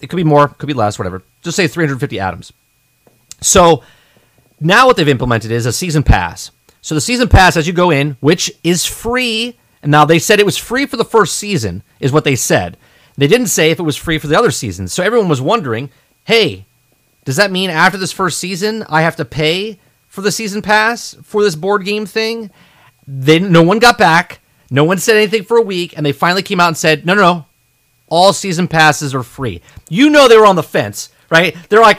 [0.01, 1.23] It could be more, could be less, whatever.
[1.43, 2.53] Just say 350 atoms.
[3.41, 3.85] So
[4.61, 6.51] now what they've implemented is a season pass.
[6.83, 10.41] So the season pass, as you go in, which is free, and now they said
[10.41, 12.77] it was free for the first season, is what they said.
[13.17, 14.93] They didn't say if it was free for the other seasons.
[14.93, 15.91] So everyone was wondering,
[16.25, 16.67] hey,
[17.25, 21.15] does that mean after this first season I have to pay for the season pass
[21.23, 22.51] for this board game thing?
[23.07, 24.41] Then no one got back.
[24.71, 27.15] No one said anything for a week, and they finally came out and said, no,
[27.15, 27.45] no, no,
[28.09, 29.61] all season passes are free.
[29.89, 31.57] You know they were on the fence, right?
[31.69, 31.99] They're like,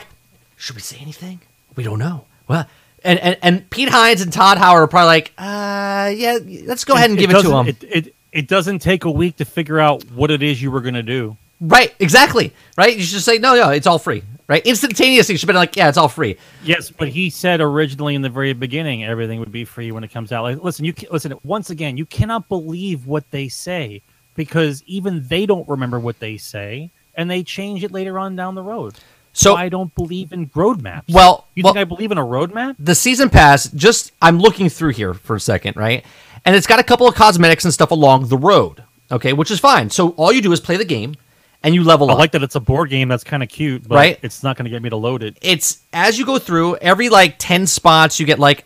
[0.56, 1.40] should we say anything?
[1.76, 2.24] We don't know.
[2.46, 2.66] Well,
[3.04, 6.94] and and, and Pete Hines and Todd Howard are probably like, uh, yeah, let's go
[6.94, 7.68] ahead and give it, to them.
[7.68, 10.80] It, it it doesn't take a week to figure out what it is you were
[10.80, 11.36] going to do.
[11.60, 12.52] Right, exactly.
[12.76, 14.22] Right, you should say no, no, it's all free.
[14.48, 14.66] Right?
[14.66, 16.36] Instantaneously, should have been like, yeah, it's all free.
[16.64, 20.08] Yes, but he said originally in the very beginning everything would be free when it
[20.10, 20.42] comes out.
[20.42, 21.34] Like, listen, you listen.
[21.44, 24.02] Once again, you cannot believe what they say
[24.34, 28.54] because even they don't remember what they say, and they change it later on down
[28.54, 28.94] the road.
[29.34, 31.02] So- I don't believe in roadmaps.
[31.12, 32.74] Well- you well- think I believe in a roadmap?
[32.78, 36.04] the season pass just i'm looking through here for a second right
[36.44, 38.82] and it's got a couple of cosmetics and stuff along the road
[39.12, 41.14] okay which is fine so all you do is play the game
[41.62, 42.10] and you level up.
[42.10, 44.18] I up like that it's a board game that's kind of cute, but Right.
[44.22, 45.36] it's not going to get me to load it.
[45.42, 48.64] it's as you go through every like 10 spots you get like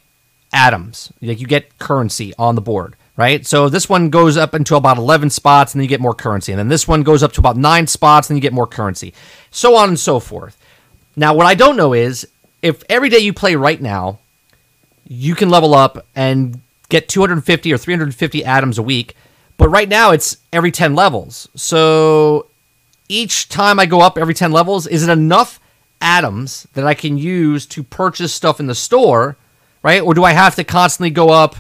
[0.52, 4.76] atoms like you get currency on the board right so this one goes up into
[4.76, 7.32] about 11 spots and then you get more currency and then this one goes up
[7.32, 9.14] to about 9 spots and you get more currency
[9.50, 10.58] so on and so forth
[11.16, 12.28] now what i don't know is
[12.60, 14.18] if every day you play right now
[15.08, 19.16] you can level up and get 250 or 350 atoms a week
[19.56, 22.44] but right now it's every 10 levels so
[23.12, 25.60] each time I go up every 10 levels, is it enough
[26.00, 29.36] atoms that I can use to purchase stuff in the store,
[29.82, 30.02] right?
[30.02, 31.56] Or do I have to constantly go up,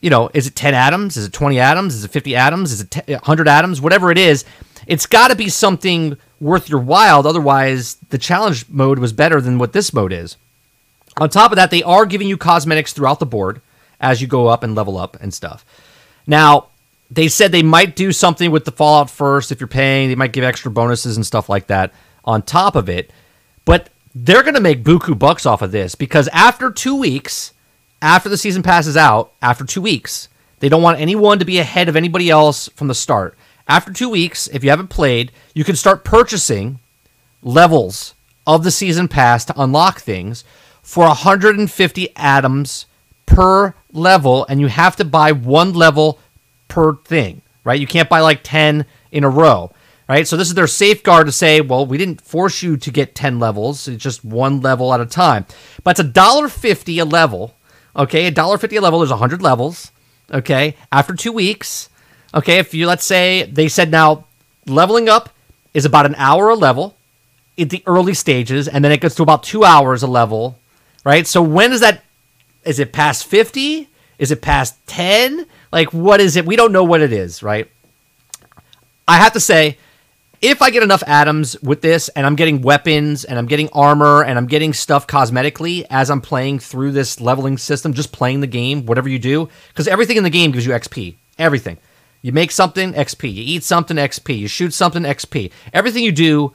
[0.00, 1.16] you know, is it 10 atoms?
[1.16, 1.94] Is it 20 atoms?
[1.94, 2.72] Is it 50 atoms?
[2.72, 3.80] Is it 10, 100 atoms?
[3.80, 4.44] Whatever it is,
[4.86, 7.26] it's got to be something worth your while.
[7.26, 10.36] Otherwise, the challenge mode was better than what this mode is.
[11.16, 13.60] On top of that, they are giving you cosmetics throughout the board
[14.00, 15.64] as you go up and level up and stuff.
[16.26, 16.68] Now,
[17.10, 20.08] they said they might do something with the Fallout first if you're paying.
[20.08, 21.92] They might give extra bonuses and stuff like that
[22.24, 23.10] on top of it.
[23.64, 27.52] But they're going to make buku bucks off of this because after two weeks,
[28.02, 30.28] after the season passes out, after two weeks,
[30.60, 33.36] they don't want anyone to be ahead of anybody else from the start.
[33.66, 36.80] After two weeks, if you haven't played, you can start purchasing
[37.42, 38.14] levels
[38.46, 40.44] of the season pass to unlock things
[40.82, 42.86] for 150 atoms
[43.26, 46.18] per level, and you have to buy one level
[46.68, 47.80] per thing, right?
[47.80, 49.72] You can't buy like 10 in a row,
[50.08, 50.26] right?
[50.26, 53.38] So this is their safeguard to say, well, we didn't force you to get 10
[53.38, 55.46] levels, it's just one level at a time.
[55.84, 57.54] But it's a dollar fifty a level,
[57.96, 58.26] okay?
[58.26, 59.92] A dollar fifty a level, there's 100 levels,
[60.30, 60.76] okay?
[60.92, 61.88] After two weeks,
[62.34, 64.26] okay, if you, let's say, they said now
[64.66, 65.30] leveling up
[65.74, 66.96] is about an hour a level
[67.58, 70.58] at the early stages, and then it gets to about two hours a level,
[71.04, 71.26] right?
[71.26, 72.04] So when is that?
[72.64, 73.88] Is it past 50?
[74.18, 75.46] Is it past 10?
[75.72, 76.46] Like, what is it?
[76.46, 77.70] We don't know what it is, right?
[79.06, 79.78] I have to say,
[80.40, 84.22] if I get enough atoms with this and I'm getting weapons and I'm getting armor
[84.22, 88.46] and I'm getting stuff cosmetically as I'm playing through this leveling system, just playing the
[88.46, 91.16] game, whatever you do, because everything in the game gives you XP.
[91.38, 91.78] Everything.
[92.22, 93.32] You make something, XP.
[93.32, 94.38] You eat something, XP.
[94.38, 95.50] You shoot something, XP.
[95.72, 96.52] Everything you do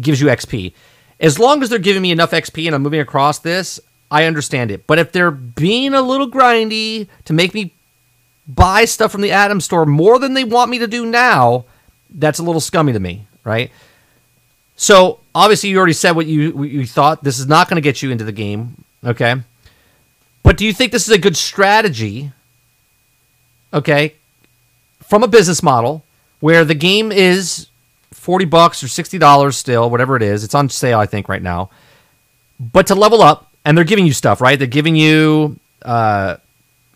[0.00, 0.72] gives you XP.
[1.18, 3.80] As long as they're giving me enough XP and I'm moving across this,
[4.10, 4.86] I understand it.
[4.86, 7.74] But if they're being a little grindy to make me
[8.54, 11.64] buy stuff from the Atom store more than they want me to do now,
[12.10, 13.70] that's a little scummy to me, right?
[14.76, 17.22] So obviously, you already said what you what you thought.
[17.22, 19.36] This is not going to get you into the game, okay?
[20.42, 22.32] But do you think this is a good strategy?
[23.72, 24.14] Okay,
[25.02, 26.02] from a business model
[26.40, 27.68] where the game is
[28.10, 30.44] forty bucks or sixty dollars still, whatever it is.
[30.44, 31.70] It's on sale, I think, right now.
[32.58, 34.58] But to level up, and they're giving you stuff, right?
[34.58, 36.36] They're giving you uh,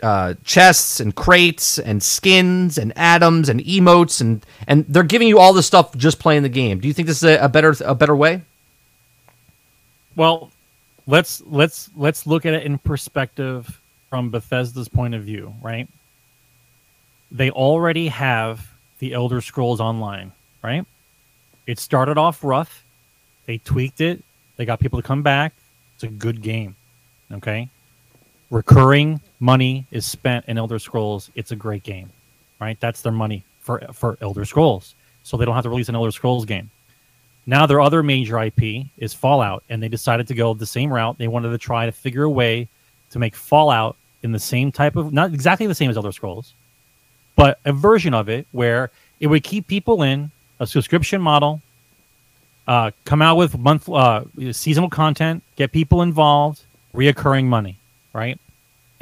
[0.04, 5.38] uh, chests and crates and skins and atoms and emotes and and they're giving you
[5.38, 6.78] all this stuff just playing the game.
[6.78, 8.42] Do you think this is a, a better a better way?
[10.14, 10.50] Well,
[11.06, 13.80] let's let's let's look at it in perspective
[14.10, 15.88] from Bethesda's point of view, right?
[17.30, 20.32] They already have the Elder Scrolls Online,
[20.62, 20.84] right?
[21.66, 22.84] It started off rough.
[23.46, 24.22] They tweaked it.
[24.56, 25.54] They got people to come back.
[25.94, 26.76] It's a good game.
[27.32, 27.68] Okay?
[28.50, 31.30] Recurring money is spent in Elder Scrolls.
[31.34, 32.10] It's a great game.
[32.60, 32.78] Right?
[32.80, 34.94] That's their money for for Elder Scrolls.
[35.22, 36.70] So they don't have to release an Elder Scrolls game.
[37.46, 41.18] Now their other major IP is Fallout, and they decided to go the same route.
[41.18, 42.68] They wanted to try to figure a way
[43.10, 46.54] to make Fallout in the same type of not exactly the same as Elder Scrolls,
[47.36, 48.90] but a version of it where
[49.20, 51.60] it would keep people in a subscription model,
[52.66, 56.62] uh, come out with month uh, seasonal content, get people involved,
[56.94, 57.78] reoccurring money,
[58.14, 58.38] right?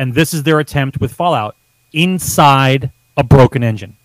[0.03, 1.55] And this is their attempt with Fallout
[1.93, 3.97] inside a broken engine.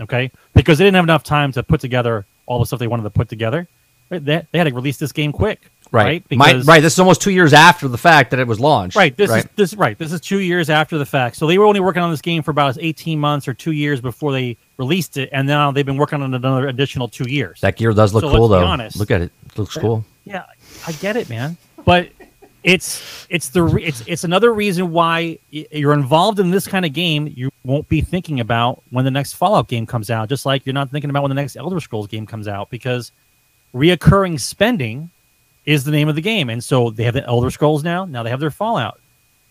[0.00, 3.04] Okay, because they didn't have enough time to put together all the stuff they wanted
[3.04, 3.68] to put together.
[4.08, 6.24] They, they had to release this game quick, right?
[6.32, 6.80] My- right.
[6.82, 8.96] This is almost two years after the fact that it was launched.
[8.96, 9.16] Right.
[9.16, 9.44] This right?
[9.44, 9.96] is this right.
[9.96, 11.36] This is two years after the fact.
[11.36, 14.00] So they were only working on this game for about eighteen months or two years
[14.00, 17.60] before they released it, and now they've been working on it another additional two years.
[17.60, 18.72] that gear does look So cool let's be though.
[18.72, 18.96] honest.
[18.96, 19.30] Look at it.
[19.46, 20.04] It looks cool.
[20.24, 20.46] yeah,
[20.88, 21.56] I get it, man.
[21.84, 22.08] But
[22.64, 26.92] it's it's the re- it's it's another reason why you're involved in this kind of
[26.92, 27.32] game.
[27.36, 30.72] You won't be thinking about when the next Fallout game comes out, just like you're
[30.72, 33.12] not thinking about when the next Elder Scrolls game comes out, because
[33.74, 35.10] reoccurring spending
[35.66, 36.50] is the name of the game.
[36.50, 38.04] And so they have the Elder Scrolls now.
[38.04, 38.98] Now they have their Fallout.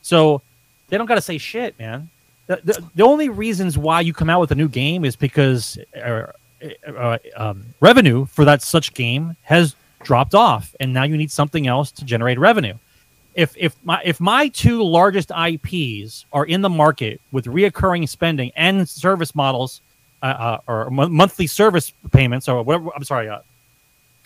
[0.01, 0.41] So
[0.89, 2.09] they don't got to say shit, man.
[2.47, 5.77] The, the, the, only reasons why you come out with a new game is because
[6.01, 6.27] uh,
[6.87, 11.67] uh, um, revenue for that such game has dropped off, and now you need something
[11.67, 12.73] else to generate revenue.
[13.37, 18.51] If if my if my two largest IPs are in the market with reoccurring spending
[18.55, 19.81] and service models,
[20.23, 23.41] uh, uh or m- monthly service payments, or whatever, I'm sorry, uh,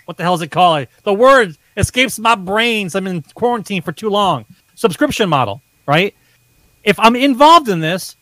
[0.06, 0.88] what the hell is it called?
[1.04, 2.96] The word escapes my brains.
[2.96, 4.46] I'm in quarantine for too long.
[4.76, 6.16] Subscription model, right?
[6.86, 8.16] If I'm involved in this,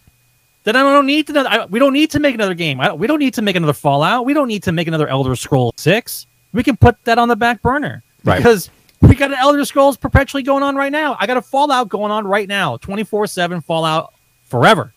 [0.63, 1.39] then I don't need to.
[1.39, 2.81] I, we don't need to make another game.
[2.81, 4.25] I, we don't need to make another Fallout.
[4.25, 6.25] We don't need to make another Elder Scroll Six.
[6.51, 8.37] We can put that on the back burner right.
[8.37, 8.71] because
[9.01, 11.17] we got an Elder Scrolls perpetually going on right now.
[11.19, 14.93] I got a Fallout going on right now, twenty four seven Fallout forever,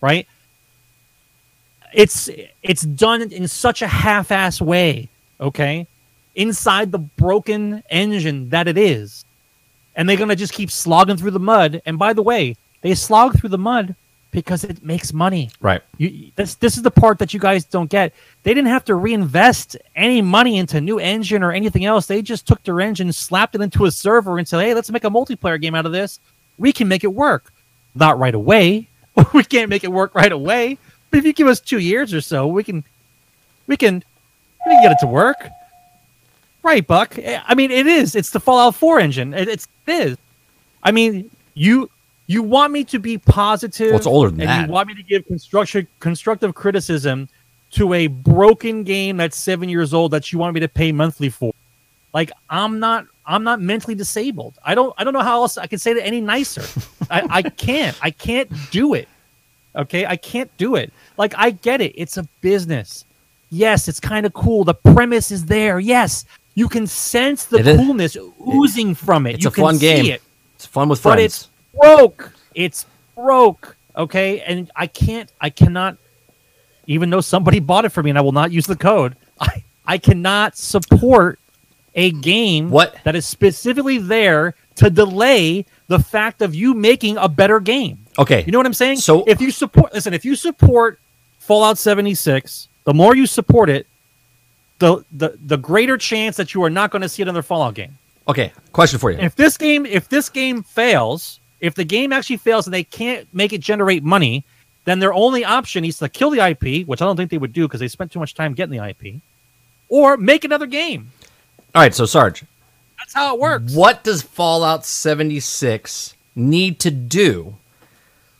[0.00, 0.26] right?
[1.92, 2.28] It's
[2.62, 5.08] it's done in such a half ass way.
[5.40, 5.86] Okay,
[6.34, 9.24] inside the broken engine that it is.
[9.94, 11.82] And they're going to just keep slogging through the mud.
[11.84, 13.96] And by the way, they slog through the mud
[14.30, 15.50] because it makes money.
[15.60, 15.82] Right.
[15.96, 18.12] You, this this is the part that you guys don't get.
[18.42, 22.06] They didn't have to reinvest any money into new engine or anything else.
[22.06, 25.04] They just took their engine, slapped it into a server, and said, "Hey, let's make
[25.04, 26.20] a multiplayer game out of this.
[26.58, 27.52] We can make it work.
[27.94, 28.88] Not right away.
[29.32, 30.78] we can't make it work right away.
[31.10, 32.84] But if you give us two years or so, we can,
[33.66, 34.04] we can,
[34.66, 35.48] we can get it to work."
[36.62, 37.16] Right, Buck.
[37.24, 38.14] I mean, it is.
[38.14, 39.32] It's the Fallout 4 engine.
[39.32, 40.18] It, it's it is.
[40.82, 41.88] I mean, you
[42.28, 43.88] you want me to be positive.
[43.88, 44.66] Well, it's older than and that.
[44.68, 47.28] You want me to give construction constructive criticism
[47.72, 51.30] to a broken game that's seven years old that you want me to pay monthly
[51.30, 51.52] for.
[52.12, 54.58] Like I'm not I'm not mentally disabled.
[54.62, 56.62] I don't I don't know how else I can say it any nicer.
[57.10, 57.98] I, I can't.
[58.02, 59.08] I can't do it.
[59.74, 60.92] Okay, I can't do it.
[61.16, 61.94] Like I get it.
[61.96, 63.06] It's a business.
[63.50, 64.64] Yes, it's kind of cool.
[64.64, 65.80] The premise is there.
[65.80, 69.36] Yes, you can sense the coolness oozing from it.
[69.36, 70.04] It's you a fun game.
[70.04, 70.22] It.
[70.56, 71.16] It's fun with friends.
[71.16, 72.32] But it's broke.
[72.54, 73.76] It's broke.
[73.96, 75.30] Okay, and I can't.
[75.40, 75.96] I cannot.
[76.86, 79.16] Even though somebody bought it for me, and I will not use the code.
[79.40, 81.38] I I cannot support
[81.94, 87.28] a game what that is specifically there to delay the fact of you making a
[87.28, 87.98] better game.
[88.18, 88.98] Okay, you know what I'm saying?
[88.98, 91.00] So if you support, listen, if you support
[91.38, 93.86] Fallout 76, the more you support it,
[94.78, 97.98] the the the greater chance that you are not going to see another Fallout game.
[98.28, 99.18] Okay, question for you.
[99.18, 103.26] If this game if this game fails, if the game actually fails and they can't
[103.32, 104.44] make it generate money,
[104.84, 107.52] then their only option is to kill the IP, which I don't think they would
[107.52, 109.20] do because they spent too much time getting the IP,
[109.88, 111.10] or make another game.
[111.74, 112.44] All right, so Sarge,
[112.98, 113.74] that's how it works.
[113.74, 117.56] What does Fallout 76 need to do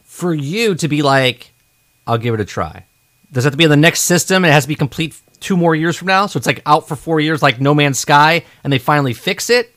[0.05, 1.53] for you to be like,
[2.07, 2.85] I'll give it a try?
[3.31, 4.45] Does it have to be in the next system?
[4.45, 6.27] It has to be complete two more years from now.
[6.27, 9.51] So it's like out for four years, like No Man's Sky, and they finally fix
[9.51, 9.75] it,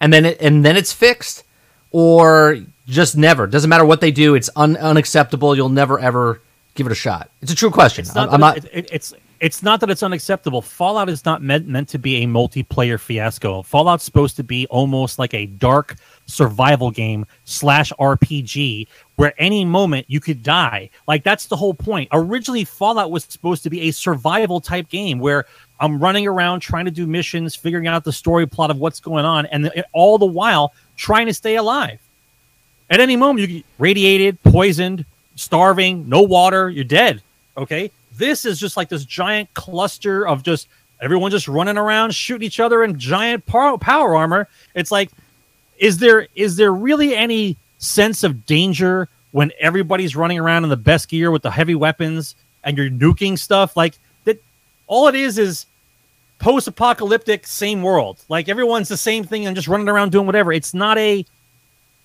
[0.00, 1.44] and then it, and then it's fixed,
[1.90, 3.46] or just never.
[3.46, 4.34] Doesn't matter what they do.
[4.34, 5.56] It's un- unacceptable.
[5.56, 6.40] You'll never ever
[6.74, 7.30] give it a shot.
[7.42, 8.02] It's a true question.
[8.02, 8.28] It's not.
[8.28, 10.60] I'm, I'm not it, it, it's it's not that it's unacceptable.
[10.60, 13.62] Fallout is not meant meant to be a multiplayer fiasco.
[13.62, 18.86] Fallout's supposed to be almost like a dark survival game slash RPG
[19.16, 20.90] where any moment you could die.
[21.08, 22.08] Like that's the whole point.
[22.12, 25.46] Originally, Fallout was supposed to be a survival type game where
[25.80, 29.24] I'm running around trying to do missions, figuring out the story plot of what's going
[29.24, 31.98] on, and the, all the while trying to stay alive.
[32.90, 37.22] At any moment, you get radiated, poisoned, starving, no water, you're dead.
[37.56, 37.90] Okay.
[38.16, 40.68] This is just like this giant cluster of just
[41.00, 44.46] everyone just running around shooting each other in giant power, power armor.
[44.74, 45.10] It's like,
[45.78, 50.76] is there is there really any sense of danger when everybody's running around in the
[50.76, 53.74] best gear with the heavy weapons and you're nuking stuff?
[53.74, 53.94] Like
[54.24, 54.42] that,
[54.86, 55.64] all it is is
[56.40, 58.24] post-apocalyptic same world.
[58.28, 60.52] Like everyone's the same thing and just running around doing whatever.
[60.52, 61.24] It's not a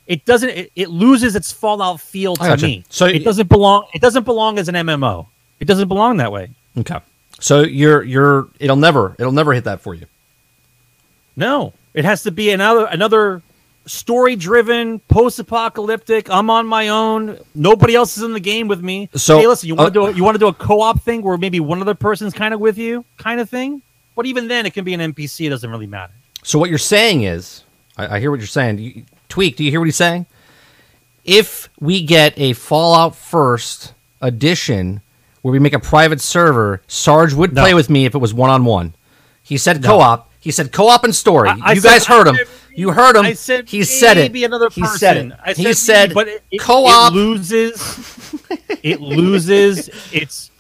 [0.06, 2.84] it doesn't it, it loses its fallout feel to me.
[2.90, 5.26] So it doesn't belong it doesn't belong as an mmo
[5.60, 6.52] it doesn't belong that way.
[6.78, 7.00] Okay.
[7.40, 10.06] So you're you're it'll never it'll never hit that for you.
[11.36, 11.74] No.
[11.94, 13.42] It has to be another another
[13.88, 19.08] story driven post-apocalyptic i'm on my own nobody else is in the game with me.
[19.16, 21.02] So hey listen you want to uh, do a, you want to do a co-op
[21.04, 23.82] thing where maybe one other person's kind of with you kind of thing
[24.16, 26.14] but even then it can be an npc it doesn't really matter
[26.44, 27.64] so what you're saying is
[27.98, 30.26] i, I hear what you're saying you, Tweak, do you hear what he's saying?
[31.24, 35.02] If we get a Fallout First edition
[35.42, 38.50] where we make a private server, Sarge would play with me if it was one
[38.50, 38.96] on one.
[39.44, 39.90] He said no.
[39.90, 40.32] co-op.
[40.40, 41.50] He said co-op and story.
[41.50, 42.38] I, I you said, guys heard him.
[42.76, 43.36] You heard him.
[43.36, 44.36] Said he said it.
[44.36, 44.84] Another person.
[44.84, 45.34] He said it.
[45.44, 48.42] I he said, but it, it, co-op it loses.
[48.84, 50.52] it loses its.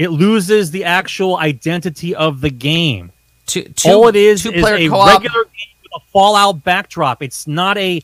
[0.00, 3.12] It loses the actual identity of the game.
[3.46, 5.08] two, two, All it is two is a co-op.
[5.08, 7.22] regular game with a Fallout backdrop.
[7.22, 8.00] It's not a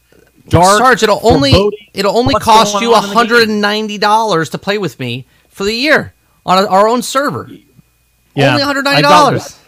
[0.48, 0.78] dark.
[0.78, 1.52] Sarge, it'll only
[1.94, 3.16] it'll only cost you on in the game.
[3.16, 6.12] hundred and ninety dollars to play with me for the year
[6.44, 7.48] on a, our own server.
[8.34, 9.58] Yeah, only one hundred I ninety dollars.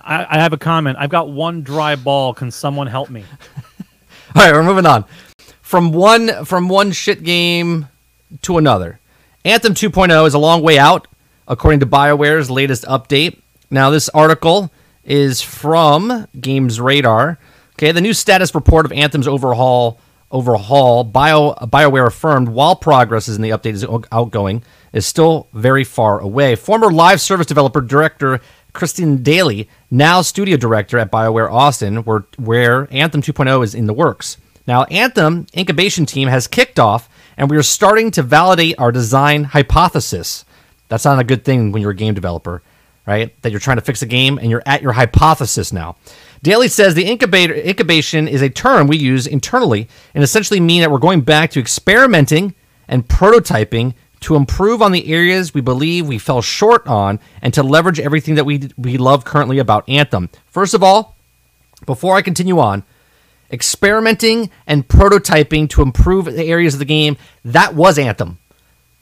[0.00, 0.98] I, I have a comment.
[1.00, 2.34] I've got one dry ball.
[2.34, 3.24] Can someone help me?
[4.36, 5.06] All right, we're moving on
[5.62, 7.88] from one from one shit game
[8.42, 9.00] to another.
[9.44, 11.08] Anthem 2.0 is a long way out,
[11.48, 13.40] according to BioWare's latest update.
[13.70, 14.70] Now, this article
[15.04, 17.38] is from Games Radar.
[17.72, 19.98] Okay, the new status report of Anthem's overhaul
[20.30, 25.84] overhaul Bio BioWare affirmed while progress is in the update is outgoing is still very
[25.84, 26.54] far away.
[26.54, 28.40] Former live service developer director
[28.74, 33.94] Christine Dailey, now studio director at BioWare Austin, where, where Anthem 2.0 is in the
[33.94, 34.36] works.
[34.66, 39.44] Now, Anthem incubation team has kicked off, and we are starting to validate our design
[39.44, 40.44] hypothesis.
[40.88, 42.62] That's not a good thing when you're a game developer,
[43.06, 43.40] right?
[43.42, 45.96] That you're trying to fix a game and you're at your hypothesis now.
[46.44, 50.90] Dailey says the incubator incubation is a term we use internally and essentially mean that
[50.90, 52.54] we're going back to experimenting
[52.86, 57.62] and prototyping to improve on the areas we believe we fell short on and to
[57.62, 60.28] leverage everything that we we love currently about Anthem.
[60.46, 61.16] First of all,
[61.86, 62.82] before I continue on,
[63.52, 68.38] experimenting and prototyping to improve the areas of the game, that was Anthem.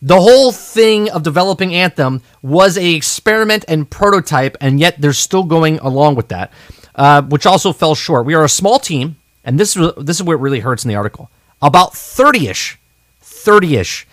[0.03, 5.45] The whole thing of developing Anthem was a experiment and prototype, and yet they're still
[5.45, 6.53] going along with that,
[6.95, 8.27] uh, which also fell short.
[8.27, 10.89] We are a small team, and this is this is where it really hurts in
[10.89, 11.31] the article.
[11.63, 12.79] About thirty ish,
[13.21, 14.07] thirty ish.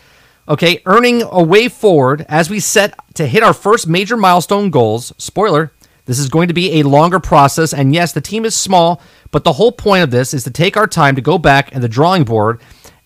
[0.47, 5.11] Okay, earning a way forward as we set to hit our first major milestone goals.
[5.17, 5.73] Spoiler:
[6.05, 9.43] this is going to be a longer process, and yes, the team is small, but
[9.43, 11.89] the whole point of this is to take our time to go back and the
[11.89, 12.61] drawing board.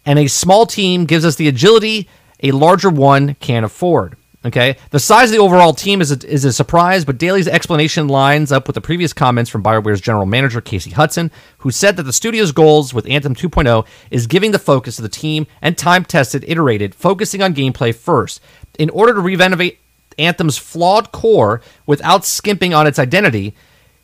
[0.06, 2.08] And a small team gives us the agility
[2.42, 4.18] a larger one can afford.
[4.46, 8.08] Okay, the size of the overall team is a, is a surprise, but Dailey's explanation
[8.08, 12.04] lines up with the previous comments from BioWare's general manager Casey Hudson, who said that
[12.04, 16.46] the studio's goals with Anthem 2.0 is giving the focus of the team and time-tested,
[16.48, 18.40] iterated, focusing on gameplay first.
[18.78, 19.80] In order to renovate
[20.18, 23.54] Anthem's flawed core without skimping on its identity,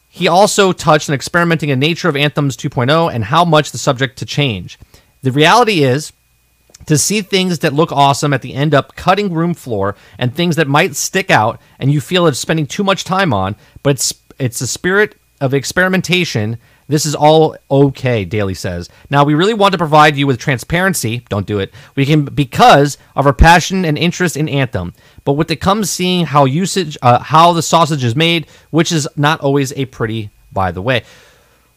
[0.10, 4.18] he also touched on experimenting in nature of Anthem's 2.0 and how much the subject
[4.20, 4.78] to change.
[5.22, 6.12] The reality is,
[6.86, 10.56] to see things that look awesome at the end up cutting room floor and things
[10.56, 14.14] that might stick out and you feel it's spending too much time on, but it's
[14.40, 16.58] it's a spirit of experimentation.
[16.88, 18.90] This is all okay, Dailey says.
[19.10, 21.26] Now we really want to provide you with transparency.
[21.30, 21.74] Don't do it.
[21.96, 24.94] We can because of our passion and interest in Anthem.
[25.24, 29.08] But with it comes seeing how usage, uh, how the sausage is made, which is
[29.16, 30.30] not always a pretty.
[30.52, 31.04] By the way,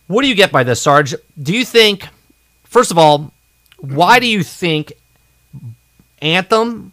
[0.06, 1.14] what do you get by this, Sarge?
[1.42, 2.06] Do you think,
[2.64, 3.32] first of all,
[3.92, 4.92] why do you think
[6.20, 6.92] Anthem,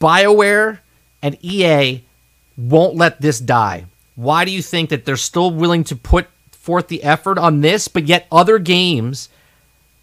[0.00, 0.78] BioWare,
[1.22, 2.02] and EA
[2.56, 3.86] won't let this die?
[4.16, 7.88] Why do you think that they're still willing to put forth the effort on this,
[7.88, 9.28] but yet other games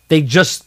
[0.09, 0.65] they just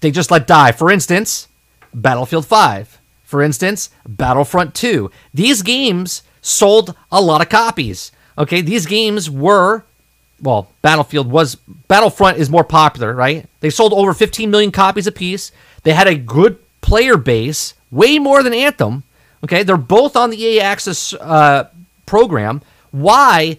[0.00, 0.72] they just let die?
[0.72, 1.48] For instance,
[1.94, 2.98] Battlefield 5.
[3.24, 5.10] For instance, Battlefront 2.
[5.34, 8.12] These games sold a lot of copies.
[8.38, 9.84] Okay, these games were
[10.40, 11.56] well, Battlefield was
[11.88, 13.46] Battlefront is more popular, right?
[13.60, 15.52] They sold over 15 million copies apiece.
[15.82, 19.02] They had a good player base, way more than Anthem.
[19.44, 21.68] Okay, they're both on the EA Access uh,
[22.06, 22.62] program.
[22.90, 23.58] Why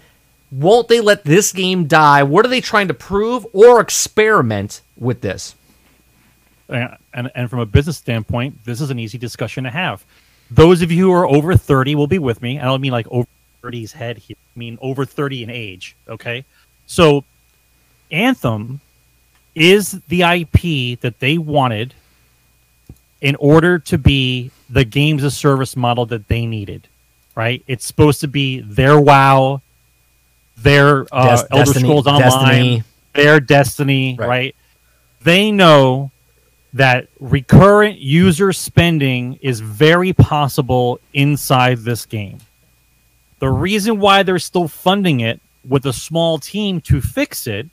[0.52, 2.24] won't they let this game die?
[2.24, 5.56] What are they trying to prove or experiment with this?
[6.70, 10.06] Uh, and and from a business standpoint, this is an easy discussion to have.
[10.52, 12.60] Those of you who are over 30 will be with me.
[12.60, 13.28] I don't mean like over
[13.64, 14.38] 30's head here.
[14.56, 15.96] I mean over 30 in age.
[16.08, 16.46] Okay,
[16.88, 17.24] so
[18.12, 18.80] Anthem
[19.54, 21.94] is the IP that they wanted
[23.22, 26.88] in order to be the games of service model that they needed.
[27.36, 27.64] Right?
[27.68, 29.62] It's supposed to be their WoW,
[30.58, 32.84] their uh, Des- Elder Destiny- Scrolls Online, Destiny.
[33.14, 34.16] their Destiny.
[34.18, 34.28] Right.
[34.28, 34.56] right?
[35.22, 36.12] They know
[36.74, 42.40] that recurrent user spending is very possible inside this game.
[43.40, 47.68] The reason why they're still funding it with a small team to fix it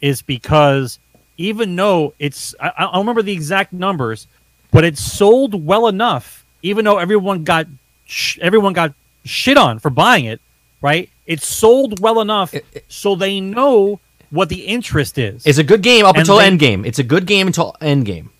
[0.00, 0.98] is because
[1.36, 4.26] even though it's, I, I don't remember the exact numbers,
[4.70, 7.66] but it sold well enough, even though everyone got,
[8.04, 8.92] sh- everyone got
[9.24, 10.40] shit on for buying it,
[10.82, 11.08] right?
[11.26, 12.54] It sold well enough
[12.88, 15.46] so they know what the interest is.
[15.46, 16.84] It's a good game up And until they- end game.
[16.84, 18.30] It's a good game until end game.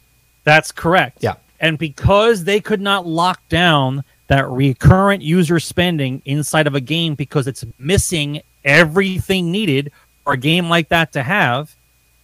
[0.44, 1.18] That's correct.
[1.20, 1.34] Yeah.
[1.58, 7.14] And because they could not lock down that recurrent user spending inside of a game
[7.14, 9.92] because it's missing everything needed
[10.24, 11.74] for a game like that to have,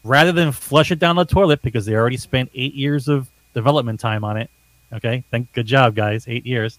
[0.04, 3.98] rather than flush it down the toilet because they already spent eight years of development
[4.00, 4.50] time on it.
[4.92, 5.24] Okay.
[5.30, 6.26] Thank good job, guys.
[6.28, 6.78] Eight years.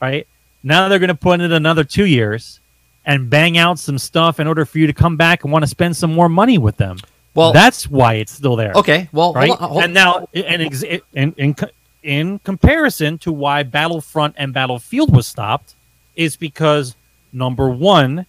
[0.00, 0.26] Right.
[0.62, 2.60] Now they're going to put in another two years
[3.06, 5.68] and bang out some stuff in order for you to come back and want to
[5.68, 6.98] spend some more money with them.
[7.34, 8.72] Well- that's why it's still there.
[8.74, 9.48] Okay, well, right?
[9.50, 11.54] hold on, hold- and now, and ex- in, in
[12.02, 15.74] in comparison to why Battlefront and Battlefield was stopped,
[16.14, 16.96] is because
[17.32, 18.26] number one,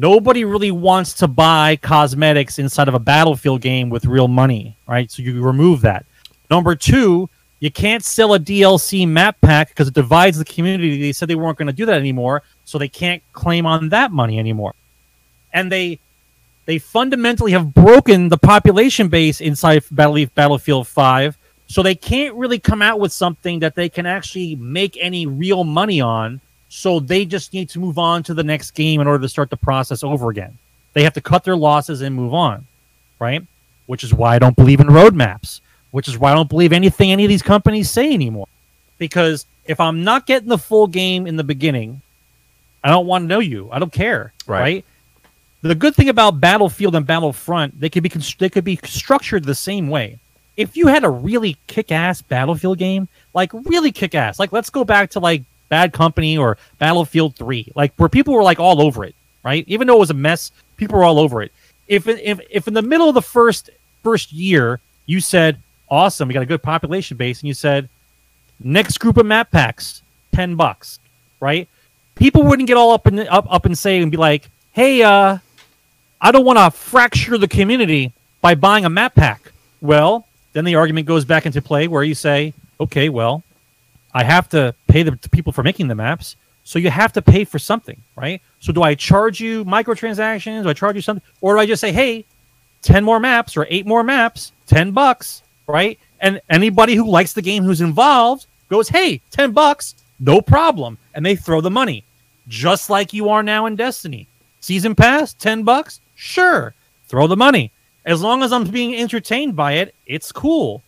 [0.00, 5.10] nobody really wants to buy cosmetics inside of a Battlefield game with real money, right?
[5.10, 6.06] So you remove that.
[6.50, 7.28] Number two,
[7.60, 11.00] you can't sell a DLC map pack because it divides the community.
[11.00, 14.10] They said they weren't going to do that anymore, so they can't claim on that
[14.10, 14.74] money anymore.
[15.52, 15.98] And they
[16.64, 21.36] they fundamentally have broken the population base inside Battle- Battlefield 5,
[21.66, 25.64] so they can't really come out with something that they can actually make any real
[25.64, 26.40] money on.
[26.72, 29.50] So they just need to move on to the next game in order to start
[29.50, 30.56] the process over again.
[30.92, 32.64] They have to cut their losses and move on,
[33.18, 33.44] right?
[33.86, 35.60] Which is why I don't believe in roadmaps,
[35.90, 38.46] which is why I don't believe anything any of these companies say anymore.
[38.98, 42.02] Because if I'm not getting the full game in the beginning,
[42.84, 43.68] I don't want to know you.
[43.72, 44.60] I don't care, Right.
[44.60, 44.84] right?
[45.62, 49.56] The good thing about Battlefield and Battlefront, they could be they could be structured the
[49.56, 50.18] same way.
[50.56, 55.10] If you had a really kick-ass Battlefield game, like really kick-ass, like let's go back
[55.10, 59.14] to like Bad Company or Battlefield 3, like where people were like all over it,
[59.42, 59.64] right?
[59.66, 61.52] Even though it was a mess, people were all over it.
[61.88, 63.70] If if if in the middle of the first
[64.02, 65.58] first year you said,
[65.88, 67.88] "Awesome, we got a good population base," and you said,
[68.62, 70.02] "Next group of map packs,
[70.32, 70.98] 10 bucks."
[71.40, 71.66] Right?
[72.16, 75.38] People wouldn't get all up and up up and say and be like, "Hey, uh
[76.20, 79.52] I don't want to fracture the community by buying a map pack.
[79.80, 83.42] Well, then the argument goes back into play where you say, okay, well,
[84.14, 87.44] I have to pay the, people for making the maps, so you have to pay
[87.44, 88.40] for something, right?
[88.60, 90.62] So do I charge you microtransactions?
[90.62, 91.24] Do I charge you something?
[91.40, 92.24] Or do I just say, hey,
[92.82, 95.98] 10 more maps or eight more maps, 10 bucks, right?
[96.20, 100.98] And anybody who likes the game who's involved goes, hey, 10 bucks, no problem.
[101.14, 102.04] And they throw the money,
[102.48, 104.26] just like you are now in Destiny.
[104.60, 106.00] Season pass, 10 bucks?
[106.14, 106.74] Sure.
[107.08, 107.72] Throw the money.
[108.04, 110.82] As long as I'm being entertained by it, it's cool.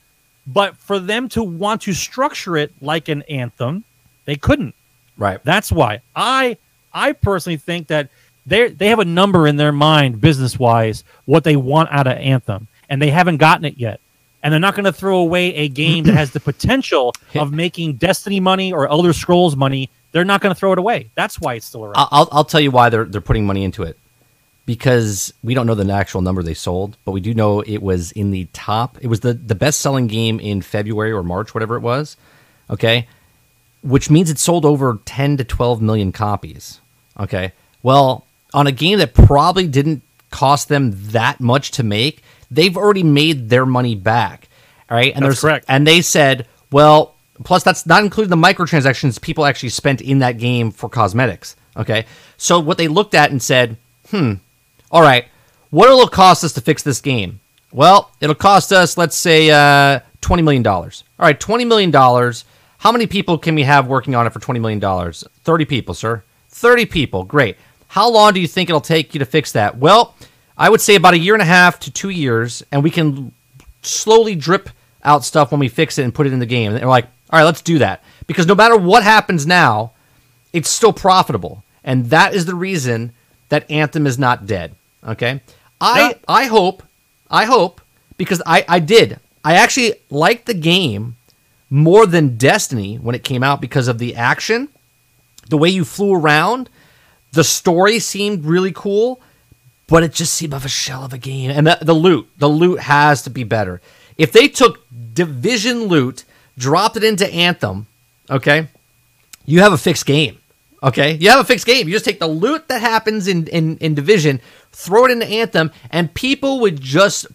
[0.47, 3.84] But for them to want to structure it like an anthem,
[4.24, 4.74] they couldn't.
[5.16, 5.43] right.
[5.45, 6.57] That's why I
[6.93, 8.09] I personally think that
[8.47, 12.18] they they have a number in their mind business wise what they want out of
[12.18, 14.01] Anthem, and they haven't gotten it yet.
[14.43, 17.95] And they're not going to throw away a game that has the potential of making
[17.95, 19.88] Destiny money or Elder Scrolls money.
[20.11, 21.11] They're not going to throw it away.
[21.14, 21.95] That's why it's still around.
[22.11, 23.97] I'll, I'll tell you why they're they're putting money into it
[24.66, 28.12] because we don't know the actual number they sold, but we do know it was
[28.12, 28.98] in the top.
[29.00, 32.16] It was the the best selling game in February or March, whatever it was.
[32.70, 33.06] Okay,
[33.82, 36.80] which means it sold over ten to twelve million copies.
[37.18, 37.52] Okay,
[37.82, 43.02] well, on a game that probably didn't cost them that much to make, they've already
[43.02, 44.48] made their money back.
[44.90, 45.64] All right, and That's there's correct.
[45.68, 50.38] and they said, well, plus that's not including the microtransactions people actually spent in that
[50.38, 51.56] game for cosmetics.
[51.76, 52.06] Okay,
[52.36, 53.76] so what they looked at and said,
[54.10, 54.34] hmm,
[54.93, 55.26] all right,
[55.70, 57.40] what will it cost us to fix this game?
[57.72, 61.05] Well, it'll cost us, let's say, uh, twenty million dollars.
[61.18, 62.45] All right, twenty million dollars.
[62.78, 65.24] How many people can we have working on it for twenty million dollars?
[65.45, 66.22] Thirty people, sir.
[66.51, 67.24] Thirty people.
[67.24, 67.57] Great.
[67.88, 69.78] How long do you think it'll take you to fix that?
[69.78, 70.14] Well,
[70.57, 73.32] I would say about a year and a half to two years, and we can
[73.82, 74.68] slowly drip
[75.05, 76.72] out stuff when we fix it and put it in the game.
[76.72, 78.03] And they're like, all right, let's do that.
[78.26, 79.93] Because no matter what happens now,
[80.53, 81.64] it's still profitable.
[81.82, 83.12] And that is the reason
[83.49, 84.74] that Anthem is not dead.
[85.07, 85.40] Okay?
[85.80, 86.12] I Yeah.
[86.28, 86.82] I hope,
[87.31, 87.81] I hope,
[88.16, 89.18] because I, I did.
[89.44, 91.16] I actually liked the game
[91.68, 94.68] more than Destiny when it came out because of the action,
[95.48, 96.68] the way you flew around,
[97.32, 99.20] the story seemed really cool,
[99.89, 101.51] but it just seemed of a shell of a game.
[101.51, 103.81] And the, the loot, the loot has to be better.
[104.18, 106.24] If they took Division loot,
[106.59, 107.86] dropped it into Anthem,
[108.31, 108.68] okay,
[109.47, 110.39] you have a fixed game.
[110.82, 111.86] Okay, you have a fixed game.
[111.86, 114.40] You just take the loot that happens in in, in Division,
[114.73, 117.27] throw it into Anthem, and people would just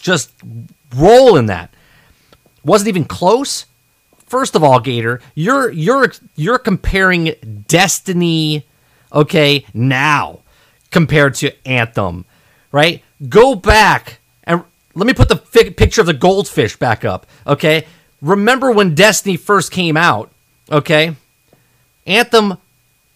[0.00, 0.32] just
[0.96, 1.74] roll in that.
[2.64, 3.66] Wasn't even close.
[4.26, 7.34] First of all, Gator, you're you're you're comparing
[7.68, 8.64] Destiny,
[9.12, 10.40] okay, now
[10.90, 12.24] compared to Anthem,
[12.72, 13.02] right?
[13.28, 14.62] Go back and
[14.94, 17.86] let me put the fi- picture of the goldfish back up, okay?
[18.22, 20.30] Remember when Destiny first came out,
[20.70, 21.16] okay?
[22.06, 22.58] Anthem,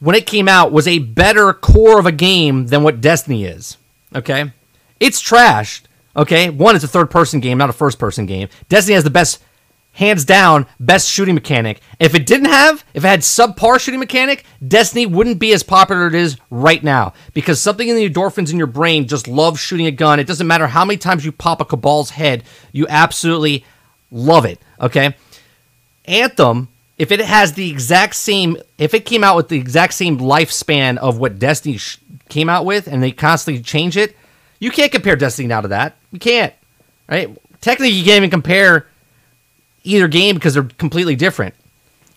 [0.00, 3.76] when it came out, was a better core of a game than what Destiny is.
[4.14, 4.52] Okay,
[5.00, 5.82] it's trashed.
[6.16, 8.48] Okay, one, it's a third-person game, not a first-person game.
[8.68, 9.40] Destiny has the best,
[9.92, 11.80] hands down, best shooting mechanic.
[12.00, 16.06] If it didn't have, if it had subpar shooting mechanic, Destiny wouldn't be as popular
[16.06, 19.60] as it is right now because something in the endorphins in your brain just loves
[19.60, 20.18] shooting a gun.
[20.18, 22.42] It doesn't matter how many times you pop a Cabal's head,
[22.72, 23.64] you absolutely
[24.10, 24.58] love it.
[24.80, 25.14] Okay,
[26.04, 26.68] Anthem
[26.98, 30.98] if it has the exact same, if it came out with the exact same lifespan
[30.98, 31.98] of what Destiny sh-
[32.28, 34.16] came out with, and they constantly change it,
[34.58, 35.96] you can't compare Destiny now to that.
[36.10, 36.52] You can't,
[37.08, 37.36] right?
[37.60, 38.86] Technically, you can't even compare
[39.84, 41.54] either game because they're completely different,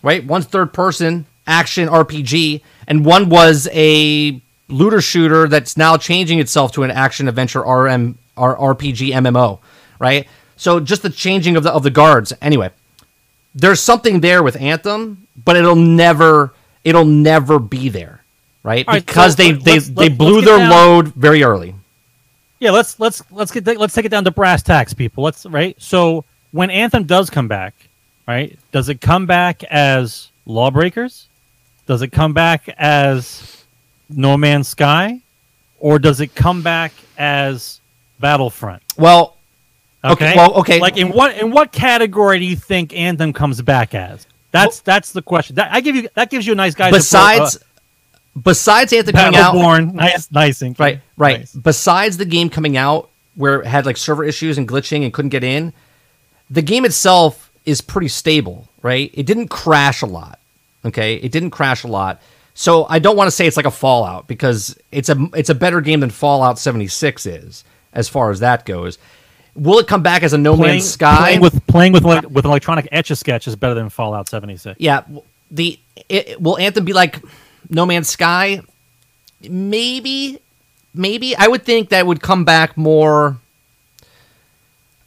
[0.01, 0.25] right?
[0.25, 6.71] One's third person action RPG, and one was a looter shooter that's now changing itself
[6.71, 9.59] to an action adventure RM RPG MMO,
[9.99, 10.27] right?
[10.55, 12.33] So just the changing of the of the guards.
[12.41, 12.71] Anyway,
[13.55, 16.53] there's something there with Anthem, but it'll never
[16.83, 18.23] it'll never be there,
[18.63, 18.85] right?
[18.87, 21.75] Because so they they let's- they let's blew their load very early.
[22.59, 25.23] Yeah, let's let's let's get let's take it down to brass tacks, people.
[25.23, 25.75] Let's right.
[25.81, 27.73] So when Anthem does come back,
[28.27, 28.57] right?
[28.71, 31.27] Does it come back as Lawbreakers?
[31.87, 33.63] Does it come back as
[34.09, 35.21] No Man's Sky,
[35.79, 37.81] or does it come back as
[38.19, 38.83] Battlefront?
[38.95, 39.37] Well,
[40.03, 40.13] Okay.
[40.13, 40.79] Okay, well, okay.
[40.79, 44.25] Like in what in what category do you think Anthem comes back as?
[44.51, 45.57] That's that's the question.
[45.57, 46.91] That, I give you that gives you a nice guy.
[46.91, 47.59] besides uh,
[48.41, 50.61] besides Anthem coming out, Battleborn, nice, nice.
[50.79, 51.39] Right, right.
[51.39, 51.53] Nice.
[51.53, 55.29] Besides the game coming out where it had like server issues and glitching and couldn't
[55.29, 55.71] get in,
[56.49, 59.11] the game itself is pretty stable, right?
[59.13, 60.39] It didn't crash a lot.
[60.83, 61.15] Okay?
[61.15, 62.21] It didn't crash a lot.
[62.53, 65.55] So I don't want to say it's like a Fallout because it's a it's a
[65.55, 67.63] better game than Fallout 76 is
[67.93, 68.97] as far as that goes.
[69.55, 71.17] Will it come back as a No Playing, Man's Sky?
[71.17, 74.79] playing with playing with with electronic etch a sketch is better than Fallout seventy six.
[74.79, 75.01] Yeah,
[75.49, 77.21] the it, will Anthem be like
[77.69, 78.61] No Man's Sky?
[79.41, 80.39] Maybe,
[80.93, 81.35] maybe.
[81.35, 83.37] I would think that would come back more.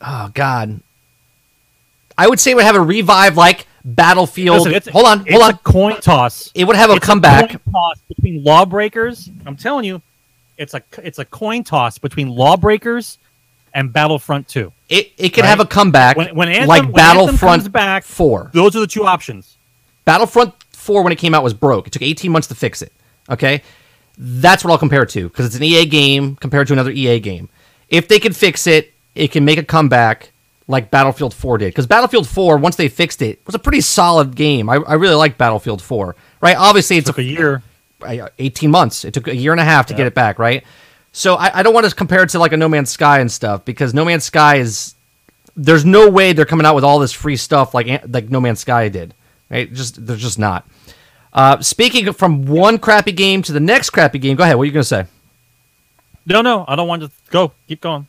[0.01, 0.81] Oh God,
[2.19, 4.59] I would say it would have a revive like Battlefield.
[4.59, 5.51] Listen, it's- hold on, it's hold on.
[5.55, 6.51] A coin toss.
[6.55, 7.49] It would have a It's comeback.
[7.51, 9.31] coin toss between lawbreakers.
[9.47, 10.03] I'm telling you,
[10.59, 13.19] it's a it's a coin toss between lawbreakers
[13.75, 14.73] and Battlefront Two.
[14.89, 15.49] It it could Right?
[15.51, 18.51] have a comeback When, when Anthem, like when Battlefront back, Four.
[18.55, 19.57] those are the two options.
[20.05, 21.87] Battlefront 4 when it came out was broke.
[21.87, 22.93] It took 18 months to fix it.
[23.31, 23.63] Okay?
[24.19, 27.19] That's what I'll compare it to because it's an EA game compared to another EA
[27.21, 27.49] game.
[27.89, 30.31] If they can fix it, it can make a comeback
[30.69, 31.67] like Battlefield 4 did.
[31.69, 34.69] Because Battlefield 4, once they fixed it, was a pretty solid game.
[34.69, 36.15] I, I really like Battlefield 4.
[36.43, 36.57] Right?
[36.57, 37.63] Obviously, it Took a year.
[38.03, 39.05] uh, 18 months.
[39.07, 39.99] It took a year and a half to Yeah.
[39.99, 40.63] get it back, right?
[41.17, 43.31] So I, I don't want to compare it to like a No Man's Sky and
[43.31, 44.97] stuff because No Man's Sky is
[45.57, 48.59] there's no way they're coming out with all this free stuff like like No Man's
[48.59, 49.15] Sky did,
[49.49, 49.73] right?
[49.73, 50.69] Just they're just not.
[51.33, 54.57] Uh, speaking from one crappy game to the next crappy game, go ahead.
[54.57, 55.07] What are you gonna say?
[56.27, 57.53] No, no, I don't want to go.
[57.69, 58.09] Keep going.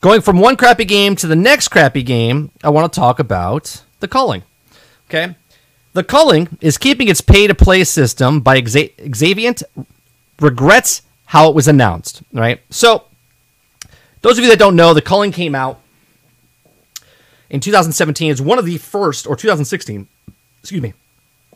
[0.00, 3.82] Going from one crappy game to the next crappy game, I want to talk about
[3.98, 4.44] The Culling.
[5.08, 5.34] Okay?
[5.94, 9.62] The Culling is keeping its pay to play system by Exa- Xaviant
[10.40, 12.60] regrets how it was announced, right?
[12.70, 13.04] So,
[14.22, 15.80] those of you that don't know, The Culling came out
[17.50, 20.08] in 2017 It's one of the first or 2016,
[20.60, 20.94] excuse me,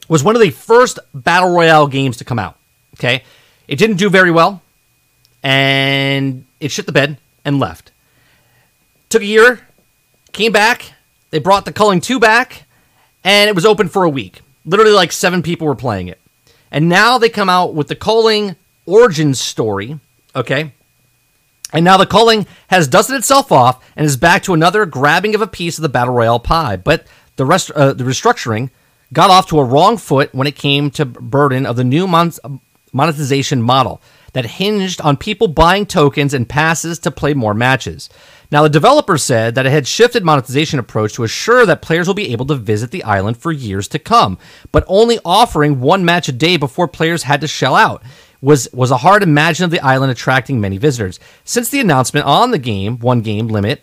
[0.09, 2.57] was one of the first battle royale games to come out.
[2.95, 3.23] Okay?
[3.67, 4.63] It didn't do very well
[5.43, 7.93] and it shit the bed and left.
[9.09, 9.61] Took a year,
[10.33, 10.93] came back.
[11.31, 12.67] They brought the Culling 2 back,
[13.23, 14.43] and it was open for a week.
[14.65, 16.21] Literally, like seven people were playing it.
[16.71, 18.57] And now they come out with the Culling
[18.91, 19.99] origin story,
[20.35, 20.73] okay?
[21.73, 25.43] And now the Culling has dusted itself off and is back to another grabbing of
[25.43, 26.77] a piece of the Battle Royale pie.
[26.77, 27.07] But
[27.37, 28.71] the, rest, uh, the restructuring
[29.13, 32.33] got off to a wrong foot when it came to burden of the new mon-
[32.93, 34.01] monetization model
[34.33, 38.09] that hinged on people buying tokens and passes to play more matches.
[38.53, 42.15] Now, the developer said that it had shifted monetization approach to assure that players will
[42.15, 44.39] be able to visit the island for years to come,
[44.73, 48.03] but only offering one match a day before players had to shell out
[48.41, 51.21] was was a hard imagine of the island attracting many visitors.
[51.45, 53.83] Since the announcement on the game, one game limit,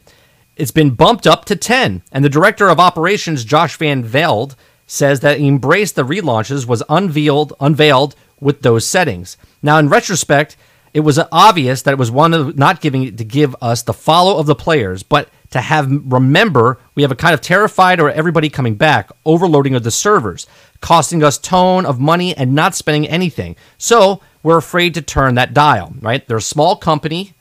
[0.55, 4.55] it's been bumped up to 10, and the director of operations Josh Van Velde
[4.87, 9.37] says that he embraced the relaunches was unveiled unveiled with those settings.
[9.61, 10.55] Now in retrospect,
[10.93, 13.93] it was obvious that it was one of not giving it to give us the
[13.93, 18.09] follow of the players, but to have remember we have a kind of terrified or
[18.09, 20.47] everybody coming back, overloading of the servers,
[20.81, 23.55] costing us tone of money and not spending anything.
[23.77, 26.25] So we're afraid to turn that dial, right?
[26.25, 27.33] They're a small company,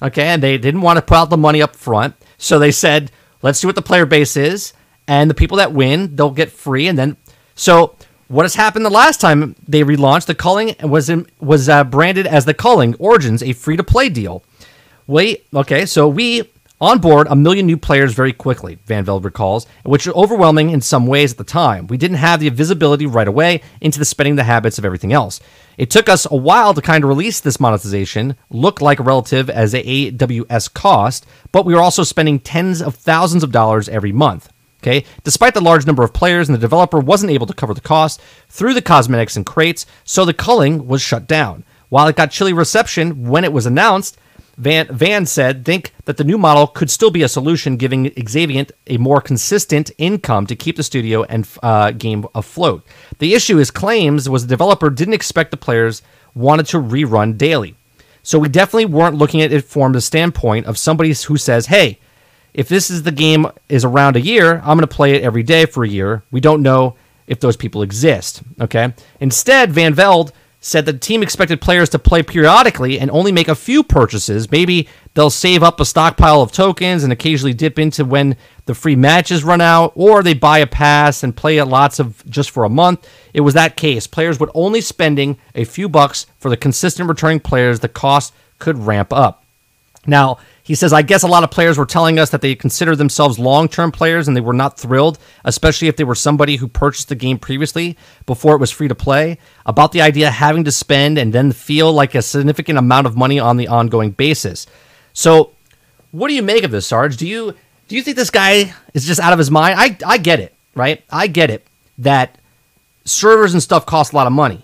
[0.00, 2.14] okay, and they didn't want to put out the money up front.
[2.38, 3.12] So they said,
[3.42, 4.72] let's see what the player base is,
[5.06, 7.18] and the people that win, they'll get free, and then
[7.54, 7.96] so
[8.28, 12.26] what has happened the last time they relaunched the Culling was in, was uh, branded
[12.26, 14.42] as the Culling Origins, a free to play deal.
[15.06, 16.50] Wait, okay, so we
[16.80, 21.06] onboard a million new players very quickly, Van Velde recalls, which was overwhelming in some
[21.06, 21.86] ways at the time.
[21.86, 25.40] We didn't have the visibility right away into the spending the habits of everything else.
[25.78, 29.74] It took us a while to kind of release this monetization, look like relative as
[29.74, 34.50] a AWS cost, but we were also spending tens of thousands of dollars every month.
[34.82, 37.80] Okay, despite the large number of players and the developer wasn't able to cover the
[37.80, 38.20] cost
[38.50, 41.64] through the cosmetics and crates, so the culling was shut down.
[41.88, 44.18] While it got chilly reception when it was announced,
[44.56, 48.70] Van, Van said, think that the new model could still be a solution, giving Xaviant
[48.86, 52.86] a more consistent income to keep the studio and uh, game afloat.
[53.18, 56.02] The issue is claims was the developer didn't expect the players
[56.34, 57.74] wanted to rerun daily.
[58.22, 61.98] So we definitely weren't looking at it from the standpoint of somebody who says, hey,
[62.54, 65.42] if this is the game is around a year, I'm going to play it every
[65.42, 66.22] day for a year.
[66.30, 66.94] We don't know
[67.26, 68.42] if those people exist.
[68.60, 68.94] Okay.
[69.20, 70.32] Instead, Van Velde
[70.64, 74.50] said the team expected players to play periodically and only make a few purchases.
[74.50, 78.34] Maybe they'll save up a stockpile of tokens and occasionally dip into when
[78.64, 82.24] the free matches run out, or they buy a pass and play it lots of
[82.30, 83.06] just for a month.
[83.34, 84.06] It was that case.
[84.06, 87.80] Players would only spending a few bucks for the consistent returning players.
[87.80, 89.44] The cost could ramp up.
[90.06, 92.96] Now, he says, I guess a lot of players were telling us that they consider
[92.96, 96.68] themselves long term players and they were not thrilled, especially if they were somebody who
[96.68, 99.36] purchased the game previously before it was free to play,
[99.66, 103.14] about the idea of having to spend and then feel like a significant amount of
[103.14, 104.66] money on the ongoing basis.
[105.12, 105.52] So,
[106.12, 107.18] what do you make of this, Sarge?
[107.18, 107.54] Do you
[107.88, 109.78] do you think this guy is just out of his mind?
[109.78, 111.04] I I get it, right?
[111.10, 111.66] I get it
[111.98, 112.38] that
[113.04, 114.62] servers and stuff cost a lot of money,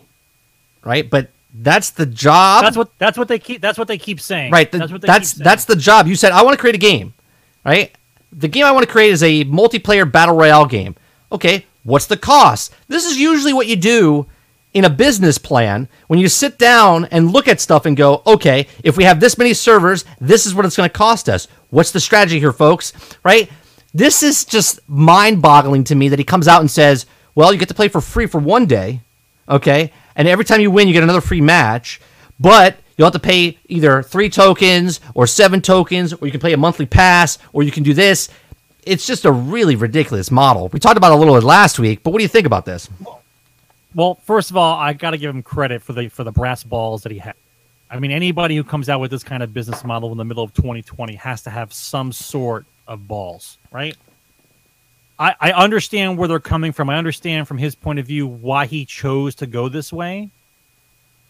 [0.82, 1.08] right?
[1.08, 2.64] But that's the job.
[2.64, 4.52] That's what that's what they keep that's what they keep saying.
[4.52, 4.70] Right.
[4.70, 6.06] The, that's what they that's that's the job.
[6.06, 7.14] You said I want to create a game,
[7.64, 7.94] right?
[8.32, 10.94] The game I want to create is a multiplayer battle royale game.
[11.32, 12.72] Okay, what's the cost?
[12.88, 14.26] This is usually what you do
[14.72, 18.68] in a business plan when you sit down and look at stuff and go, okay,
[18.84, 21.48] if we have this many servers, this is what it's going to cost us.
[21.70, 22.92] What's the strategy here, folks?
[23.24, 23.50] Right?
[23.92, 27.68] This is just mind-boggling to me that he comes out and says, well, you get
[27.68, 29.00] to play for free for one day,
[29.48, 29.92] okay?
[30.16, 32.00] And every time you win, you get another free match,
[32.38, 36.52] but you'll have to pay either three tokens or seven tokens, or you can play
[36.52, 38.28] a monthly pass, or you can do this.
[38.84, 40.68] It's just a really ridiculous model.
[40.68, 42.88] We talked about a little last week, but what do you think about this?
[43.94, 46.62] Well, first of all, I got to give him credit for the for the brass
[46.62, 47.34] balls that he had.
[47.90, 50.44] I mean, anybody who comes out with this kind of business model in the middle
[50.44, 53.96] of 2020 has to have some sort of balls, right?
[55.20, 56.88] I, I understand where they're coming from.
[56.88, 60.30] I understand from his point of view why he chose to go this way.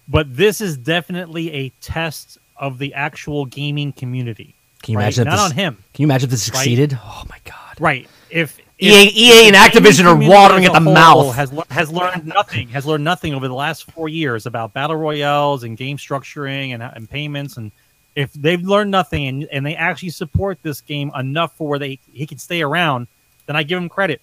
[0.09, 4.55] But this is definitely a test of the actual gaming community.
[4.83, 5.05] Can you right?
[5.05, 5.25] imagine?
[5.25, 5.75] Not this, on him.
[5.93, 6.99] Can you imagine if this succeeded?
[7.03, 7.81] Oh my god!
[7.81, 8.09] Right.
[8.31, 10.95] If, EA if- EA and if the Activision are watering at the as a whole
[10.95, 11.35] mouth.
[11.35, 12.69] Has has learned nothing.
[12.69, 16.83] Has learned nothing over the last four years about battle royales and game structuring and,
[16.83, 17.57] and payments.
[17.57, 17.73] And
[18.15, 21.99] if they've learned nothing and, and they actually support this game enough for where they
[22.13, 23.09] he can stay around,
[23.51, 24.21] then I give him credit.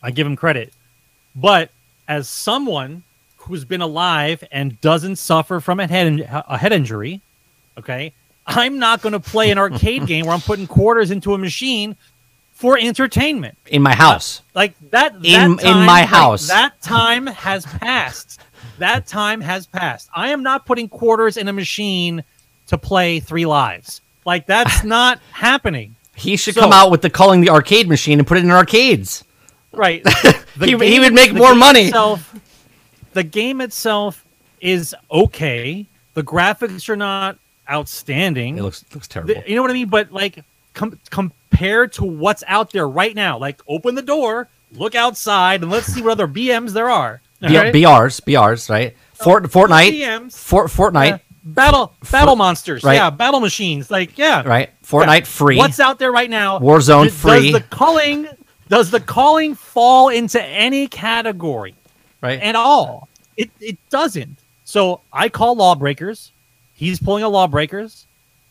[0.00, 0.72] I give him credit.
[1.34, 1.72] But
[2.06, 3.02] as someone
[3.38, 7.20] who's been alive and doesn't suffer from a head a head injury,
[7.76, 8.12] okay,
[8.46, 11.96] I'm not going to play an arcade game where I'm putting quarters into a machine
[12.52, 13.58] for entertainment.
[13.66, 14.38] In my house.
[14.38, 15.16] Uh, like that.
[15.16, 16.46] In- that in time- my like, house.
[16.46, 18.38] that time has passed.
[18.78, 20.08] That time has passed.
[20.14, 22.22] I am not putting quarters in a machine
[22.68, 24.02] to play three lives.
[24.24, 25.96] Like that's not happening.
[26.20, 28.50] He should So- come out with the Culling the arcade machine and put it in
[28.50, 29.24] arcades.
[29.72, 30.02] Right.
[30.60, 31.86] He- The he would make more money.
[31.86, 32.34] Itself,
[33.14, 34.24] the game itself
[34.60, 35.86] is okay.
[36.14, 37.38] The graphics are not
[37.70, 38.58] outstanding.
[38.58, 39.34] It looks looks terrible.
[39.34, 39.88] The- you know what I mean?
[39.88, 40.44] But like
[40.74, 45.70] com- compared to what's out there right now, like open the door, look outside, and
[45.70, 47.22] let's see what other BMs there are.
[47.40, 47.72] B- alright?
[47.72, 48.94] BRs, BRs, right?
[49.14, 50.36] Fort, Fortnite, BMs.
[50.36, 51.18] Fort, Fortnite, Yeah.
[51.54, 52.94] Battle battle monsters, right.
[52.94, 54.70] yeah, battle machines, like yeah, right?
[54.84, 55.24] Fortnite Yeah.
[55.24, 55.56] free.
[55.56, 56.58] What's out there right now?
[56.58, 57.52] Warzone Does- free.
[57.52, 58.28] Does the Culling
[58.68, 61.74] does the Culling fall into any category
[62.22, 62.40] right?
[62.40, 63.08] at all?
[63.36, 64.38] It it doesn't.
[64.64, 66.32] So I call lawbreakers.
[66.74, 68.06] He's pulling a lawbreakers,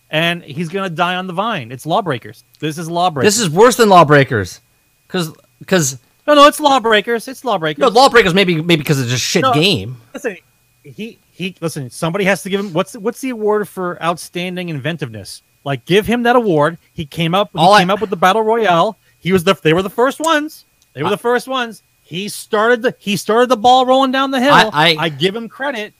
[0.09, 1.71] and he's gonna die on the vine.
[1.71, 2.43] It's lawbreakers.
[2.59, 3.35] This is lawbreakers.
[3.35, 4.59] this is worse than Lawbreakers,
[5.07, 7.27] because because no, no, it's lawbreakers.
[7.27, 7.81] It's lawbreakers.
[7.81, 9.53] no Lawbreakers maybe maybe because it's a shit No.
[9.53, 9.97] game.
[10.13, 10.38] listen,
[10.84, 11.56] he he.
[11.61, 15.41] Listen, somebody has to give him what's what's the award for outstanding inventiveness?
[15.64, 16.78] Like, give him that award.
[16.94, 17.49] He came up.
[17.53, 18.98] He All I- came up with the battle royale.
[19.20, 19.56] He was the.
[19.56, 20.66] They were the first ones.
[20.94, 21.82] They were the first ones.
[22.03, 22.95] He started the.
[22.99, 24.53] He started the ball rolling down the hill.
[24.53, 25.94] I- I- give him credit.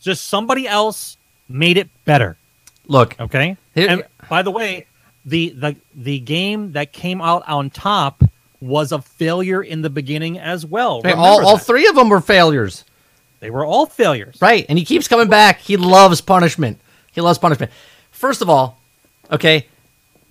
[0.00, 1.16] Just somebody else
[1.48, 2.36] made it better.
[2.86, 3.56] Look, Okay.
[3.74, 4.86] Here- and by the way,
[5.24, 8.22] the the the game that came out on top
[8.60, 11.00] was a failure in the beginning as well.
[11.02, 12.84] hey, all all three of them were failures,
[13.40, 14.36] they were all failures.
[14.40, 14.66] right?
[14.68, 15.60] And he keeps coming back.
[15.60, 16.78] He loves punishment.
[17.12, 17.72] He loves punishment.
[18.10, 18.78] First of all,
[19.30, 19.66] okay,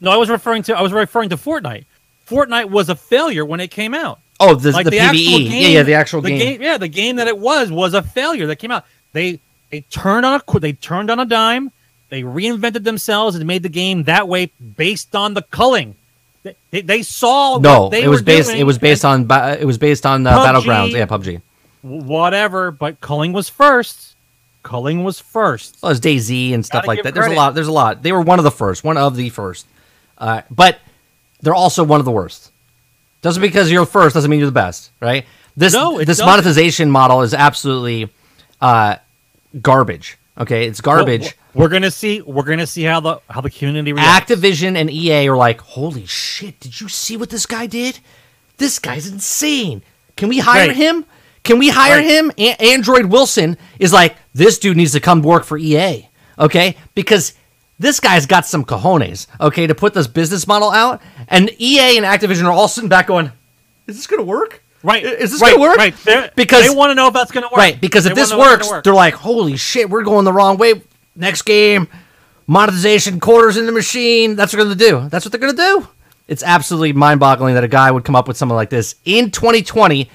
[0.02, 1.86] No, I was referring to I was referring to Fortnite.
[2.28, 4.20] Fortnite was a failure when it came out.
[4.40, 6.62] oh the, Like the, the, PVE, actual game, yeah, yeah, the actual the game.
[6.62, 8.86] Yeah, the game that it was was a failure that came out.
[9.14, 11.72] They they turned on a they turned on a dime.
[12.10, 15.96] They reinvented themselves and made the game that way based on the culling.
[16.44, 18.50] They, they, they saw No, it was based.
[18.50, 19.30] doing It was based on.
[19.32, 20.46] It was based on uh, PUBG.
[20.46, 20.92] battlegrounds.
[20.92, 21.42] Yeah, PUBG.
[21.86, 22.72] Whatever.
[22.72, 24.16] But Culling was first.
[24.64, 25.78] Culling was first.
[25.82, 27.14] Well, there's DayZ and stuff like that.
[27.14, 27.54] There's a lot.
[27.54, 28.02] There's a lot.
[28.02, 28.84] They were one of the first.
[28.84, 29.68] One of the first.
[30.18, 30.80] Uh, but
[31.42, 32.52] they're also one of the worst.
[33.22, 35.26] Doesn't because you're first doesn't mean you're the best, right?
[35.58, 36.26] This No, this doesn't.
[36.26, 38.10] monetization model is absolutely
[38.62, 38.96] uh,
[39.62, 40.18] garbage.
[40.38, 41.36] Okay, it's garbage.
[41.54, 42.22] We're gonna see.
[42.22, 44.32] We're gonna see how the how the community reacts.
[44.32, 48.00] Activision and EA are like, holy shit, did you see what this guy did?
[48.58, 49.82] This guy's insane.
[50.18, 50.76] Can we hire Right.
[50.76, 51.06] him?
[51.46, 52.06] Can we hire Right.
[52.06, 52.32] him?
[52.38, 56.76] A- Andrew Wilson is like, this dude needs to come work for EA, okay?
[56.96, 57.34] Because
[57.80, 61.02] this guy's got some cojones, okay, to put this business model out.
[61.30, 63.32] And EA and Activision are all sitting back going,
[63.88, 64.62] is this going to work?
[64.84, 65.04] Right.
[65.04, 65.78] Is this right, going to work?
[65.78, 65.96] Right.
[66.04, 67.58] They're- Because they want to know if that's gonna work.
[67.58, 68.84] Right, because if They this wanna know if it's works, work.
[68.84, 70.82] they're like, holy shit, we're going the wrong way.
[71.16, 71.88] Next game,
[72.48, 74.36] monetization, quarters in the machine.
[74.36, 75.10] That's what they're going to do.
[75.10, 75.88] That's what they're going to do.
[76.28, 79.32] It's absolutely mind boggling that a guy would come up with something like this in
[79.32, 80.10] 2020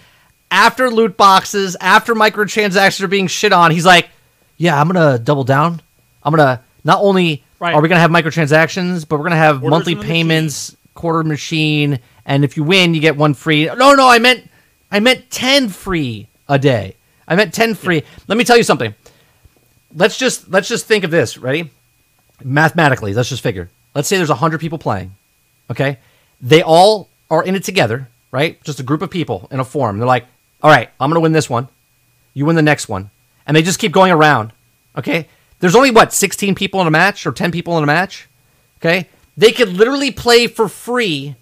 [0.50, 3.70] after loot boxes, after microtransactions are being shit on.
[3.70, 4.08] He's like,
[4.56, 5.82] yeah, I'm to double down.
[6.22, 7.74] I'm to not only Right.
[7.74, 12.42] are we to have microtransactions, but we're to have Quarters monthly payments, quarter machine, and
[12.42, 13.66] if you win, you get one free.
[13.66, 14.48] No, no, I meant
[14.90, 16.96] I meant 10 free a day.
[17.28, 18.02] I meant 10 free.
[18.28, 18.94] Let me tell you something.
[19.94, 21.70] Let's just let's just think of this, ready?
[22.42, 23.68] Mathematically, let's just figure.
[23.94, 25.14] Let's say there's 100 people playing.
[25.70, 25.98] Okay?
[26.40, 28.62] They all are in it together, right?
[28.64, 29.98] Just a group of people in a forum.
[29.98, 30.26] They're like,
[30.62, 31.68] "All right, I'm going to win this one.
[32.34, 33.10] You win the next one."
[33.46, 34.52] And they just keep going around.
[34.96, 35.28] Okay?
[35.60, 38.28] There's only what, 16 people in a match or 10 people in a match?
[38.78, 39.08] Okay?
[39.36, 41.36] They could literally play for free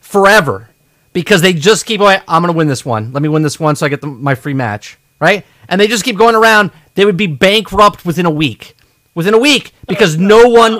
[0.00, 0.70] forever
[1.12, 2.20] because they just keep going.
[2.28, 3.12] I'm going to win this one.
[3.12, 5.44] Let me win this one so I get the, my free match, right?
[5.68, 6.70] And they just keep going around.
[6.94, 8.76] They would be bankrupt within a week.
[9.14, 10.78] Within a week because no one.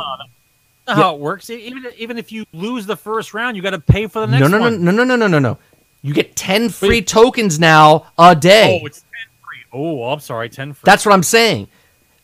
[0.87, 1.51] That's how it works.
[1.51, 4.41] Even even if you lose the first round, you got to pay for the next
[4.41, 5.59] No, no, no, no, no, no, no, no, no.
[6.03, 8.81] You get 10 free tokens now a day.
[8.83, 9.09] Oh, it's ten
[9.49, 9.65] free.
[9.73, 10.83] Oh, I'm sorry, ten free.
[10.85, 11.69] That's what I'm saying.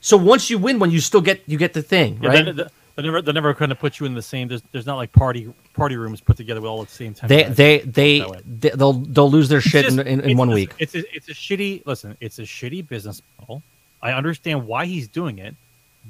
[0.01, 2.57] So once you win one, you still get you get the thing, Yeah, right?
[2.57, 4.49] They're- they're never they're never going to put you in the same.
[4.49, 7.29] There's, there's not like party party rooms put together with all at the same time.
[7.29, 10.49] they they they they they'll they'll lose their It's shit just- in, in, in one
[10.49, 10.75] listen, week.
[10.81, 11.87] It's a, it's a shitty.
[11.87, 13.63] Listen, it's a shitty business model.
[14.03, 15.55] I understand why he's doing it,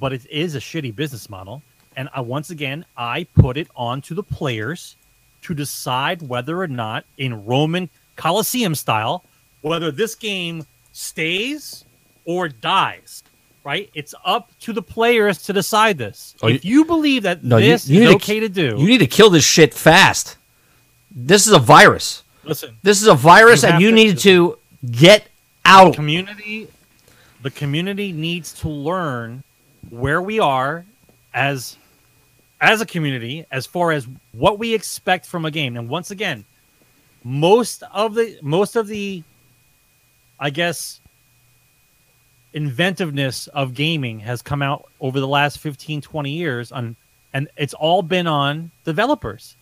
[0.00, 1.62] but it is a shitty business model.
[1.94, 4.96] And I, once again, I put it onto the players
[5.42, 9.24] to decide whether or not, in Roman Coliseum style,
[9.62, 11.84] whether this game stays
[12.24, 13.22] or dies.
[13.64, 13.90] Right?
[13.94, 16.34] It's up to the players to decide this.
[16.42, 18.76] Oh, if you believe that No, you- this you is need to okay to, do,
[18.78, 20.36] You need to kill this shit fast.
[21.10, 22.22] This is a virus.
[22.44, 22.76] listen.
[22.82, 24.58] This is a virus, You and you to- need to
[24.90, 25.26] get
[25.66, 25.90] out.
[25.92, 26.68] The community
[27.42, 29.42] the community needs to learn
[29.90, 30.84] where we are
[31.34, 31.76] as
[32.60, 36.44] as a community as far as what we expect from a game and once again
[37.24, 39.22] most of the most of the
[40.40, 41.00] i guess
[42.54, 46.96] inventiveness of gaming has come out over the last 15 20 years on
[47.32, 49.56] and it's all been on developers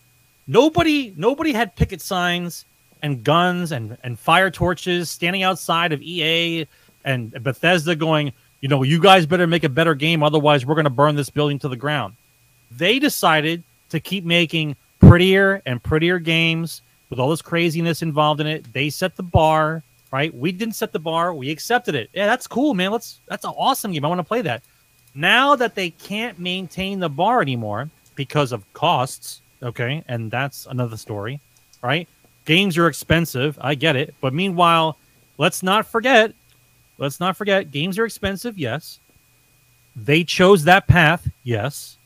[0.47, 2.65] nobody nobody had picket signs
[3.01, 6.67] and guns and and fire torches standing outside of EA
[7.05, 10.85] and Bethesda going, you know, you guys better make a better game otherwise we're going
[10.85, 12.15] to burn this building to the ground.
[12.71, 18.47] They decided to keep making prettier and prettier games with all this craziness involved in
[18.47, 18.71] it.
[18.73, 20.33] They set the bar, right?
[20.33, 22.09] We didn't set the bar, we accepted it.
[22.13, 22.91] Yeah, that's cool, man.
[22.91, 24.03] Let's that's an awesome game.
[24.03, 24.63] I want to play that.
[25.15, 30.97] Now that they can't maintain the bar anymore because of costs, okay, and that's another
[30.97, 31.39] story,
[31.81, 32.07] right?
[32.45, 34.97] Games are expensive, I get it, but meanwhile,
[35.37, 36.33] let's not forget,
[36.97, 38.99] let's not forget, games are expensive, yes.
[39.95, 41.96] They chose that path, yes.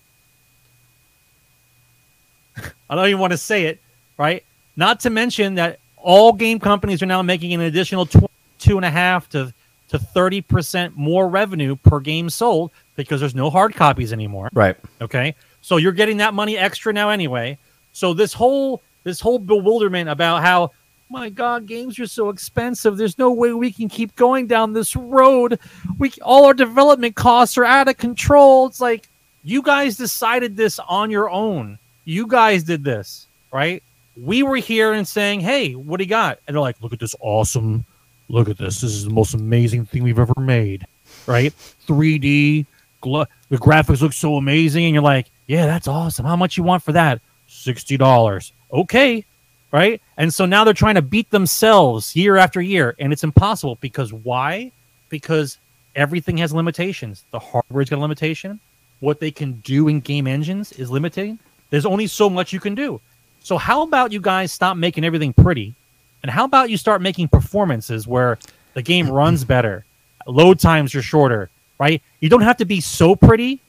[2.89, 3.79] I don't even want to say it,
[4.17, 4.43] right?
[4.75, 8.89] Not to mention that all game companies are now making an additional two and a
[8.89, 9.53] half to
[9.89, 14.49] to thirty percent more revenue per game sold because there's no hard copies anymore.
[14.53, 14.77] Right.
[15.01, 15.35] Okay.
[15.61, 17.57] So you're getting that money extra now anyway.
[17.91, 20.71] So this whole this whole bewilderment about how
[21.09, 24.95] my god games are so expensive there's no way we can keep going down this
[24.95, 25.59] road
[25.99, 29.09] we all our development costs are out of control it's like
[29.43, 33.83] you guys decided this on your own you guys did this right?
[34.15, 36.39] We were here and saying hey what do you got?
[36.47, 37.85] And they're like look at this awesome
[38.29, 38.81] look at this.
[38.81, 40.85] This is the most amazing thing we've ever made
[41.27, 41.53] right?
[41.87, 42.65] 3d
[43.03, 44.85] gl- the graphics look so amazing.
[44.85, 46.25] And you're like yeah that's awesome.
[46.25, 47.21] How much you want for that?
[47.49, 49.25] $60 okay
[49.71, 50.01] right?
[50.17, 52.95] And so now they're trying to beat themselves year after year.
[52.99, 54.71] And it's impossible because why?
[55.09, 55.57] Because
[55.95, 57.23] everything has limitations.
[57.31, 58.59] The hardware's got a limitation.
[58.99, 61.39] What they can do in game engines is limiting
[61.71, 63.01] there's only so much you can do
[63.41, 65.73] So how about you guys stop making everything pretty,
[66.21, 68.37] and how about you start making performances where
[68.75, 69.83] the game runs better,
[70.27, 71.49] load times are shorter,
[71.79, 72.01] right?
[72.19, 73.59] You don't have to be so pretty,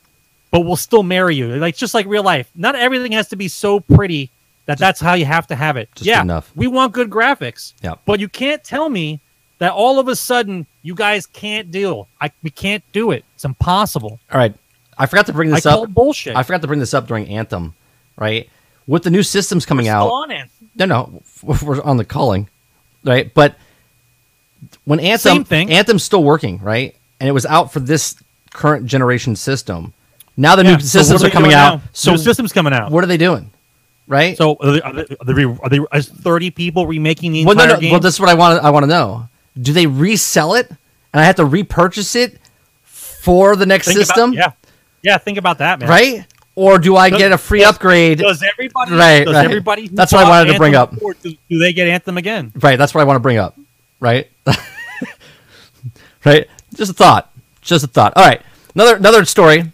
[0.50, 1.56] but we'll still marry you.
[1.56, 4.30] Like just like real life, not everything has to be so pretty
[4.66, 5.88] that that's how you have to have it.
[5.94, 6.52] Just yeah, enough.
[6.54, 7.72] we want good graphics.
[7.82, 7.94] Yeah.
[8.04, 9.18] but you can't tell me
[9.58, 12.06] that all of a sudden you guys can't deal.
[12.20, 13.24] I we can't do it.
[13.34, 14.20] It's impossible.
[14.30, 14.54] All right.
[14.98, 15.88] I forgot to bring I this call up.
[15.88, 16.36] it bullshit.
[16.36, 17.74] I forgot to bring this up during Anthem,
[18.16, 18.48] right?
[18.86, 20.06] With the new systems coming out.
[20.06, 20.48] still on it.
[20.76, 21.22] No, no,
[21.62, 22.48] we're on the Culling,
[23.04, 23.32] right?
[23.32, 23.56] But
[24.84, 25.70] when Anthem, Same thing.
[25.72, 26.94] Anthem's still working, right?
[27.20, 28.16] And it was out for this
[28.52, 29.92] current generation system.
[30.36, 31.76] Now the Yeah, new so systems are they coming out.
[31.76, 31.82] now?
[31.92, 32.90] So New systems coming out.
[32.90, 33.50] what are they doing,
[34.08, 34.36] right?
[34.36, 37.54] So are they, are they, are they, are they is thirty people remaking the well,
[37.54, 37.80] no, entire no.
[37.80, 37.90] game?
[37.92, 38.60] Well, this is what I want.
[38.60, 39.28] to I want to know.
[39.60, 42.38] Do they resell it, and I have to repurchase it
[42.82, 44.52] for the next Think about- system, yeah,
[45.02, 45.18] yeah.
[45.18, 45.88] Think about that, man.
[45.88, 46.26] right?
[46.54, 48.18] Or do I Does- get a free does- upgrade?
[48.18, 48.92] Does everybody?
[48.92, 49.44] Right, Does right.
[49.44, 49.88] everybody?
[49.88, 50.90] That's what I wanted to bring up.
[50.92, 52.52] before, Do, do they get Anthem again?
[52.60, 53.58] Right, that's what I want to bring up.
[54.00, 54.30] Right?
[56.24, 56.46] right?
[56.74, 57.32] Just a thought.
[57.60, 58.12] Just a thought.
[58.16, 58.42] All right.
[58.74, 59.64] Another another story.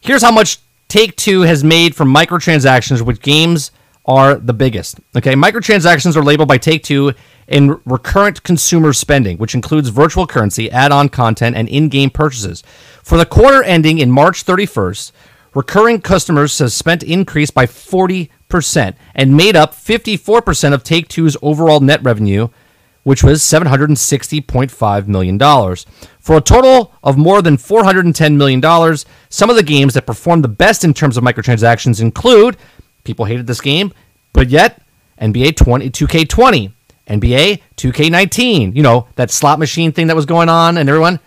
[0.00, 0.58] Here's how much
[0.88, 3.70] Take Two has made from microtransactions, which games
[4.06, 5.00] are the biggest.
[5.16, 7.12] Okay, microtransactions are labeled by Take Two
[7.48, 12.62] in recurrent consumer spending, which includes virtual currency, add-on content, and in-game purchases.
[13.02, 15.12] For the quarter ending in March 31st,
[15.56, 21.80] recurring customers have spent increased by 40% and made up 54% of Take Two's overall
[21.80, 22.48] net revenue
[23.06, 25.38] which was $760.5 million.
[26.18, 28.60] For a total of more than $410 million,
[29.28, 32.56] some of the games that performed the best in terms of microtransactions include
[33.04, 33.92] people hated this game,
[34.32, 34.82] but yet
[35.20, 36.72] NBA 20, 2K20,
[37.06, 41.20] NBA 2K19, you know, that slot machine thing that was going on, and everyone,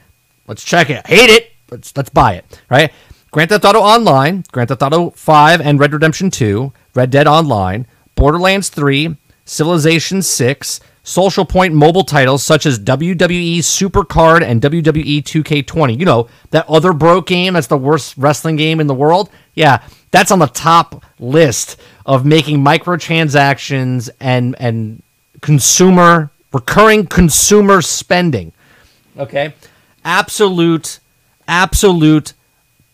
[0.47, 1.07] let's check it.
[1.07, 2.91] Hate it, let's, let's buy it, right?
[3.31, 7.85] Grand Theft Auto Online, Grand Theft Auto 5 and Red Redemption 2, Red Dead Online,
[8.15, 9.15] Borderlands 3,
[9.45, 15.97] Civilization 6, Social Point mobile titles such as WWE Supercard and WWE 2K20.
[15.97, 19.29] You know, that other broke game that's the worst wrestling game in the world?
[19.53, 25.01] Yeah, that's on the top list of making microtransactions and and
[25.41, 28.51] consumer recurring consumer spending.
[29.17, 29.53] Okay?
[30.03, 30.99] Absolute
[31.47, 32.33] absolute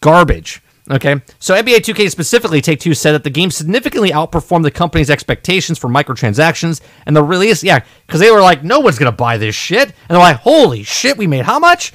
[0.02, 0.62] garbage.
[0.92, 5.10] Okay, so NBA 2K specifically, Take Two said that the game significantly outperformed the company's
[5.10, 9.38] expectations for microtransactions, and the release, yeah, because they were like, no one's gonna buy
[9.38, 11.92] this shit, and they're like, holy shit, we made how much?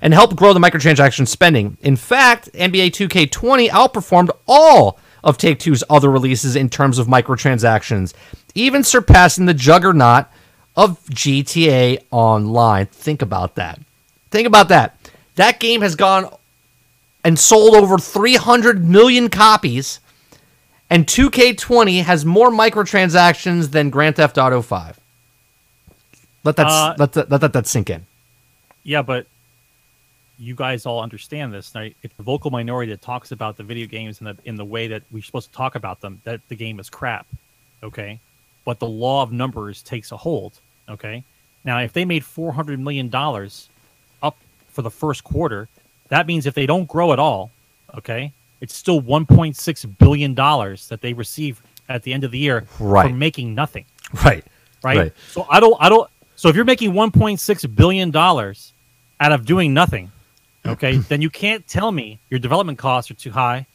[0.00, 1.76] And helped grow the microtransaction spending.
[1.80, 8.14] In fact, NBA 2K20 outperformed all of Take Two's other releases in terms of microtransactions,
[8.54, 10.26] even surpassing the juggernaut
[10.76, 12.86] of GTA Online.
[12.86, 13.80] Think about that.
[14.30, 14.96] Think about that.
[15.34, 16.32] That game has gone
[17.24, 20.00] and sold over 300 million copies,
[20.90, 24.98] and 2K20 has more microtransactions than Grand Theft Auto 5.
[26.44, 28.06] Let that Uh, let that, let that, that sink in.
[28.84, 29.26] Yeah, but
[30.38, 31.94] you guys all understand this, right?
[32.02, 34.86] It's the vocal minority that talks about the video games in the in the way
[34.86, 36.20] that we're supposed to talk about them.
[36.24, 37.26] That the game is crap,
[37.82, 38.20] okay?
[38.64, 41.24] But the law of numbers takes a hold, okay?
[41.64, 43.68] Now, if they made four hundred million dollars
[44.22, 44.36] up
[44.68, 45.68] for the first quarter,
[46.08, 47.50] that means if they don't grow at all,
[47.96, 52.30] okay, it's still one point six billion dollars that they receive at the end of
[52.30, 53.08] the year Right.
[53.08, 53.84] for making nothing
[54.24, 54.44] Right.
[54.82, 55.12] right?
[55.30, 56.08] So I don't, I don't.
[56.36, 58.72] So if you're making 1.6 billion dollars
[59.20, 60.10] out of doing nothing,
[60.66, 63.66] okay, then you can't tell me your development costs are too high,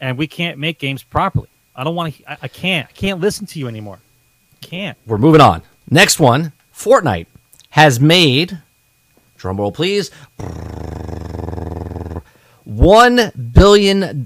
[0.00, 1.48] and we can't make games properly.
[1.74, 2.30] I don't want to.
[2.30, 2.88] I, I can't.
[2.88, 3.98] I can't listen to you anymore.
[4.60, 4.96] Can't.
[5.06, 5.62] We're moving on.
[5.90, 7.26] Next one Fortnite
[7.70, 8.60] has made,
[9.38, 10.10] drumroll please,
[12.74, 14.22] $1 billion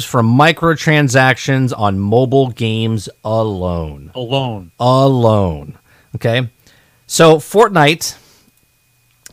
[0.00, 4.10] from microtransactions on mobile games alone.
[4.14, 4.72] Alone.
[4.78, 5.78] alone.
[6.14, 6.48] Okay.
[7.06, 8.16] So Fortnite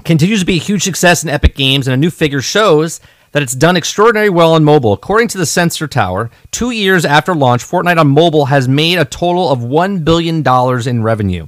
[0.03, 2.99] continues to be a huge success in Epic Games, and a new figure shows
[3.31, 4.93] that it's done extraordinarily well on mobile.
[4.93, 9.05] According to the Sensor Tower, two years after launch, Fortnite on mobile has made a
[9.05, 10.43] total of $1 billion
[10.87, 11.47] in revenue.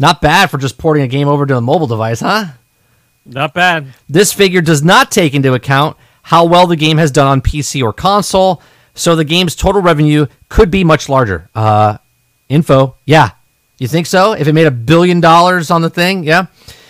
[0.00, 2.46] Not bad for just porting a game over to a mobile device, huh?
[3.24, 3.86] Not bad.
[4.08, 7.82] This figure does not take into account how well the game has done on PC
[7.82, 8.62] or console,
[8.94, 11.48] so the game's total revenue could be much larger.
[11.54, 11.98] Uh,
[12.48, 13.30] info, yeah.
[13.78, 14.32] You think so?
[14.32, 16.46] If it made a billion dollars on the thing, yeah.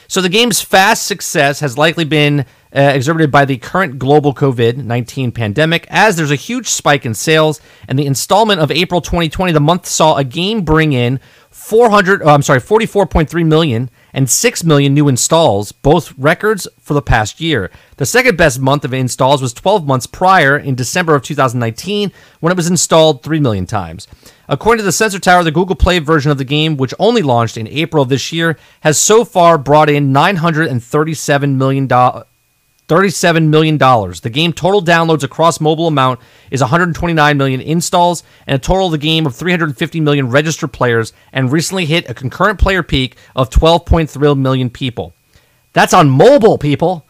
[0.08, 2.44] So the game's fast success has likely been
[2.74, 7.60] uh, by the current global COVID 19 pandemic, as there's a huge spike in sales.
[7.88, 12.28] And the installment of April 2020, the month saw a game bring in 400, oh,
[12.28, 17.70] I'm sorry, 44.3 million and 6 million new installs, both records for the past year.
[17.96, 22.50] The second best month of installs was 12 months prior in December of 2019 when
[22.50, 24.06] it was installed 3 million times.
[24.48, 27.56] According to the Sensor Tower, the Google Play version of the game, which only launched
[27.56, 31.88] in April of this year, has so far brought in $937 million.
[32.88, 33.78] $37 million.
[33.78, 38.92] The game total downloads across mobile amount is 129 million installs and a total of
[38.92, 43.50] the game of 350 million registered players and recently hit a concurrent player peak of
[43.50, 45.14] 12.3 million people.
[45.72, 47.06] That's on mobile, people.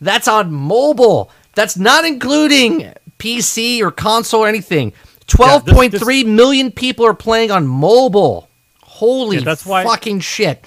[0.00, 1.30] That's on mobile.
[1.54, 4.92] That's not including PC or console or anything.
[5.26, 8.48] Twelve point three million people are playing on mobile.
[8.82, 10.64] Holy yeah, that's why, fucking shit.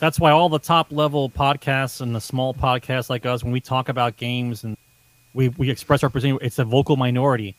[0.00, 3.60] That's why all the top level podcasts and the small podcasts like us, when we
[3.60, 4.76] talk about games and
[5.34, 7.54] we, we express our position, it's a vocal minority.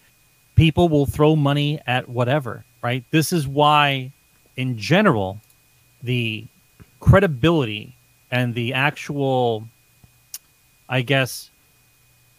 [0.55, 3.03] People will throw money at whatever, right?
[3.11, 4.11] This is why,
[4.57, 5.39] in general,
[6.01, 6.45] the
[6.99, 7.95] credibility
[8.31, 9.67] and the actual,
[10.89, 11.51] I guess,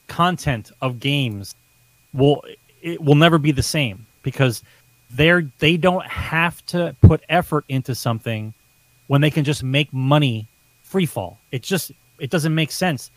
[0.09, 1.55] content of games
[2.13, 2.45] will
[2.83, 4.65] it will never be the same because
[5.13, 8.53] they're they don't have to put effort into something
[9.13, 10.49] when they can just make money
[10.85, 11.39] free fall.
[11.51, 13.11] It just it doesn't make sense.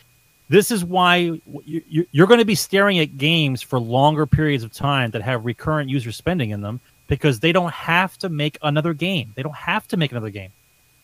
[0.49, 5.11] This is why you're going to be staring at games for longer periods of time
[5.11, 9.31] that have recurrent user spending in them because they don't have to make another game.
[9.35, 10.49] They don't have to make another game.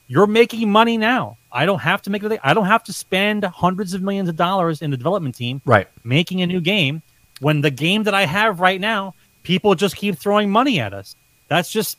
[0.10, 1.38] You're making money now.
[1.54, 2.42] I don't have to make another.
[2.44, 5.88] I don't have to spend hundreds of millions of dollars in the development team, right,
[6.04, 7.02] making a new game.
[7.40, 9.14] When the game that I have right now,
[9.44, 11.16] people just keep throwing money at us.
[11.48, 11.98] That's just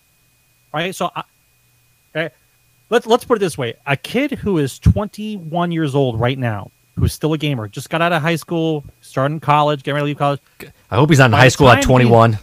[0.75, 0.95] right.
[0.95, 1.25] So I,
[2.93, 6.71] let's let's put it this way: a kid who is 21 years old right now,
[6.97, 10.07] who's still a gamer, just got out of high school, starting college, getting ready to
[10.09, 10.41] leave college.
[10.91, 12.39] I hope he's not in high school at 21.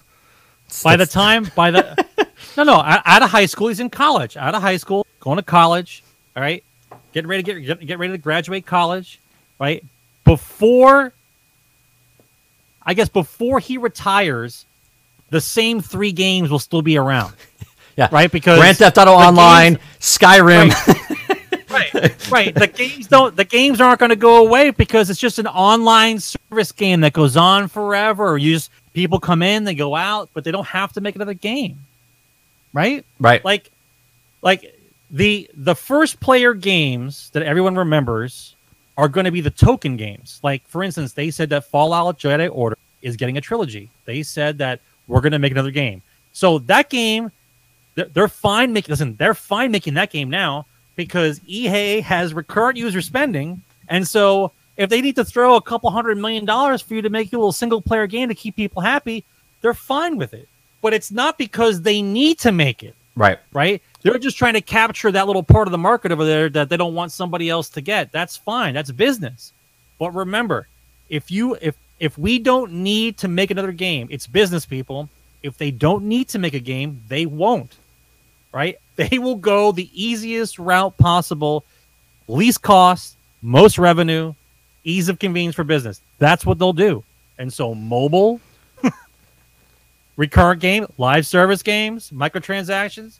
[0.84, 2.06] by the time, by the
[2.58, 4.36] no, no, out of high school, he's in college.
[4.36, 6.04] Out of high school, going to college.
[6.36, 6.64] All right,
[7.14, 9.22] getting ready to get, get ready to graduate college.
[9.60, 9.86] Right
[10.24, 11.14] before,
[12.84, 14.66] I guess before he retires,
[15.30, 17.36] the same three games will still be around.
[18.00, 18.08] Yeah.
[18.14, 18.32] Right?
[18.32, 20.70] Because Grand Theft Auto Online, games, Skyrim.
[21.70, 21.94] Right.
[21.94, 22.32] right.
[22.32, 22.56] right.
[22.56, 26.22] The games don't the games aren't going to go away because it's just an online
[26.22, 28.38] service game that goes on forever.
[28.38, 31.34] You just people come in, they go out, but they don't have to make another
[31.34, 31.86] game.
[32.72, 33.04] Right?
[33.20, 33.44] Right.
[33.44, 33.70] Like
[34.42, 34.74] like
[35.12, 38.56] the the first player games that everyone remembers
[38.98, 40.40] are going to be the token games.
[40.42, 43.90] Like for instance, they said that Fallen Jedi Order is getting a trilogy.
[44.06, 46.02] They said that we're going to make another game.
[46.32, 47.32] So that game
[48.06, 50.66] they're fine making listen they're fine making that game now
[50.96, 53.62] because EA has recurrent user spending.
[53.88, 57.10] And so if they need to throw a couple hundred million dollars for you to
[57.10, 59.24] make a little single player game to keep people happy
[59.62, 60.48] they're fine with it.
[60.82, 62.96] But it's not because they need to make it.
[63.16, 63.40] Right.
[63.52, 63.82] Right?
[64.02, 66.78] They're just trying to capture that little part of the market over there that they
[66.78, 68.12] don't want somebody else to get.
[68.12, 68.74] That's fine.
[68.74, 69.52] That's business.
[69.98, 70.68] But remember
[71.10, 75.10] if you if if we don't need to make another game it's business people.
[75.42, 77.76] If they don't need to make a game they won't
[78.52, 78.78] right?
[79.00, 81.64] They will go the easiest route possible,
[82.28, 84.34] least cost, most revenue,
[84.84, 86.02] ease of convenience for business.
[86.18, 87.06] That's what they'll do.
[87.38, 88.42] And so mobile,
[90.18, 93.20] recurrent game, live service games, microtransactions.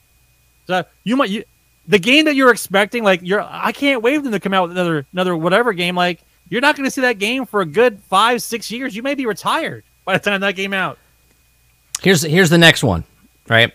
[0.68, 1.46] So you might you
[1.88, 4.68] the game that you're expecting, like you're I can't wait for them to come out
[4.68, 5.96] with another another whatever game.
[5.96, 8.96] Like you're not gonna see that game for a good five, six years.
[8.96, 11.00] You may be retired by the time that game out.
[12.02, 13.06] Here's here's the next one,
[13.48, 13.74] right?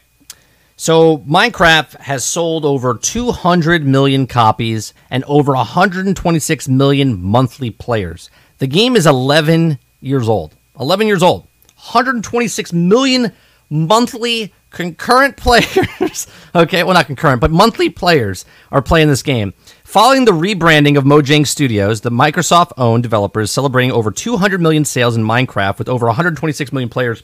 [0.76, 8.28] So, Minecraft has sold over 200 million copies and over 126 million monthly players.
[8.58, 10.54] The game is 11 years old.
[10.78, 11.42] 11 years old.
[11.76, 13.32] 126 million
[13.70, 16.26] monthly concurrent players.
[16.54, 19.54] okay, well, not concurrent, but monthly players are playing this game.
[19.84, 24.84] Following the rebranding of Mojang Studios, the Microsoft owned developer is celebrating over 200 million
[24.84, 27.22] sales in Minecraft with over 126 million players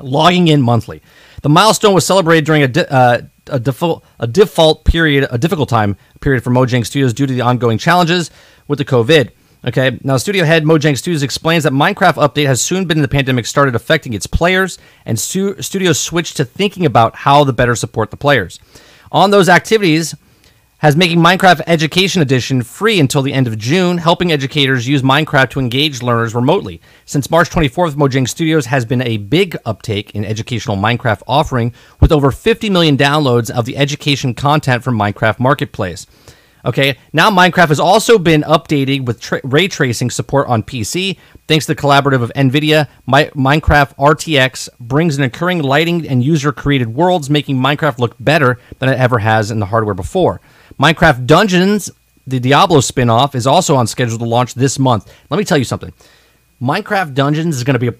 [0.00, 1.02] logging in monthly.
[1.42, 5.96] The milestone was celebrated during a, uh, a, default, a default period, a difficult time
[6.20, 8.30] period for Mojang Studios due to the ongoing challenges
[8.66, 9.30] with the COVID.
[9.66, 13.44] Okay, now studio head Mojang Studios explains that Minecraft update has soon been the pandemic
[13.44, 18.10] started affecting its players, and stu- studios switched to thinking about how to better support
[18.10, 18.60] the players.
[19.10, 20.14] On those activities,
[20.78, 25.50] has making Minecraft Education Edition free until the end of June, helping educators use Minecraft
[25.50, 26.80] to engage learners remotely.
[27.04, 32.12] Since March 24th, Mojang Studios has been a big uptake in educational Minecraft offering with
[32.12, 36.06] over 50 million downloads of the education content from Minecraft Marketplace.
[36.64, 41.16] Okay, now Minecraft has also been updated with tra- ray tracing support on PC.
[41.48, 46.52] Thanks to the collaborative of NVIDIA, My- Minecraft RTX brings an occurring lighting and user
[46.52, 50.40] created worlds, making Minecraft look better than it ever has in the hardware before.
[50.78, 51.90] Minecraft Dungeons,
[52.26, 55.12] the Diablo spin off, is also on schedule to launch this month.
[55.30, 55.92] Let me tell you something
[56.60, 57.94] Minecraft Dungeons is going to be a.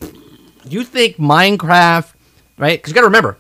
[0.68, 2.12] You think Minecraft,
[2.59, 2.78] right?
[2.78, 3.38] Because you got to remember,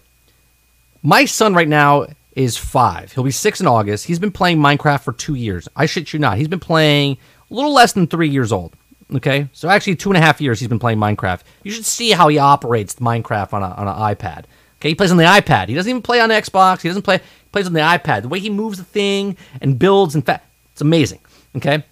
[1.02, 3.12] my son right now is five.
[3.12, 4.06] He'll be six in August.
[4.06, 5.68] He's been playing Minecraft for two years.
[5.76, 6.38] I shit you not.
[6.38, 7.18] He's been playing
[7.50, 8.74] a little less than three years old.
[9.14, 11.40] Okay, so actually two and a half years he's been playing Minecraft.
[11.62, 14.44] You should see how he operates Minecraft on a on an iPad.
[14.78, 15.68] Okay, he plays on the iPad.
[15.68, 16.82] He doesn't even play on Xbox.
[16.82, 17.20] He doesn't play.
[17.52, 18.22] Plays on the iPad.
[18.22, 21.20] The way he moves the thing and builds, in fact, it's amazing.
[21.56, 21.84] Okay,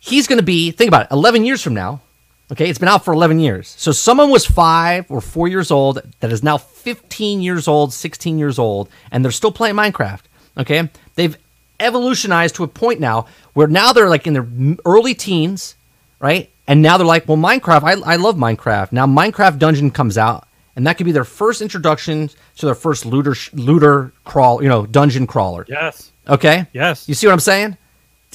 [0.00, 0.70] he's going to be.
[0.70, 1.12] Think about it.
[1.12, 2.00] Eleven years from now,
[2.50, 3.74] Okay, it's been out for 11 years.
[3.76, 8.38] So someone was five or four years old that is now 15 years old, 16
[8.38, 10.22] years old, and they're still playing Minecraft.
[10.56, 11.36] Okay, they've
[11.78, 14.46] evolutionized to a point now where now they're like in their
[14.86, 15.76] early teens,
[16.20, 16.50] right?
[16.66, 18.92] And now they're like, well, Minecraft, I, I love Minecraft.
[18.92, 20.47] Now Minecraft Dungeon comes out,
[20.78, 24.86] and that could be their first introduction to their first looter looter crawl, you know,
[24.86, 25.66] dungeon crawler.
[25.68, 26.12] Yes.
[26.28, 26.66] Okay.
[26.72, 27.08] Yes.
[27.08, 27.76] You see what I'm saying?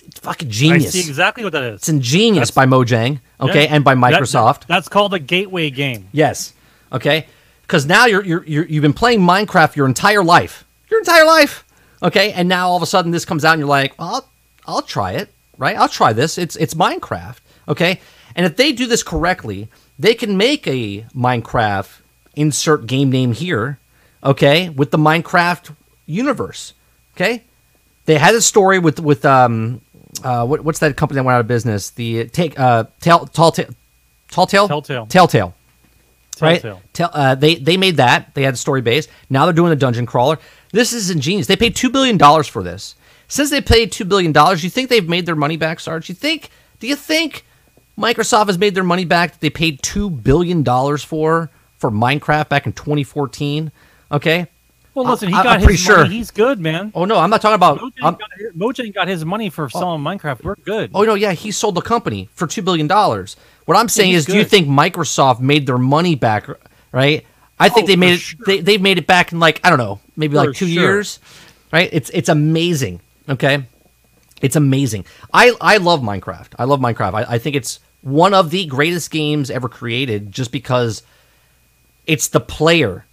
[0.05, 0.87] It's fucking genius.
[0.87, 1.75] I see exactly what that is.
[1.79, 3.73] It's ingenious by Mojang, okay, Yeah.
[3.75, 4.59] and by Microsoft.
[4.61, 6.09] that- that's called a gateway game.
[6.11, 6.51] Yes.
[6.91, 7.27] Okay.
[7.61, 11.63] Because now you're, you're you're you've been playing Minecraft your entire life, your entire life.
[12.03, 14.29] Okay, and now all of a sudden this comes out and you're like, well, I'll
[14.67, 15.77] I'll try it, right?
[15.77, 16.37] I'll try this.
[16.37, 17.37] It's it's Minecraft.
[17.69, 18.01] Okay,
[18.35, 22.01] and if they do this correctly, they can make a Minecraft
[22.35, 23.79] insert game name here.
[24.23, 26.73] Okay, with the Minecraft universe.
[27.15, 27.43] Okay,
[28.05, 29.81] they had a story with with um
[30.23, 31.89] uh what, what's that company that went out of business?
[31.91, 33.69] The take uh tell tall tale
[34.29, 35.07] tall tale Telltale.
[35.07, 35.53] Telltale
[36.41, 36.61] right?
[36.61, 36.81] Telltale.
[36.93, 38.33] Tell, uh, they they made that.
[38.33, 39.07] They had story base.
[39.29, 40.39] Now they're doing the dungeon crawler.
[40.71, 41.47] This is ingenious.
[41.47, 42.95] They paid two billion dollars for this.
[43.27, 46.09] Since they paid two billion dollars, you think they've made their money back, Sarge?
[46.09, 46.49] You think?
[46.79, 47.45] Do you think
[47.97, 51.49] Microsoft has made their money back that they paid two billion dollars for
[51.83, 53.69] for Minecraft back in 2014?
[54.09, 54.47] Okay.
[54.95, 55.75] Well, listen, he I- got I'm his money.
[55.75, 56.05] sure.
[56.05, 56.93] He's good, man.
[56.95, 57.79] Oh no, I'm not talking about.
[57.79, 59.67] Mojang, got, Mojang got his money for oh.
[59.67, 60.43] selling Minecraft.
[60.43, 60.91] We're good.
[60.93, 63.35] Oh no, yeah, he sold the company for two billion dollars.
[63.65, 66.47] What I'm saying he's is, do you think Microsoft made their money back?
[66.93, 67.25] Right?
[67.59, 68.19] I think Oh, they made it.
[68.19, 68.39] sure.
[68.45, 70.83] They, they've made it back in like I don't know, maybe like two sure.
[70.83, 71.19] years.
[71.73, 71.89] Right?
[71.91, 73.01] It's it's amazing.
[73.27, 73.65] Okay,
[74.41, 75.05] it's amazing.
[75.33, 76.53] I I love Minecraft.
[76.57, 77.13] I love Minecraft.
[77.13, 81.03] I, I think it's one of the greatest games ever created, just because
[82.07, 83.05] it's the player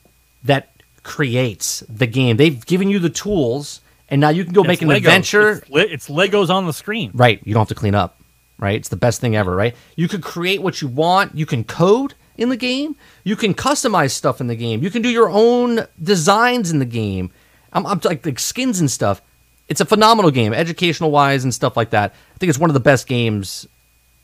[0.45, 0.71] that
[1.03, 2.37] creates the game.
[2.37, 4.97] They've given you the tools, and now you can go make an Legos.
[4.99, 5.51] adventure.
[5.51, 7.11] It's, le- it's Legos on the screen.
[7.15, 7.41] Right.
[7.45, 8.19] You don't have to clean up.
[8.59, 8.77] Right.
[8.77, 9.55] It's the best thing ever.
[9.57, 9.75] Right.
[9.97, 11.35] You can create what you want.
[11.35, 12.97] You can code in the game.
[13.25, 14.83] You can customize stuff in the game.
[14.83, 17.31] You can do your own designs in the game.
[17.73, 19.23] I'm, I'm like, like skins and stuff.
[19.69, 22.13] It's a phenomenal game, educational wise and stuff like that.
[22.35, 23.69] I think it's one of the best games,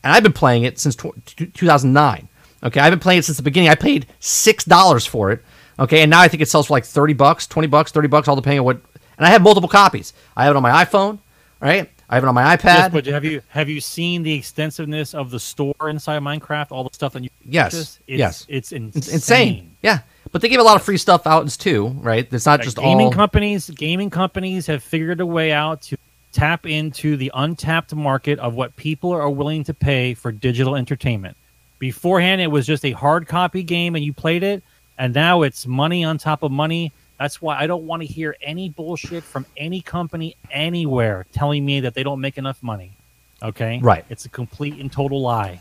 [0.03, 1.13] and I've been playing it since t-
[1.47, 2.29] 2009.
[2.67, 3.71] Okay, I've been playing it since the beginning.
[3.71, 5.43] I paid six dollars for it.
[5.79, 8.29] Okay, and now I think it sells for like thirty bucks, twenty bucks, thirty bucks,
[8.29, 8.81] all depending on what.
[9.19, 10.13] And I have multiple copies.
[10.37, 11.19] I have it on my iPhone,
[11.61, 11.89] right?
[12.09, 12.65] I have it on my iPad.
[12.65, 16.73] Yes, but have you have you seen the extensiveness of the store inside Minecraft?
[16.73, 17.99] All the stuff that you Yes, purchase?
[18.07, 18.47] It's, yes.
[18.49, 18.93] it's insane.
[18.99, 19.77] It's insane.
[19.83, 20.01] Yeah,
[20.33, 22.27] but they give a lot of free stuff out too, right?
[22.33, 23.13] It's not Like, just gaming all.
[23.13, 23.71] companies.
[23.71, 25.97] Gaming companies have figured a way out to
[26.33, 31.37] tap into the untapped market of what people are willing to pay for digital entertainment.
[31.79, 34.63] Beforehand, it was just a hard copy game and you played it,
[34.99, 36.93] and now it's money on top of money.
[37.19, 41.81] That's why I don't want to hear any bullshit from any company anywhere telling me
[41.81, 42.93] that they don't make enough money.
[43.43, 44.05] Okay, Right.
[44.09, 45.61] It's a complete and total lie.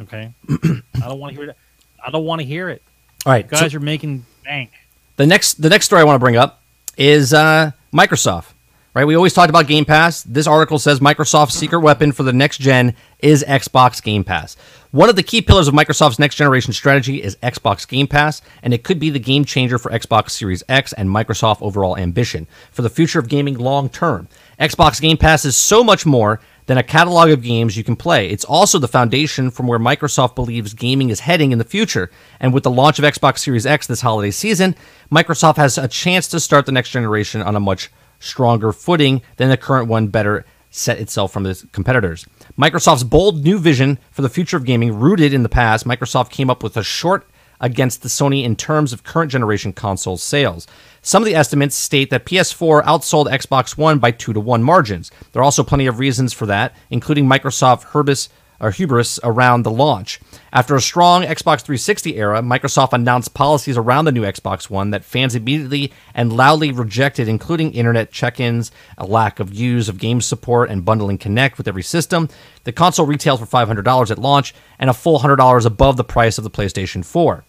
[0.00, 1.56] Okay, I don't want to hear that.
[2.04, 2.82] I don't want to hear it.
[3.26, 4.70] all right, You so- guys are making bank.
[5.16, 6.62] the next the next story I want to bring up
[6.96, 8.52] is uh, Microsoft.
[8.94, 10.22] Right, we always talked about Game Pass.
[10.22, 14.56] This article says Microsoft's secret weapon for the next gen is Xbox Game Pass.
[14.92, 18.72] One of the key pillars of Microsoft's next generation strategy is Xbox Game Pass, and
[18.72, 22.82] it could be the game changer for Xbox Series X and Microsoft overall ambition for
[22.82, 24.28] the future of gaming long term.
[24.60, 28.28] Xbox Game Pass is so much more than a catalog of games you can play.
[28.28, 32.12] It's also the foundation from where Microsoft believes gaming is heading in the future.
[32.38, 34.76] And with the launch of Xbox Series X this holiday season,
[35.10, 37.90] Microsoft has a chance to start the next generation on a much
[38.24, 42.26] stronger footing than the current one better set itself from its competitors.
[42.58, 46.50] Microsoft's bold new vision for the future of gaming rooted in the past, Microsoft came
[46.50, 47.28] up with a short
[47.60, 50.66] against the Sony in terms of current generation console sales.
[51.00, 55.10] Some of the estimates state that PS4 outsold Xbox One by 2 to 1 margins.
[55.32, 58.28] There are also plenty of reasons for that, including Microsoft Herbis
[58.64, 60.18] or hubris around the launch.
[60.50, 65.04] After a strong Xbox 360 era, Microsoft announced policies around the new Xbox One that
[65.04, 70.22] fans immediately and loudly rejected, including internet check ins, a lack of use of game
[70.22, 72.30] support, and bundling Kinect with every system.
[72.64, 76.44] The console retails for $500 at launch and a full $100 above the price of
[76.44, 77.44] the PlayStation 4.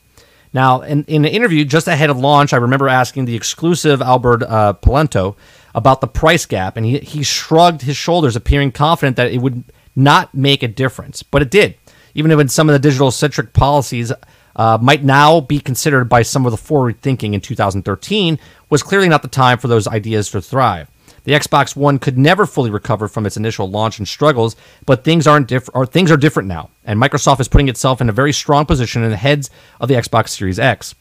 [0.52, 4.44] Now, in, in an interview just ahead of launch, I remember asking the exclusive Albert
[4.44, 5.38] uh, Penello
[5.74, 9.64] about the price gap, and he, he shrugged his shoulders, appearing confident that it would
[9.95, 11.23] not make a difference.
[11.23, 11.76] But it did,
[12.13, 14.11] even if some of the digital centric policies
[14.55, 18.39] uh, might now be considered by some of the forward thinking in 2013,
[18.69, 20.89] was clearly not the time for those ideas to thrive.
[21.26, 24.55] The Xbox One could never fully recover from its initial launch and struggles,
[24.85, 25.76] but things aren't different.
[25.76, 29.03] Or things are different now, and Microsoft is putting itself in a very strong position
[29.03, 29.49] in the heads
[29.81, 30.93] of the Xbox Series X.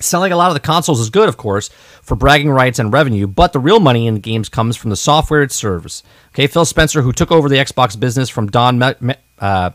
[0.00, 1.68] Selling a lot of the consoles is good, of course,
[2.02, 5.42] for bragging rights and revenue, but the real money in games comes from the software
[5.42, 6.02] it serves.
[6.30, 9.70] Okay, Phil Spencer, who took over the Xbox business from Don uh,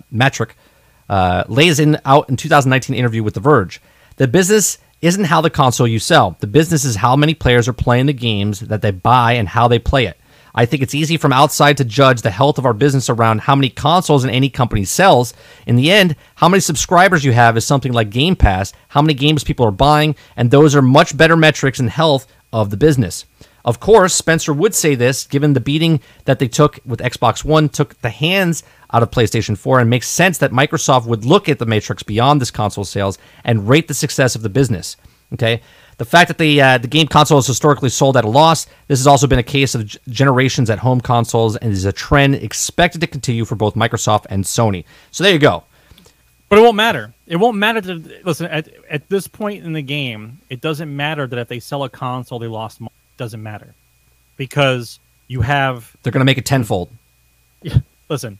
[1.08, 3.80] uh, lays in out in 2019 interview with The Verge.
[4.16, 6.36] The business isn't how the console you sell.
[6.40, 9.68] The business is how many players are playing the games that they buy and how
[9.68, 10.20] they play it.
[10.57, 13.56] I think it's easy from outside to judge the health of our business around how
[13.56, 15.34] many consoles in any company sells.
[15.68, 19.14] In the end, how many subscribers you have is something like Game Pass, how many
[19.14, 23.26] games people are buying, and those are much better metrics in health of the business.
[23.65, 27.68] Of course, Spencer would say this given the beating that they took with Xbox One,
[27.68, 28.64] took the hands
[28.94, 32.40] out of PlayStation 4 and makes sense that Microsoft would look at the Matrix beyond
[32.40, 34.95] this console sales and rate the success of the business.
[35.34, 35.61] Okay,
[35.98, 39.00] the fact that the uh, the game console is historically sold at a loss, this
[39.00, 43.02] has also been a case of generations at home consoles and is a trend expected
[43.02, 44.84] to continue for both Microsoft and Sony.
[45.12, 45.64] So there you go.
[46.50, 47.14] But it won't matter.
[47.28, 50.40] It won't matter to listen at at this point in the game.
[50.50, 52.94] It doesn't matter that if they sell a console, they lost money.
[53.16, 53.74] It doesn't matter
[54.38, 55.96] because you have.
[56.04, 56.90] They're going to make it tenfold.
[57.62, 58.38] Yeah, Listen,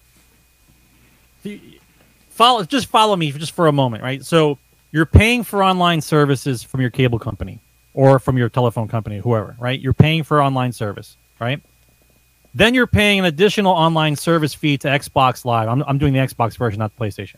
[2.30, 4.23] follow just follow me just for a moment, right?
[4.23, 4.60] So
[4.95, 7.59] you're paying for online services from your cable company
[7.93, 9.77] or from your telephone company, whoever, right?
[9.77, 11.61] You're paying for online service, right?
[12.53, 15.67] Then you're paying an additional online service fee to Xbox Live.
[15.67, 17.35] I'm, I'm doing the Xbox version, not the PlayStation.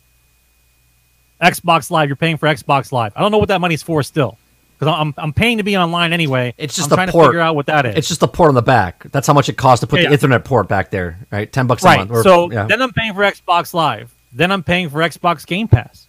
[1.42, 3.12] Xbox Live, you're paying for Xbox Live.
[3.16, 4.38] I don't know what that money's for still
[4.78, 6.54] because I'm, I'm paying to be online anyway.
[6.60, 7.24] It's just I'm the trying port.
[7.24, 7.96] to figure out what that is.
[7.96, 9.12] It's just the port on the back.
[9.12, 10.38] That's how much it costs to put Yeah, the yeah.
[10.38, 11.52] Ethernet port back there, right?
[11.52, 11.98] Ten bucks a right.
[12.02, 12.12] month.
[12.12, 12.68] or- so yeah.
[12.68, 14.14] then I'm paying for Xbox Live.
[14.32, 16.07] Then I'm paying for Xbox Game Pass.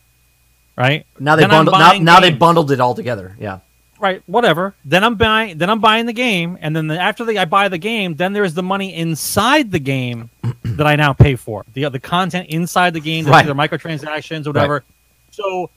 [0.79, 1.79] Right now they bundled.
[1.79, 3.37] Now, now they bundled it all together.
[3.41, 3.59] Yeah.
[3.99, 7.37] right whatever then i'm buying then i'm buying the game and then the, after the,
[7.37, 10.31] i buy the game then there's the money inside the game
[10.63, 13.45] that i now pay for the the content inside the game Right.
[13.45, 14.85] the microtransactions or whatever
[15.33, 15.69] so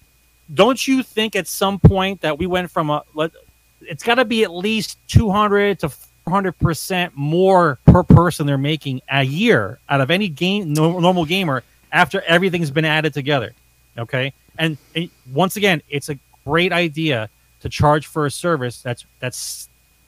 [0.54, 3.32] don't you think at some point that we went from a let
[3.82, 9.02] it's got to be at least 200 to 400 percent more per person they're making
[9.10, 13.54] a year out of any game no, normal gamer after everything's been added together
[13.98, 14.32] okay
[14.62, 17.30] and, and once again it's a great idea
[17.62, 19.68] to charge for a service that's that's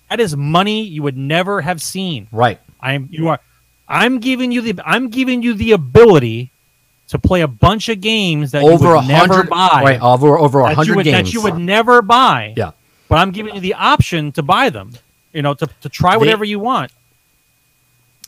[0.09, 2.59] that is money you would never have seen Right.
[2.79, 3.39] i'm you are
[3.87, 6.51] i'm giving you the i'm giving you the ability
[7.09, 9.49] to play a bunch of games that over you a would never hundred.
[9.49, 10.01] buy Right.
[10.01, 11.17] Over over a hundred games.
[11.29, 12.71] that you would never buy Yeah.
[13.09, 14.91] but i'm giving you the option to buy them
[15.33, 16.91] you know to, to try The- whatever you want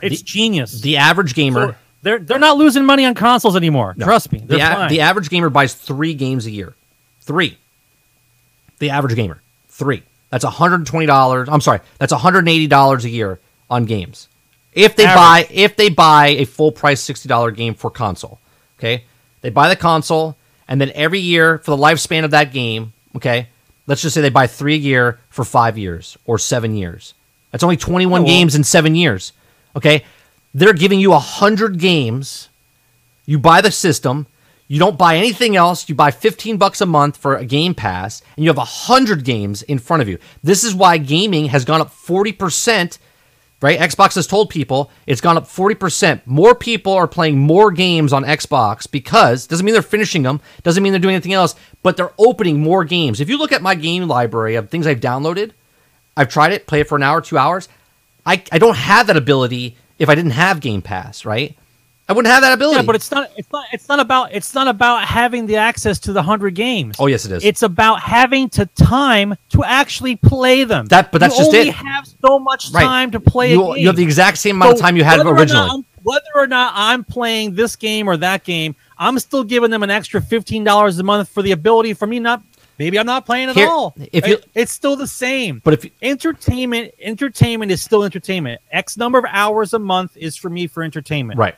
[0.01, 1.71] it's The- genius The average gamer.
[1.71, 5.29] So they're they're not losing money on consoles anymore trust me the, a- the average
[5.29, 6.73] gamer buys three games a year.
[7.21, 7.57] Three.
[8.79, 9.41] The average gamer.
[9.69, 10.03] Three.
[10.29, 11.47] That's $120.
[11.51, 11.79] I'm sorry.
[11.97, 14.27] That's $180 a year on games.
[14.73, 15.15] If they Average.
[15.15, 18.39] buy if they buy a full price $60 game for console.
[18.79, 19.05] Okay?
[19.41, 20.35] They buy the console
[20.67, 23.47] and then every year for the lifespan of that game, okay?
[23.87, 27.13] Let's just say they buy 3 a year for 5 years or 7 years.
[27.51, 29.31] That's only 21 Oh, well- games in 7 years.
[29.75, 30.03] Okay?
[30.55, 32.47] They're giving you 100 games
[33.25, 34.25] you buy the system,
[34.69, 38.21] you don't buy anything else, you buy 15 bucks a month for a game pass,
[38.37, 40.17] and you have 100 games in front of you.
[40.41, 42.97] This is why gaming has gone up 40%,
[43.61, 43.79] right?
[43.79, 46.21] Xbox has told people it's gone up 40%.
[46.25, 50.81] More people are playing more games on Xbox because doesn't mean they're finishing them, doesn't
[50.81, 53.19] mean they're doing anything else, but they're opening more games.
[53.19, 55.51] If you look at my game library of things I've downloaded,
[56.15, 57.67] I've tried it, play it for an hour, 2 hours.
[58.25, 61.55] I, I don't have that ability if I didn't have Game Pass, right?
[62.07, 62.75] I wouldn't have that ability.
[62.77, 63.31] Yeah, but it's not.
[63.35, 63.65] It's not.
[63.73, 64.31] It's not about.
[64.31, 66.97] It's not about having the access to the hundred games.
[66.99, 67.43] Oh, yes, it is.
[67.43, 70.85] It's about having to time to actually play them.
[70.87, 71.73] That- but that's you just it.
[71.73, 72.83] have so much Right.
[72.83, 73.53] time to play.
[73.53, 75.85] you, you have the exact same amount of time you had whether or not originally.
[76.03, 79.89] Whether or not I'm playing this game or that game, I'm still giving them an
[79.89, 82.43] extra fifteen dollars a month for the ability for me not.
[82.77, 83.95] Maybe I'm not playing at Here- all.
[84.11, 85.61] if you- It- it's still the same.
[85.63, 88.61] But if you- entertainment, entertainment is still entertainment.
[88.71, 91.55] X number of hours a month is for me for entertainment right,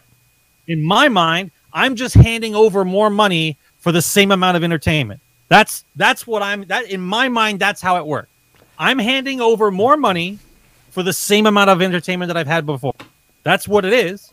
[0.67, 5.19] in my mind, I'm just handing over more money for the same amount of entertainment.
[5.49, 8.29] That's that's what I'm that in my mind that's how it works.
[8.77, 10.37] I'm handing over more money
[10.91, 12.93] for the same amount of entertainment that I've had before.
[13.43, 14.31] That's what it is.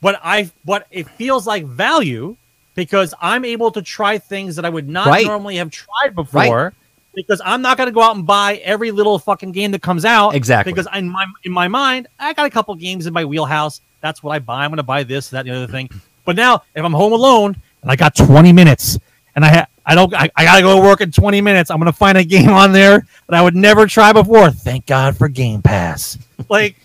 [0.00, 2.36] But I but it feels like value
[2.74, 5.26] because I'm able to try things that I would not Right.
[5.26, 6.72] normally have tried before.
[7.12, 10.04] Because I'm not going to go out and buy every little fucking game that comes
[10.04, 10.34] out.
[10.36, 10.72] Exactly.
[10.72, 13.80] Because in my in my mind, I got a couple games in my wheelhouse.
[14.00, 14.62] That's what I buy.
[14.64, 15.90] I'm going to buy this, that, and the other thing.
[16.24, 18.96] But now, if I'm home alone and I got 20 minutes,
[19.34, 21.68] and I ha- I don't I, I got to go to work in 20 minutes,
[21.72, 24.50] I'm going to find a game on there that I would never try before.
[24.52, 26.16] Thank God for Game Pass.
[26.48, 26.76] like,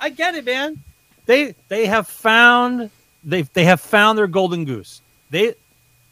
[0.00, 0.82] I get it, man.
[1.26, 2.88] They they have found
[3.24, 5.02] they they have found their golden goose.
[5.30, 5.54] They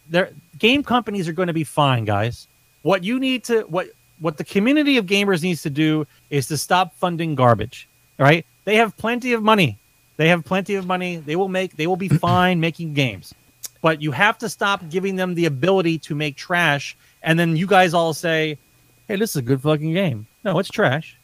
[0.09, 2.47] their game companies are going to be fine, guys.
[2.82, 3.89] What you need to what
[4.20, 7.89] what the community of gamers needs to do is to stop funding garbage.
[8.19, 8.45] Right?
[8.65, 9.78] They have plenty of money.
[10.16, 11.16] They have plenty of money.
[11.16, 13.35] They will make they will be fine making games.
[13.81, 17.66] But you have to stop giving them the ability to make trash and then you
[17.66, 18.59] guys all say,
[19.07, 21.16] "Hey, this is a good fucking game." No, it's trash.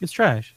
[0.00, 0.54] It's trash.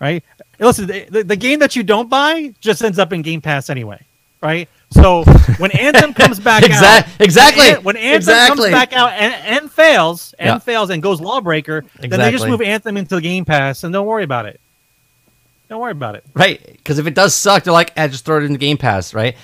[0.00, 0.22] Right?
[0.60, 3.68] Listen, the, the, the game that you don't buy just ends up in Game Pass
[3.68, 4.00] anyway.
[4.40, 4.68] Right?
[4.90, 5.24] So
[5.58, 7.72] when Anthem comes back Exact- out, exactly.
[7.74, 8.70] when, when Anthem Exactly.
[8.70, 10.58] comes back out and, and fails and Yeah.
[10.58, 14.06] fails and goes Lawbreaker, then they just move Anthem into the Game Pass and don't
[14.06, 14.60] worry about it.
[15.68, 16.24] Don't worry about it.
[16.34, 16.64] Right.
[16.64, 19.12] Because if it does suck, they're like, eh, just throw it in the Game Pass,
[19.12, 19.36] right?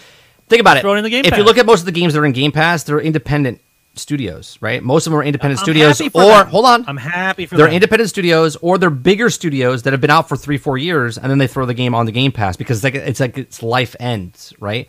[0.49, 0.81] Think about it.
[0.81, 2.27] Throw it in the Game if you look at most of the games that are
[2.27, 3.61] in Game Pass, they're independent
[3.97, 4.83] studios, right?
[4.83, 5.99] Most of them are independent I'm studios.
[5.99, 6.49] happy for Or, them.
[6.49, 6.85] hold on.
[6.89, 7.75] I'm happy for they're them.
[7.75, 11.31] independent studios or they're bigger studios that have been out for three, four years, and
[11.31, 13.63] then they throw the game on the Game Pass because it's like it's like its
[13.63, 14.89] life ends, right?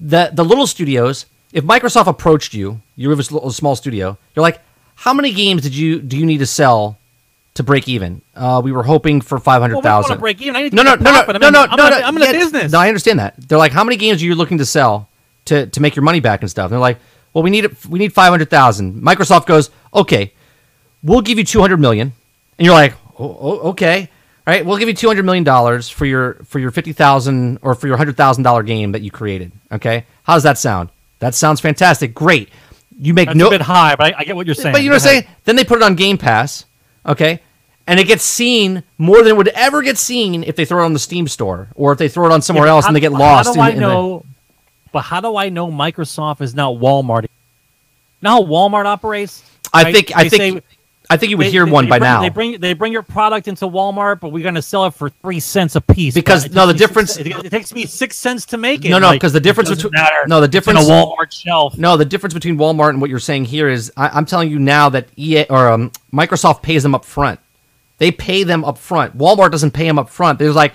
[0.00, 4.60] The the little studios, if Microsoft approached you, you have a, small studio, you're like,
[4.96, 6.98] how many games did you do you need to sell
[7.54, 8.20] to break even?
[8.34, 9.84] Uh, we were hoping for five hundred thousand.
[9.84, 10.16] Well, we want thousand.
[10.16, 10.56] to break even.
[10.56, 12.06] I need to No, no, no, no, no, I'm no, in, I'm no, in, no.
[12.06, 12.72] I'm in a business.
[12.72, 13.34] No, I understand that.
[13.48, 15.08] They're like, how many games are you looking to sell
[15.46, 16.66] to to make your money back and stuff?
[16.66, 16.98] And they're like,
[17.32, 19.02] well, we need we need five hundred thousand.
[19.02, 20.32] Microsoft goes, okay,
[21.02, 22.12] we'll give you two hundred million,
[22.58, 24.10] and you're like, oh, oh, okay,
[24.46, 27.58] all right, we'll give you two hundred million dollars for your for your fifty thousand
[27.62, 29.52] or for your hundred thousand dollar game that you created.
[29.72, 30.90] Okay, how does that sound?
[31.18, 32.14] That sounds fantastic.
[32.14, 32.50] Great.
[32.98, 34.72] You make That's no a bit high, but I, I get what you're saying.
[34.72, 35.24] but you know Go what I'm ahead.
[35.24, 35.36] saying?
[35.44, 36.64] Then they put it on Game Pass,
[37.04, 37.40] okay?
[37.86, 40.86] And it gets seen more than it would ever get seen if they throw it
[40.86, 42.96] on the Steam store or if they throw it on somewhere Yeah, else how- and
[42.96, 43.52] they get how lost.
[43.54, 44.24] do in, I in the- know?
[44.92, 47.22] But how do I know Microsoft is not Walmart?
[47.24, 47.28] You
[48.22, 49.42] know how Walmart operates?
[49.74, 49.94] I right?
[49.94, 50.75] think I They think say-
[51.08, 52.20] I think you would they- hear they- one they by bring- now.
[52.20, 55.08] They bring they bring your product into Walmart, but we're going to sell it for
[55.08, 56.14] three cents a piece.
[56.14, 58.90] Because- no, the difference- Six, it, it takes me six cents to make it.
[58.90, 59.92] No, no, Like, 'cause the difference between-
[60.26, 61.76] no, the difference- in a Walmart shelf.
[61.78, 64.58] No, the difference between Walmart and what you're saying here is I, I'm telling you
[64.58, 67.38] now that EA or um, Microsoft pays them up front.
[67.98, 69.16] They pay them up front.
[69.16, 70.38] Walmart doesn't pay them up front.
[70.38, 70.74] They're like,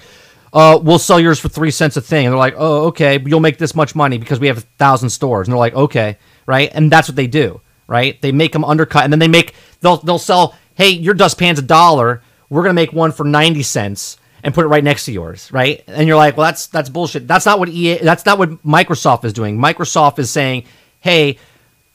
[0.53, 2.25] uh, we'll sell yours for three cents a thing.
[2.25, 5.09] And they're like, oh, okay, you'll make this much money because we have a thousand
[5.09, 5.47] stores.
[5.47, 6.17] And they're like, okay,
[6.47, 6.71] right?
[6.73, 8.19] And that's what they do, right?
[8.21, 10.55] They make them undercut, and then they make they'll they'll sell.
[10.75, 12.21] Hey, your dustpan's a dollar.
[12.49, 15.83] We're gonna make one for ninety cents and put it right next to yours, right?
[15.87, 17.27] And you're like, well, that's that's bullshit.
[17.27, 17.97] That's not what EA.
[17.97, 19.57] That's not what Microsoft is doing.
[19.57, 20.65] Microsoft is saying,
[20.99, 21.37] hey,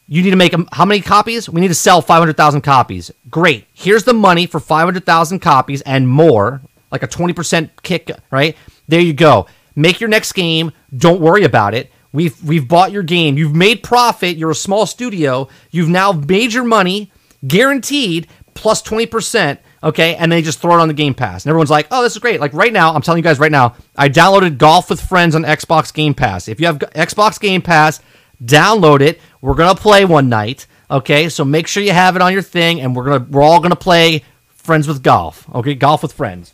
[0.07, 1.49] you need to make how many copies?
[1.49, 3.11] We need to sell 500,000 copies.
[3.29, 3.67] Great.
[3.73, 8.57] Here's the money for 500,000 copies and more, like a 20% kick, right?
[8.87, 9.47] There you go.
[9.75, 10.73] Make your next game.
[10.97, 11.91] Don't worry about it.
[12.13, 13.37] We've we've bought your game.
[13.37, 14.37] You've made profit.
[14.37, 15.49] You're a small studio.
[15.71, 17.11] You've now made your money,
[17.47, 20.17] guaranteed, plus 20%, okay?
[20.17, 21.45] And they just throw it on the Game Pass.
[21.45, 23.53] And everyone's like, "Oh, this is great." Like right now, I'm telling you guys right
[23.53, 26.49] now, I downloaded Golf with Friends on Xbox Game Pass.
[26.49, 28.01] If you have Xbox Game Pass,
[28.45, 29.21] download it.
[29.41, 30.67] We're gonna play one night.
[30.91, 33.61] Okay, so make sure you have it on your thing, and we're gonna we're all
[33.61, 35.47] gonna play Friends with Golf.
[35.55, 36.53] Okay, Golf with Friends.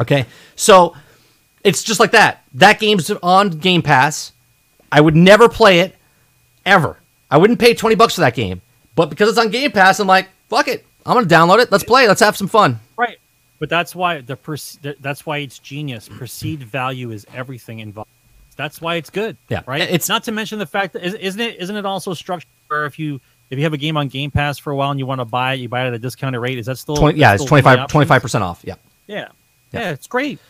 [0.00, 0.94] Okay, so
[1.64, 2.42] it's just like that.
[2.54, 4.32] That game's on Game Pass.
[4.90, 5.96] I would never play it
[6.64, 6.98] ever.
[7.30, 8.62] I wouldn't pay twenty bucks for that game,
[8.96, 10.84] but because it's on Game Pass, I'm like, fuck it.
[11.06, 11.70] I'm gonna download it.
[11.70, 12.08] Let's play.
[12.08, 12.80] Let's have some fun.
[12.96, 13.18] Right.
[13.60, 16.08] But that's why the perce- that's why it's genius.
[16.08, 18.10] Perceived value is everything involved.
[18.56, 19.36] That's why it's good.
[19.48, 19.62] Yeah.
[19.66, 19.82] Right.
[19.82, 22.86] It's- not to mention the fact that is- isn't it isn't it also structured where
[22.86, 23.20] if you
[23.50, 25.24] if you have a game on Game Pass for a while and you want to
[25.24, 26.58] buy it, you buy it at a discounted rate.
[26.58, 28.22] Is that still 20, yeah, it's still one of the 25 options?
[28.22, 28.62] percent off.
[28.64, 28.74] Yeah.
[29.06, 29.28] Yeah.
[29.72, 29.80] Yeah.
[29.80, 29.90] yeah.
[29.90, 30.40] it's great.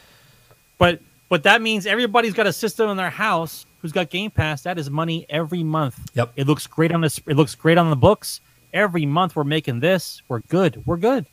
[0.79, 4.63] But but that means everybody's got a system in their house who's got Game Pass.
[4.63, 6.11] That is money every month.
[6.15, 6.33] Yep.
[6.35, 7.21] It looks great on this.
[7.27, 8.41] It looks great on the books.
[8.75, 10.23] Every month we're making this.
[10.29, 10.83] We're good.
[10.85, 11.27] We're good.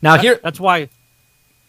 [0.00, 0.88] Now That- here, that's why.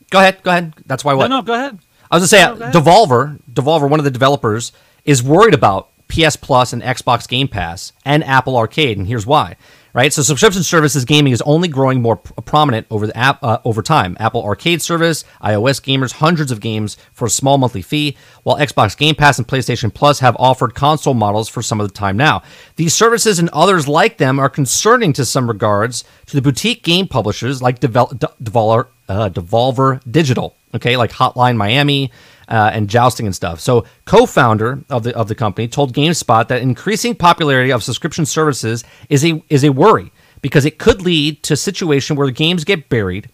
[0.09, 0.73] go ahead, go ahead.
[0.85, 1.27] That's why what?
[1.29, 1.77] No, no, go ahead.
[2.09, 2.79] I was gonna say, No, uh, go.
[2.79, 4.71] Devolver, Devolver, one of the developers,
[5.03, 9.55] is worried about PS Plus and Xbox Game Pass and Apple Arcade, and here's why.
[9.95, 13.83] Right, so subscription services gaming is only growing more prominent over the app uh, over
[13.83, 14.17] time.
[14.19, 18.97] Apple Arcade service, iOS gamers hundreds of games for a small monthly fee, while Xbox
[18.97, 22.41] Game Pass and PlayStation Plus have offered console models for some of the time now.
[22.75, 27.07] These services and others like them are concerning to some regards to the boutique game
[27.07, 32.11] publishers like Devel- D- Devolver, uh, Devolver Digital, okay, like Hotline Miami,
[32.47, 33.59] uh, and jousting and stuff.
[33.59, 38.83] So, co-founder of the of the company told GameSpot that increasing popularity of subscription services
[39.09, 40.11] is a is a worry
[40.41, 43.29] because it could lead to a situation where games get buried.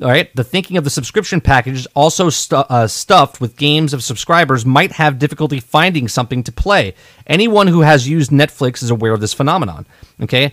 [0.00, 4.02] All right, the thinking of the subscription package also stu- uh, stuffed with games of
[4.02, 6.94] subscribers might have difficulty finding something to play.
[7.26, 9.86] Anyone who has used Netflix is aware of this phenomenon.
[10.20, 10.52] Okay,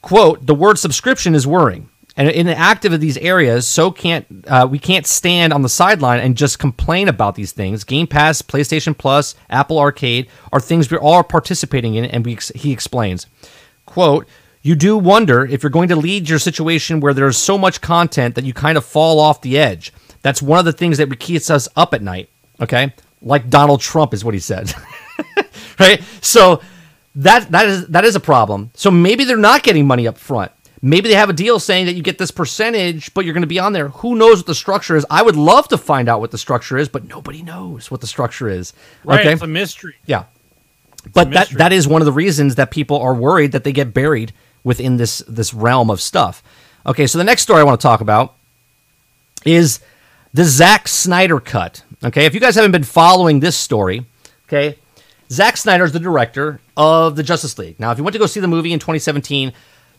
[0.00, 1.88] quote: the word subscription is worrying.
[2.16, 5.68] And in the active of these areas, so can't uh, we can't stand on the
[5.68, 7.84] sideline and just complain about these things.
[7.84, 12.72] Game Pass, PlayStation Plus, Apple Arcade are things we're all participating in, and we he
[12.72, 13.26] explains,
[13.86, 14.26] quote.
[14.62, 18.34] You do wonder if you're going to lead your situation where there's so much content
[18.34, 19.90] that you kind of fall off the edge.
[20.20, 22.28] That's one of the things that keeps us up at night.
[22.60, 22.92] Okay,
[23.22, 24.72] like Donald Trump is what he said.
[25.80, 26.02] right.
[26.20, 26.60] So
[27.14, 28.70] that that is that is a problem.
[28.74, 30.52] So maybe they're not getting money up front.
[30.82, 33.46] Maybe they have a deal saying that you get this percentage, but you're going to
[33.46, 33.88] be on there.
[33.88, 35.04] Who knows what the structure is?
[35.10, 38.06] I would love to find out what the structure is, but nobody knows what the
[38.06, 38.72] structure is.
[39.04, 39.96] Right, okay, it's a mystery.
[40.06, 40.24] yeah,
[41.12, 43.92] but that that is one of the reasons that people are worried that they get
[43.92, 44.32] buried
[44.64, 46.42] within this this realm of stuff.
[46.86, 48.36] Okay, so the next story I want to talk about
[49.44, 49.80] is
[50.32, 51.84] the Zack Snyder cut.
[52.02, 54.06] Okay, if you guys haven't been following this story,
[54.48, 54.78] okay,
[55.30, 57.78] Zack Snyder is the director of the Justice League.
[57.78, 59.52] Now, if you went to go see the movie in 2017,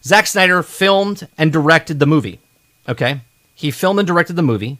[0.03, 2.39] Zack Snyder filmed and directed the movie.
[2.89, 3.21] Okay,
[3.53, 4.79] he filmed and directed the movie,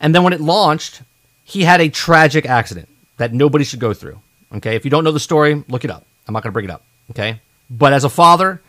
[0.00, 1.02] and then when it launched,
[1.44, 4.20] he had a tragic accident that nobody should go through.
[4.54, 6.04] Okay, if you don't know the story, look it up.
[6.26, 6.82] I'm not going to bring it up.
[7.10, 7.40] Okay,
[7.70, 8.60] but as a father,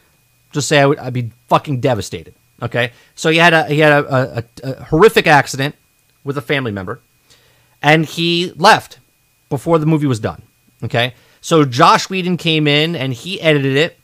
[0.52, 2.34] just say I would, I'd be fucking devastated.
[2.62, 5.76] Okay, so he had a he had a, a, a horrific accident
[6.24, 7.00] with a family member,
[7.82, 9.00] and he left
[9.50, 10.42] before the movie was done.
[10.84, 13.99] Okay, so Joss Whedon came in and he edited it,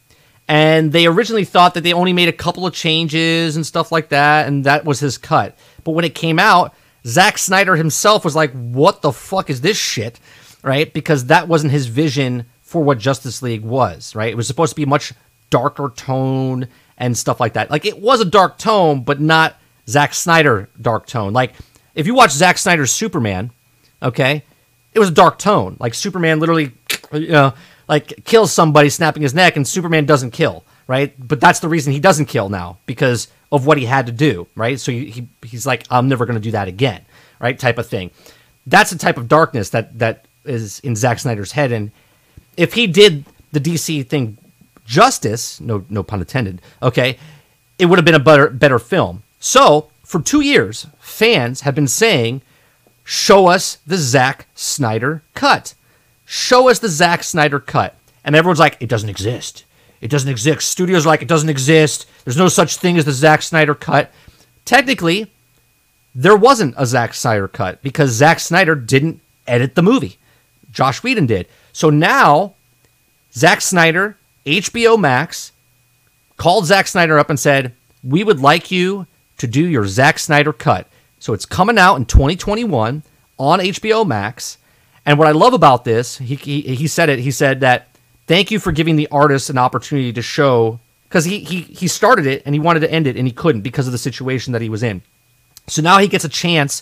[0.48, 4.10] and they originally thought that they only made a couple of changes and stuff like
[4.10, 5.58] that, and that was his cut.
[5.84, 6.74] But when it came out,
[7.06, 10.20] Zack Snyder himself was like, "What the fuck is this shit?"
[10.64, 10.92] Right?
[10.92, 14.16] Because that wasn't his vision for what Justice League was.
[14.16, 14.32] Right?
[14.32, 15.14] It was supposed to be a much
[15.50, 16.68] darker tone
[16.98, 17.70] and stuff like that.
[17.70, 19.56] Like it was a dark tone, but not
[19.88, 21.34] Zack Snyder dark tone.
[21.34, 21.54] Like
[21.94, 23.52] if you watch Zack Snyder's Superman,
[24.02, 24.44] okay,
[24.94, 25.78] it was a dark tone.
[25.80, 26.72] Like Superman literally,
[27.14, 27.54] you know,
[27.88, 31.14] like kills somebody, snapping his neck, and Superman doesn't kill, right?
[31.20, 34.48] But that's the reason he doesn't kill now because of what he had to do,
[34.56, 34.80] right?
[34.80, 37.06] So he, he he's like, I'm never going to do that again,
[37.40, 37.58] right?
[37.58, 38.12] Type of thing.
[38.68, 41.92] That's the type of darkness that that is in Zack Snyder's head, and
[42.58, 44.38] if he did the DC thing
[44.86, 47.18] justice, no no pun intended, okay,
[47.78, 49.24] it would have been a better better film.
[49.40, 52.42] So for two years, fans have been saying,
[53.04, 55.76] "Show us the Zack Snyder cut.
[56.36, 59.64] Show us the Zack Snyder cut." And everyone's like, "It doesn't exist.
[60.02, 62.06] It doesn't exist." Studios are like, "It doesn't exist.
[62.24, 64.12] There's no such thing as the Zack Snyder cut."
[64.66, 65.32] Technically,
[66.14, 70.18] there wasn't a Zack Snyder cut because Zack Snyder didn't edit the movie.
[70.72, 71.48] Joss Whedon did.
[71.72, 72.56] So now,
[73.34, 75.52] Zack Snyder, HBO Max,
[76.38, 79.08] called Zack Snyder up and said, We would like you
[79.38, 80.88] to do your Zack Snyder cut.
[81.20, 83.04] So it's coming out in 2021
[83.38, 84.58] on HBO Max.
[85.06, 87.88] And what I love about this, he, he, he said it, he said that
[88.28, 92.26] thank you for giving the artist an opportunity to show, because he, he, he started
[92.26, 94.62] it and he wanted to end it and he couldn't because of the situation that
[94.62, 95.02] he was in.
[95.68, 96.82] So now he gets a chance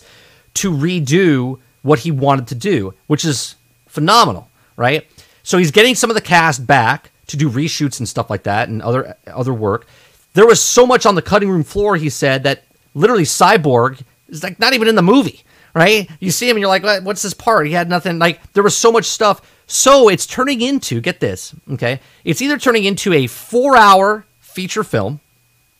[0.54, 3.56] to redo what he wanted to do, which is
[3.86, 5.06] phenomenal, right?
[5.42, 8.68] So he's getting some of the cast back to do reshoots and stuff like that
[8.68, 9.86] and other other work.
[10.32, 12.64] There was so much on the cutting room floor, he said, that
[12.94, 15.43] literally Cyborg is like not even in the movie,
[15.74, 16.08] right?
[16.20, 17.66] You see him and you're like, "What- what's this part?
[17.66, 18.18] He had nothing.
[18.18, 19.42] Like there was so much stuff.
[19.66, 22.00] So it's turning into, get this, okay?
[22.24, 25.20] It's either turning into a four hour feature film,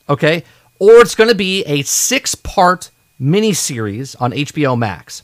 [0.08, 0.42] okay,
[0.78, 2.90] or it's going to be a six part
[3.20, 5.22] miniseries on HBO Max.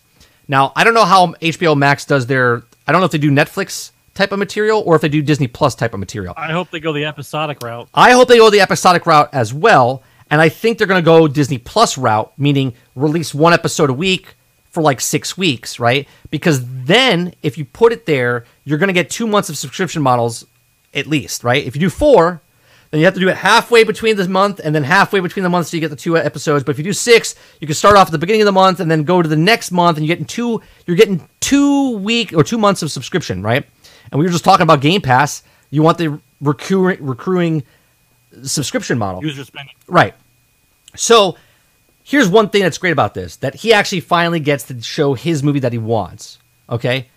[0.48, 3.30] Now, I don't know how HBO Max does their, I don't know if they do
[3.30, 6.34] Netflix type of material or if they do Disney Plus type of material.
[6.36, 7.88] I hope they go the episodic route.
[7.94, 10.02] I hope they go the episodic route as well.
[10.30, 13.94] And I think they're going to go Disney Plus route, meaning release one episode a
[13.94, 14.34] week
[14.70, 16.08] for like six weeks, right?
[16.30, 20.02] Because then if you put it there, you're going to get two months of subscription
[20.02, 20.46] models
[20.94, 21.64] at least, right?
[21.64, 22.40] If you do four,
[22.90, 25.48] then you have to do it halfway between the month and then halfway between the
[25.48, 26.64] months so you get the two episodes.
[26.64, 28.80] But if you do six, you can start off at the beginning of the month
[28.80, 32.32] and then go to the next month and you're getting two you're getting two week
[32.32, 33.64] or two months of subscription, right?
[34.10, 35.42] And we were just talking about Game Pass.
[35.70, 37.62] You want the recurring recruiting
[38.42, 39.24] subscription model.
[39.24, 39.74] User spending.
[39.86, 40.14] Right.
[40.96, 41.36] So
[42.04, 45.42] here's one thing that's great about this that he actually finally gets to show his
[45.42, 46.38] movie that he wants.
[46.68, 47.08] Okay.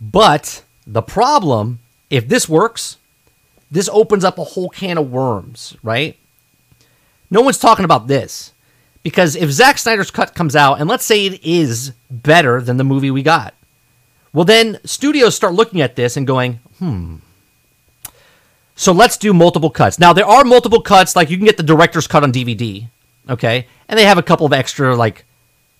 [0.00, 1.78] But the problem,
[2.10, 2.98] if this works,
[3.70, 6.16] this opens up a whole can of worms, right?
[7.30, 8.52] No one's talking about this.
[9.02, 12.84] Because if Zack Snyder's cut comes out, and let's say it is better than the
[12.84, 13.54] movie we got,
[14.32, 17.16] well, then studios start looking at this and going, hmm.
[18.74, 19.98] So let's do multiple cuts.
[19.98, 22.88] Now, there are multiple cuts, like you can get the director's cut on DVD,
[23.28, 23.66] okay?
[23.88, 25.24] And they have a couple of extra, like,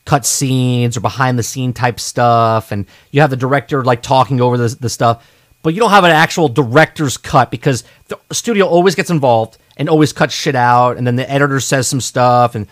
[0.04, 2.72] cut scenes or behind the scene type stuff.
[2.72, 5.28] And you have the director, like, talking over the, the stuff.
[5.62, 9.88] But you don't have an actual director's cut because the studio always gets involved and
[9.88, 10.96] always cuts shit out.
[10.96, 12.54] And then the editor says some stuff.
[12.54, 12.66] And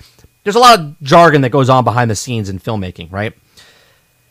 [0.44, 3.34] there's a lot of jargon that goes on behind the scenes in filmmaking, right?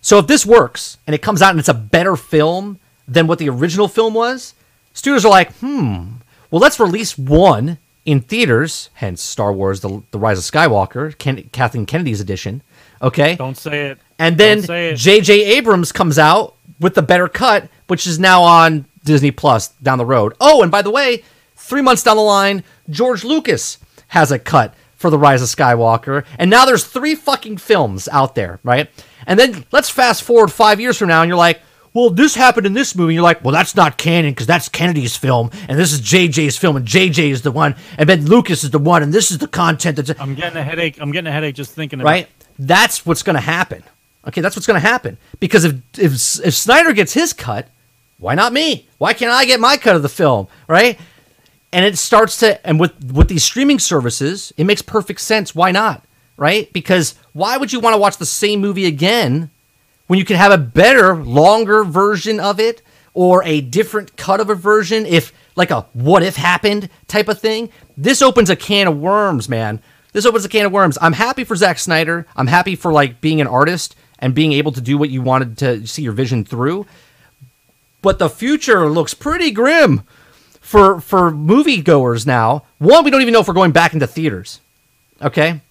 [0.01, 3.39] So if this works and it comes out and it's a better film than what
[3.39, 4.53] the original film was,
[4.93, 6.13] studios are like, hmm,
[6.51, 11.49] well, let's release one in theaters, hence Star Wars: The, the Rise of Skywalker, Ken,
[11.51, 12.61] Kathleen Kennedy's edition.
[13.01, 13.99] Okay, Don't say it.
[14.17, 14.95] and then Don't say it.
[14.95, 15.57] J.J.
[15.57, 20.05] Abrams comes out with the better cut, which is now on Disney Plus down the
[20.05, 20.33] road.
[20.39, 21.23] Oh, and by the way,
[21.55, 23.77] three months down the line, George Lucas
[24.07, 26.23] has a cut for The Rise of Skywalker.
[26.39, 28.89] And now there's three fucking films out there, right?
[29.27, 31.61] And then let's fast forward five years from now, and you're like,
[31.93, 33.11] well, this happened in this movie.
[33.11, 36.57] And you're like, well, that's not canon because that's Kennedy's film, and this is JJ's
[36.57, 39.37] film, and JJ is the one, and then Lucas is the one, and this is
[39.37, 40.99] the content that's I'm getting a headache.
[40.99, 42.29] I'm getting a headache just thinking about right?
[42.57, 43.83] That's what's going to happen.
[44.27, 46.13] Okay, that's what's going to happen because if if
[46.45, 47.67] if Snyder gets his cut,
[48.19, 48.87] why not me?
[48.97, 50.97] Why can't I get my cut of the film, right?
[51.73, 55.53] And it starts to and with with these streaming services, it makes perfect sense.
[55.53, 56.03] Why not?
[56.37, 56.71] Right?
[56.71, 59.51] Because why would you want to watch the same movie again
[60.07, 62.81] when you can have a better, longer version of it
[63.13, 67.39] or a different cut of a version if like a what if happened type of
[67.39, 67.69] thing?
[67.95, 69.81] This opens a can of worms, man.
[70.11, 70.97] This opens a can of worms.
[71.01, 72.27] I'm happy for Zack Snyder.
[72.35, 75.57] I'm happy for like being an artist and being able to do what you wanted
[75.59, 76.85] to see your vision through.
[78.01, 80.03] But the future looks pretty grim
[80.59, 82.63] for for moviegoers now.
[82.79, 84.59] One, we don't even know if we're going back into theaters.
[85.21, 85.61] Okay?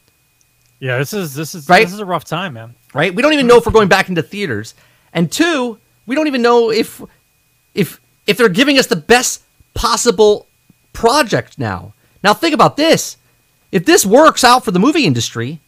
[0.80, 1.84] Yeah, this is this is Right?
[1.84, 2.74] this is a rough time, man.
[2.92, 3.14] Right?
[3.14, 4.74] We don't even know if we're going back into theaters.
[5.12, 7.02] And two, we don't even know if
[7.74, 9.42] if if they're giving us the best
[9.74, 10.46] possible
[10.92, 11.94] project now.
[12.22, 13.16] Now think about this.
[13.70, 15.60] If this works out for the movie industry,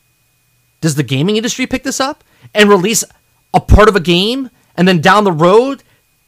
[0.80, 2.22] does the gaming industry pick this up
[2.52, 3.04] and release
[3.54, 5.82] a part of a game and then down the road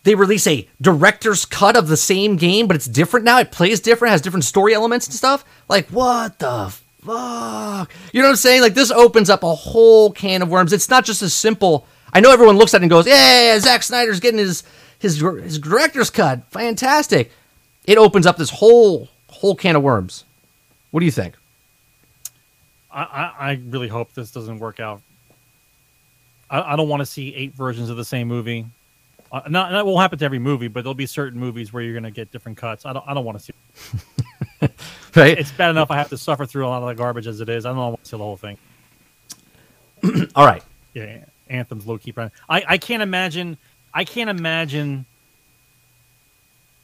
[0.05, 3.81] they release a director's cut of the same game but it's different now it plays
[3.81, 6.75] different has different story elements and stuff like what the
[7.07, 10.73] fuck you know what i'm saying like this opens up a whole can of worms
[10.73, 13.83] it's not just as simple i know everyone looks at it and goes yeah Zack
[13.83, 14.65] snyder's getting his
[14.99, 17.31] his his director's cut fantastic
[17.85, 20.25] it opens up this whole whole can of worms
[20.91, 21.35] what do you think
[22.97, 25.03] I, I, I really hope this doesn't work out.
[26.49, 28.65] I, I don't want to see eight versions of the same movie.
[29.31, 31.93] Uh, not that won't happen to every movie, but there'll be certain movies where you're
[31.93, 32.87] going to get different cuts.
[32.87, 33.53] I don't I don't want to see.
[35.17, 37.41] right It's bad enough I have to suffer through a lot of the garbage as
[37.41, 37.67] it is.
[37.67, 38.59] I don't want to see the whole thing.
[40.35, 40.63] all right
[40.95, 42.13] Yeah, Anthem's low key.
[42.17, 42.31] I
[42.67, 43.59] I can't imagine.
[43.95, 45.07] I can't imagine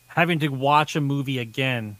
[0.08, 1.96] having to watch a movie again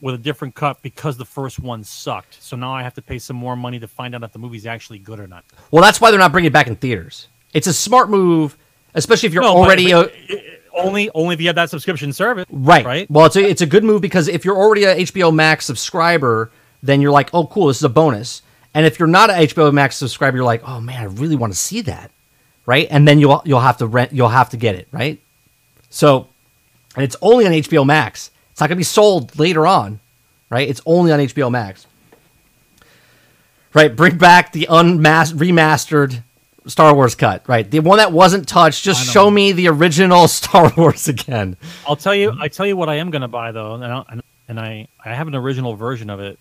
[0.00, 2.42] with a different cut because the first one sucked.
[2.42, 4.66] So now I have to pay some more money to find out if the movie's
[4.66, 5.44] actually good or not.
[5.70, 7.28] Well, that's why they're not bringing it back in theaters.
[7.52, 8.56] It's a smart move,
[8.94, 12.46] especially if you're No, already but a, only only if you have that subscription service.
[12.50, 12.84] right.
[12.84, 13.10] Right.
[13.10, 16.50] Well, it's a it's a good move because if you're already a HBO Max subscriber,
[16.82, 18.42] then you're like, oh, cool, this is a bonus.
[18.72, 21.52] And if you're not a HBO Max subscriber, you're like, oh man, I really want
[21.52, 22.10] to see that,
[22.66, 22.86] right?
[22.90, 25.20] And then you'll you'll have to rent, you'll have to get it, right?
[25.90, 26.28] So,
[26.94, 28.30] and it's only on HBO Max.
[28.52, 30.00] It's not gonna be sold later on,
[30.50, 30.68] right?
[30.68, 31.86] It's only on HBO Max.
[33.72, 36.24] Right, bring back the unmas- remastered
[36.70, 37.68] Star Wars cut, right?
[37.68, 38.84] The one that wasn't touched.
[38.84, 39.12] Just I know.
[39.12, 41.56] show me the original Star Wars again.
[41.86, 42.34] I'll tell you.
[42.38, 45.14] I tell you what I am going to buy though, and I, and I I
[45.14, 46.38] have an original version of it,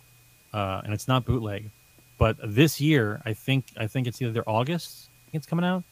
[0.54, 1.70] uh, and it's not bootleg.
[2.18, 5.10] But this year, I think I think it's either August.
[5.28, 5.84] I think it's coming out.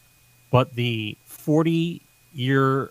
[0.50, 2.00] But the 40
[2.34, 2.90] year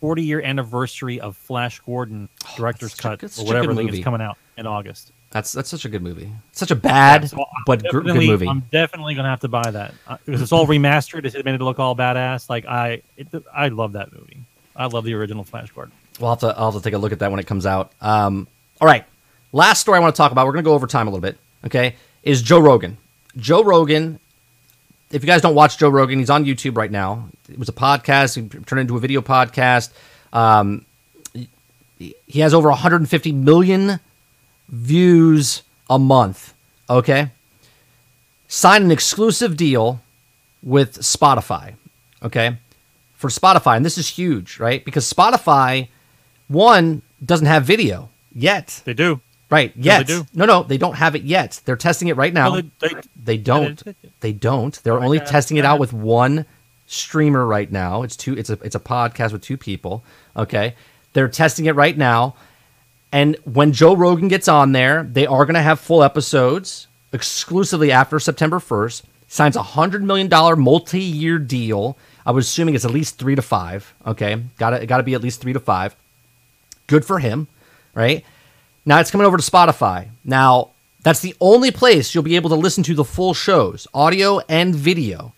[0.00, 4.20] 40 year anniversary of Flash Gordon director's such a cut or whatever thing is coming
[4.20, 5.12] out in August.
[5.34, 6.30] That's that's such a good movie.
[6.52, 8.46] Such a bad Yeah, so but good movie.
[8.46, 11.24] I'm definitely gonna have to buy that uh, because it's all remastered.
[11.24, 12.48] It's made it look all badass.
[12.48, 14.44] Like I, it, I love that movie.
[14.76, 15.92] I love the original Flash Gordon.
[16.20, 17.90] We'll have to I'll have to take a look at that when it comes out.
[18.00, 18.46] Um,
[18.80, 19.04] all right,
[19.50, 20.46] last story I want to talk about.
[20.46, 21.36] We're gonna go over time a little bit.
[21.66, 22.96] Okay, is Joe Rogan.
[23.36, 24.20] Joe Rogan
[25.10, 27.28] if you guys don't watch Joe Rogan, he's on YouTube right now.
[27.48, 28.34] It was a podcast.
[28.34, 29.90] He turned into a video podcast.
[30.32, 30.86] Um,
[31.98, 34.00] he has over 150 million
[34.68, 36.54] views a month.
[36.88, 37.30] Okay.
[38.48, 40.00] Sign an exclusive deal
[40.62, 41.74] with Spotify.
[42.22, 42.56] Okay.
[43.16, 43.76] For Spotify.
[43.76, 44.84] And this is huge, right?
[44.84, 45.88] Because Spotify,
[46.48, 48.82] one, doesn't have video yet.
[48.84, 49.20] They do.
[49.50, 49.72] Right.
[49.76, 50.06] Yet.
[50.06, 50.26] they do.
[50.34, 51.60] No, no, they don't have it yet.
[51.64, 52.52] They're testing it right now.
[52.52, 53.84] Well, they- they- They don't.
[53.84, 54.82] they- They don't.
[54.82, 56.46] They're only God, testing it out with one
[56.86, 58.02] streamer right now.
[58.02, 58.36] It's two.
[58.36, 60.02] It's a it's a podcast with two people.
[60.36, 60.74] Okay,
[61.12, 62.34] they're testing it right now,
[63.14, 67.92] and when Joe Rogan gets on there, they are going to have full episodes exclusively
[67.92, 69.04] after September first.
[69.28, 71.96] Signs a hundred million dollar multi year deal.
[72.26, 73.94] I was assuming it's at least three to five.
[74.04, 75.94] Okay, got to got to be at least three to five.
[76.88, 77.46] Good for him,
[77.94, 78.24] right?
[78.84, 80.08] Now it's coming over to Spotify.
[80.24, 80.70] Now,
[81.04, 84.74] that's the only place you'll be able to listen to the full shows, audio and
[84.74, 85.34] video.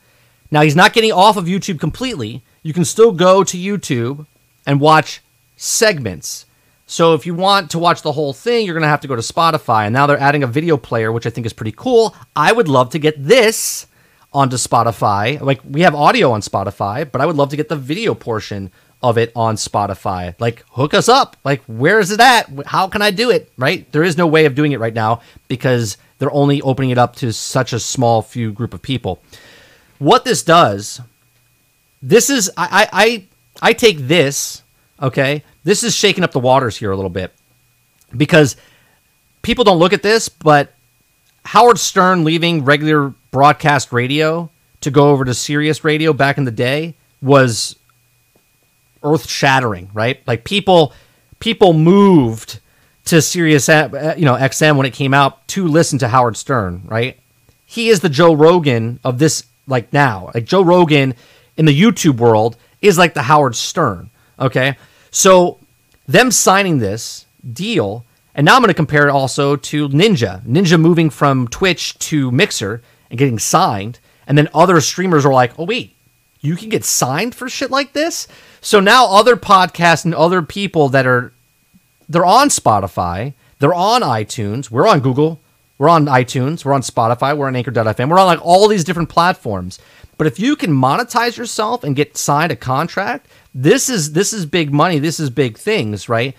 [0.51, 2.43] Now, he's not getting off of YouTube completely.
[2.63, 4.25] You can still go to YouTube
[4.65, 5.21] and watch
[5.59, 6.47] segments.
[6.87, 9.17] So if you want to watch the whole thing, you're going to have to go
[9.17, 9.87] to Spotify.
[9.87, 12.15] And now they're adding a video player, which I think is pretty cool.
[12.35, 13.87] I would love to get this
[14.33, 15.41] onto Spotify.
[15.41, 18.71] Like we have audio on Spotify, but I would love to get the video portion
[19.03, 20.35] of it on Spotify.
[20.39, 21.37] Like hook us up.
[21.45, 22.49] Like where is it at?
[22.67, 23.53] How can I do it?
[23.57, 23.91] Right?
[23.91, 27.17] There is no way of doing it right now because they're only opening it up
[27.17, 29.23] to such a small few group of people.
[29.99, 31.01] What this does,
[32.01, 33.25] this is I I I,
[33.71, 34.63] I take this,
[35.03, 35.43] okay?
[35.67, 37.33] This is shaking up the waters here a little bit.
[38.17, 38.55] Because
[39.43, 40.73] people don't look at this, but
[41.45, 44.49] Howard Stern leaving regular broadcast radio
[44.83, 47.75] to go over to Sirius radio back in the day was
[49.03, 50.23] earth shattering, right?
[50.25, 50.93] Like people
[51.41, 52.61] people moved
[53.07, 56.83] to Sirius uh, you know XM when it came out to listen to Howard Stern,
[56.87, 57.19] right?
[57.65, 60.31] He is the Joe Rogan of this like now.
[60.33, 61.17] Like Joe Rogan
[61.57, 64.77] in the YouTube world is like the Howard Stern, okay?
[65.11, 65.59] So
[66.07, 68.05] them signing this deal
[68.37, 70.45] and now I'm going to compare it also to Ninja.
[70.45, 73.99] Ninja moving from Twitch to Mixer and getting signed.
[74.27, 75.95] And then other streamers are like, oh, wait,
[76.43, 78.29] you can get signed for shit like this?
[78.61, 81.33] So now other podcasts and other people that are,
[82.11, 85.41] they're on Spotify, they're on iTunes, we're on Google,
[85.79, 89.09] we're on iTunes, we're on Spotify, we're on Anchor.fm, we're on like all these different
[89.09, 89.79] platforms.
[90.19, 94.47] But if you can monetize yourself and get signed a contract, this is this is
[94.47, 94.99] big money.
[94.99, 96.35] This is big things, right?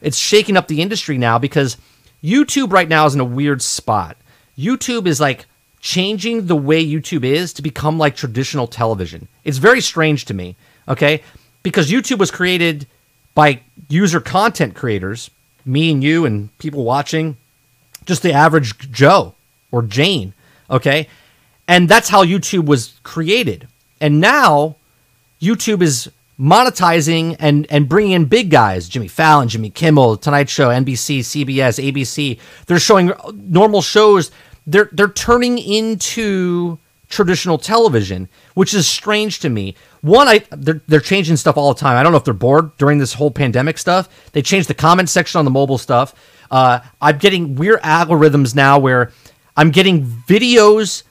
[0.00, 1.76] It's shaking up the industry now because
[2.22, 4.16] YouTube right now is in a weird spot.
[4.56, 5.46] YouTube is like
[5.80, 9.28] changing the way YouTube is to become like traditional television.
[9.44, 10.56] It's very strange to me,
[10.88, 11.22] okay?
[11.62, 12.86] Because YouTube was created
[13.34, 15.30] by user content creators,
[15.64, 17.36] me and you and people watching,
[18.04, 19.34] just the average Joe
[19.70, 20.32] or Jane,
[20.70, 21.08] okay?
[21.68, 23.68] And that's how YouTube was created.
[24.00, 24.76] And now
[25.40, 28.88] YouTube is monetizing and and bringing in big guys.
[28.88, 34.30] Jimmy fallon jimmy kimmel tonight show nbc cbs abc they're showing normal shows.
[34.66, 36.78] They're they're turning into
[37.08, 39.74] traditional television which is strange to me.
[40.02, 41.96] One i they're, they're changing stuff all the time.
[41.96, 44.08] I don't know if they're bored during this whole pandemic stuff.
[44.32, 46.14] They changed the comment section on the mobile stuff.
[46.50, 49.10] Uh, i'm getting weird algorithms now where
[49.56, 51.02] i'm getting videos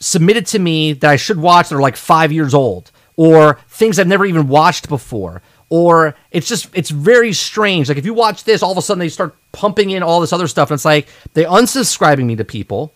[0.00, 3.98] submitted to me that I should watch that are like five years old, or things
[3.98, 7.88] I've never even watched before, or it's just it's very strange.
[7.88, 10.32] Like if you watch this, all of a sudden they start pumping in all this
[10.32, 12.92] other stuff, and it's like they unsubscribing me to people,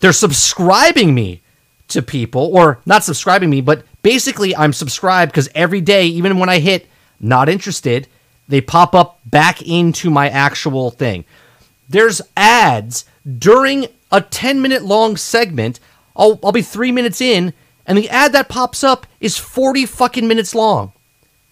[0.00, 1.42] they're subscribing me
[1.88, 6.48] to people, or not subscribing me, but basically I'm subscribed because every day, even when
[6.48, 6.86] I hit
[7.20, 8.08] not interested,
[8.48, 11.24] they pop up back into my actual thing.
[11.88, 13.04] There's ads
[13.38, 15.80] during a 10 minute long segment.
[16.16, 17.52] I'll, I'll be three minutes in,
[17.86, 20.92] and the ad that pops up is 40 fucking minutes long.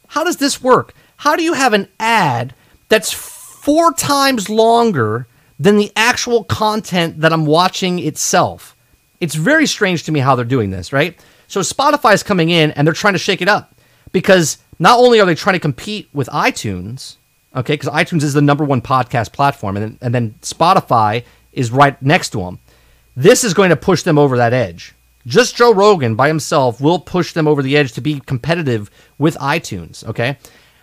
[0.09, 0.95] How does this work?
[1.19, 2.55] How do you have an ad
[2.89, 5.27] that's four times longer
[5.59, 8.77] than the actual content that I'm watching itself?
[9.21, 11.19] It's very strange to me how they're doing this, right?
[11.47, 13.75] So Spotify is coming in and they're trying to shake it up
[14.13, 17.17] because not only are they trying to compete with iTunes,
[17.55, 21.71] okay, because iTunes is the number one podcast platform, and then, and then Spotify is
[21.71, 22.59] right next to them.
[23.17, 24.95] This is going to push them over that edge.
[25.27, 29.37] Just Joe Rogan by himself will push them over the edge to be competitive with
[29.39, 30.37] iTunes, okay?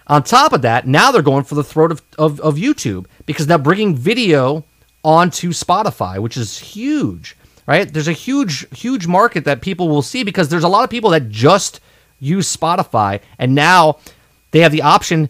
[0.08, 3.48] On top of that, now they're going for the throat of, of, of YouTube because
[3.48, 4.64] they're bringing video
[5.04, 7.36] onto Spotify, which is huge,
[7.68, 7.92] right?
[7.92, 11.12] There's a huge, huge market that people will see because there's a lot of people
[11.12, 11.80] that just
[12.20, 14.00] use Spotify and now
[14.52, 15.30] they have the option.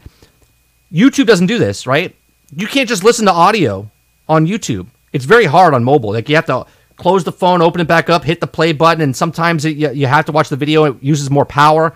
[0.92, 2.16] YouTube doesn't do this, right?
[2.56, 3.90] You can't just listen to audio
[4.28, 4.88] on YouTube.
[5.14, 6.12] It's very hard on mobile.
[6.12, 6.66] Like you have to
[6.96, 9.92] close the phone, open it back up, hit the play button, and sometimes it, you,
[9.92, 10.86] you have to watch the video.
[10.86, 11.94] It uses more power.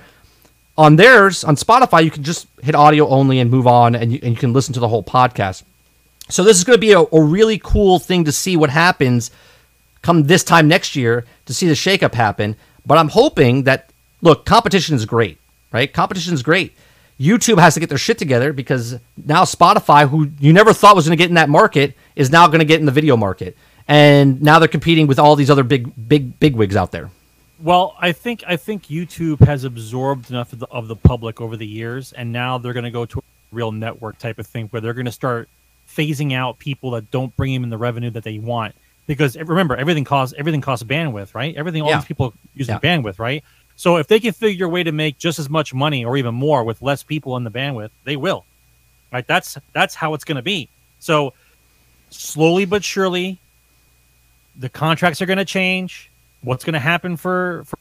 [0.77, 4.19] On theirs, on Spotify, you can just hit audio only and move on, and you,
[4.21, 5.63] and you can listen to the whole podcast.
[6.29, 9.31] So this is going to be a, a really cool thing to see what happens
[10.01, 12.55] come this time next year to see the shakeup happen.
[12.85, 13.89] But I'm hoping that
[14.21, 15.39] look, competition is great,
[15.71, 15.91] right?
[15.91, 16.75] Competition is great.
[17.19, 21.05] YouTube has to get their shit together because now Spotify, who you never thought was
[21.07, 23.55] going to get in that market, is now going to get in the video market,
[23.87, 27.09] and now they're competing with all these other big, big, big wigs out there.
[27.59, 31.55] Well, I think I think YouTube has absorbed enough of the, of the public over
[31.55, 33.21] the years, and now they're going to go to a
[33.51, 35.47] real network type of thing where they're going to start
[35.87, 38.75] phasing out people that don't bring them in the revenue that they want.
[39.07, 41.55] Because remember, everything costs everything costs bandwidth, right?
[41.55, 41.97] Everything, all Yeah.
[41.99, 42.79] these people using Yeah.
[42.79, 43.43] bandwidth, right?
[43.77, 46.33] So if they can figure a way to make just as much money or even
[46.33, 48.45] more with less people in the bandwidth, they will.
[49.13, 49.25] Right?
[49.25, 50.67] That's that's how it's going to be.
[50.99, 51.33] So
[52.09, 53.37] slowly but surely,
[54.57, 56.09] the contracts are going to change.
[56.41, 57.77] What's going to happen for, for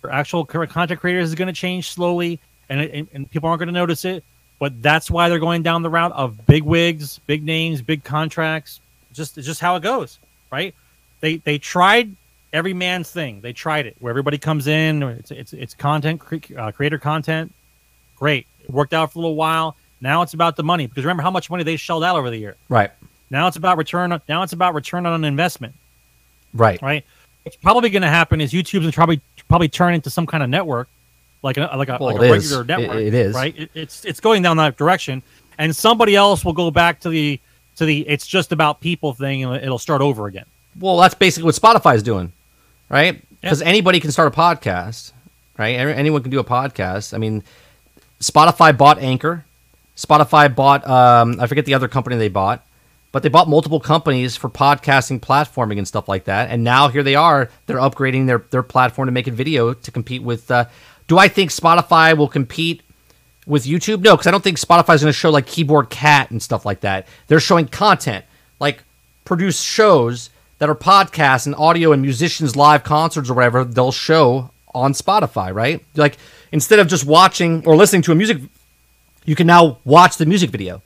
[0.00, 3.68] for actual content creators is going to change slowly, and, and and people aren't going
[3.68, 4.24] to notice it.
[4.58, 8.80] But that's why they're going down the route of big wigs, big names, big contracts.
[9.12, 10.18] Just it's just how it goes,
[10.50, 10.74] right?
[11.20, 12.14] They they tried
[12.52, 13.40] every man's thing.
[13.40, 15.02] They tried it where everybody comes in.
[15.02, 17.52] It's it's it's content cre- uh, creator content.
[18.16, 19.76] Great, it worked out for a little while.
[20.00, 22.36] Now it's about the money because remember how much money they shelled out over the
[22.36, 22.56] year.
[22.68, 22.92] Right,
[23.30, 24.20] Now it's about return.
[24.28, 25.74] Now it's about return on investment
[26.54, 27.04] right, right?
[27.42, 30.42] What's probably going to happen is YouTube's going to probably probably turn into some kind
[30.42, 30.88] of network,
[31.42, 32.52] like a like a, Well, like it a is.
[32.52, 33.00] regular It- network.
[33.02, 33.34] it is.
[33.34, 33.58] right.
[33.58, 35.22] It, it's it's going down that direction,
[35.58, 37.40] and somebody else will go back to the
[37.76, 40.44] to the it's just about people thing, and it'll start over again.
[40.78, 42.32] Well, that's basically what Spotify's doing,
[42.88, 43.22] right?
[43.40, 45.12] Because anybody can start a podcast,
[45.56, 45.74] right?
[45.76, 47.14] Anyone can do a podcast.
[47.14, 47.42] I mean,
[48.20, 49.44] Spotify bought Anchor.
[49.96, 52.64] Spotify bought, um, I forget the other company they bought,
[53.12, 56.50] but they bought multiple companies for podcasting, platforming, and stuff like that.
[56.50, 57.50] And now here they are.
[57.66, 60.50] They're upgrading their, their platform to make it video to compete with.
[60.50, 60.66] Uh,
[61.06, 62.82] do I think Spotify will compete
[63.46, 64.02] with YouTube?
[64.02, 66.80] No, because I don't think Spotify's going to show like Keyboard Cat and stuff like
[66.80, 67.06] that.
[67.28, 68.24] They're showing content,
[68.60, 68.84] like
[69.24, 73.64] produce shows that are podcasts and audio and musicians live concerts or whatever.
[73.64, 75.84] They'll show on Spotify, right?
[75.96, 76.18] Like
[76.52, 78.38] instead of just watching or listening to a music,
[79.24, 80.82] you can now watch the music video,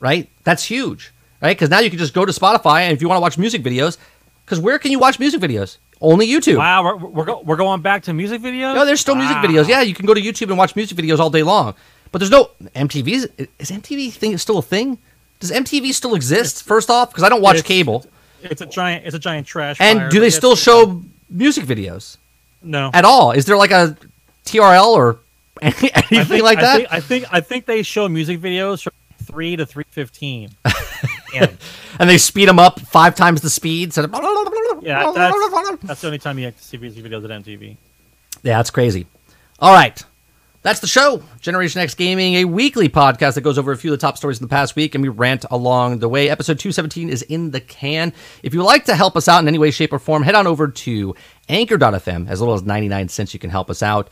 [0.00, 0.28] right?
[0.44, 1.56] That's huge, right?
[1.56, 3.62] Because now you can just go to Spotify and if you want to watch music
[3.62, 3.98] videos,
[4.44, 5.78] because where can you watch music videos?
[6.00, 6.58] Only YouTube.
[6.58, 8.74] Wow, we're we're, go, we're going back to music videos.
[8.74, 9.66] No, there's still music videos.
[9.68, 11.74] Yeah, you can go to YouTube and watch music videos all day long.
[12.12, 13.48] But there's no MTV.
[13.58, 14.98] Is MTV thing still a thing?
[15.40, 16.62] Does MTV still exist?
[16.62, 18.06] First off, because I don't watch It's- cable.
[18.42, 19.06] It's a giant.
[19.06, 19.78] It's a giant trash.
[19.80, 22.16] And fire, do they still show music videos
[22.62, 22.90] No.
[22.94, 23.32] at all?
[23.32, 23.96] Is there like a
[24.44, 25.18] TRL or
[25.62, 25.90] anything
[26.26, 26.76] think, like I that?
[26.76, 28.92] think, I think I think they show music videos from
[29.24, 30.50] three to three fifteen.
[31.34, 31.56] and
[31.98, 33.92] and they speed them up five times the speed.
[33.92, 34.02] So
[34.82, 37.76] yeah, that's, that's the only time you have to see music videos at MTV.
[38.42, 39.06] Yeah, that's crazy.
[39.58, 40.02] All right.
[40.66, 41.22] That's the show.
[41.40, 44.40] Generation X Gaming, a weekly podcast that goes over a few of the top stories
[44.40, 46.28] in the past week, and we rant along the way.
[46.28, 48.12] Episode 217 is in the can.
[48.42, 50.48] If you'd like to help us out in any way, shape, or form, head on
[50.48, 51.14] over to
[51.48, 52.28] anchor.fm.
[52.28, 54.10] As little as 99 cents, you can help us out.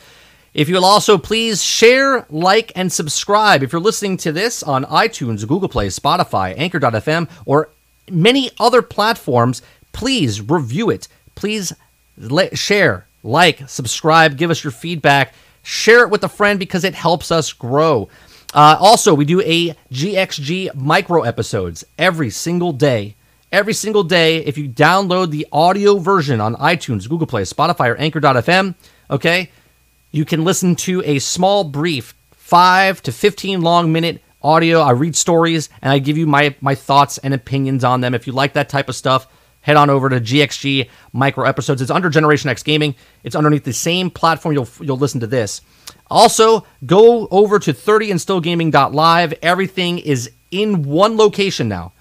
[0.54, 3.64] If you'll also please share, like, and subscribe.
[3.64, 7.70] If you're listening to this on iTunes, Google Play, Spotify, Anchor.fm, or
[8.08, 9.62] many other platforms,
[9.92, 11.08] please review it.
[11.34, 11.72] Please
[12.16, 16.94] let, share, like, subscribe, give us your feedback, share it with a friend because it
[16.94, 18.08] helps us grow.
[18.54, 23.16] Uh, also, we do a GXG micro episodes every single day.
[23.50, 27.96] Every single day, if you download the audio version on iTunes, Google Play, Spotify, or
[27.96, 28.76] Anchor.fm,
[29.10, 29.50] okay,
[30.14, 34.78] you can listen to a small, brief, five to 15 long minute audio.
[34.78, 38.14] I read stories and I give you my, my thoughts and opinions on them.
[38.14, 39.26] If you like that type of stuff,
[39.62, 41.82] head on over to GXG Micro Episodes.
[41.82, 42.94] It's under Generation X Gaming.
[43.24, 45.62] It's underneath the same platform you'll you'll listen to this.
[46.08, 49.34] Also, go over to 30andstillgaming.live.
[49.42, 51.92] Everything is in one location now.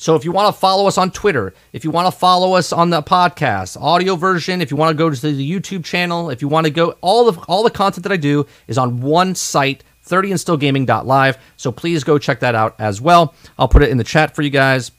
[0.00, 2.72] So if you want to follow us on Twitter, if you want to follow us
[2.72, 6.40] on the podcast, audio version, if you want to go to the YouTube channel, if
[6.40, 9.34] you want to go all the all the content that I do is on one
[9.34, 11.36] site, 30andstillgaming.live.
[11.58, 13.34] So please go check that out as well.
[13.58, 14.90] I'll put it in the chat for you guys.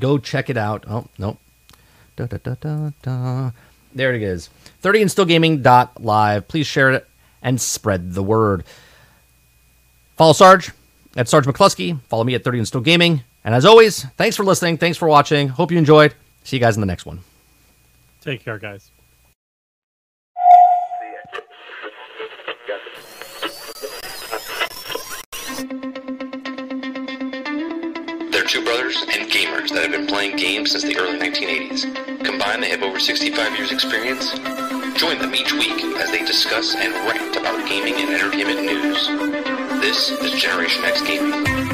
[0.00, 0.84] Go check it out.
[0.88, 1.38] Oh, no.
[2.16, 3.50] Da, da, da, da, da.
[3.94, 4.50] There it is.
[4.82, 6.48] 30andstillgaming.live.
[6.48, 7.06] Please share it
[7.40, 8.64] and spread the word.
[10.16, 10.72] Follow Sarge
[11.16, 12.00] at Sarge McCluskey.
[12.08, 13.22] Follow me at 30 and Gaming.
[13.44, 14.78] And as always, thanks for listening.
[14.78, 15.48] Thanks for watching.
[15.48, 16.14] Hope you enjoyed.
[16.44, 17.20] See you guys in the next one.
[18.22, 18.90] Take care, guys.
[28.30, 32.24] They're two brothers and gamers that have been playing games since the early 1980s.
[32.24, 34.32] Combined, they have over 65 years experience.
[34.98, 39.06] Join them each week as they discuss and rant about gaming and entertainment news.
[39.82, 41.73] This is Generation X Gaming.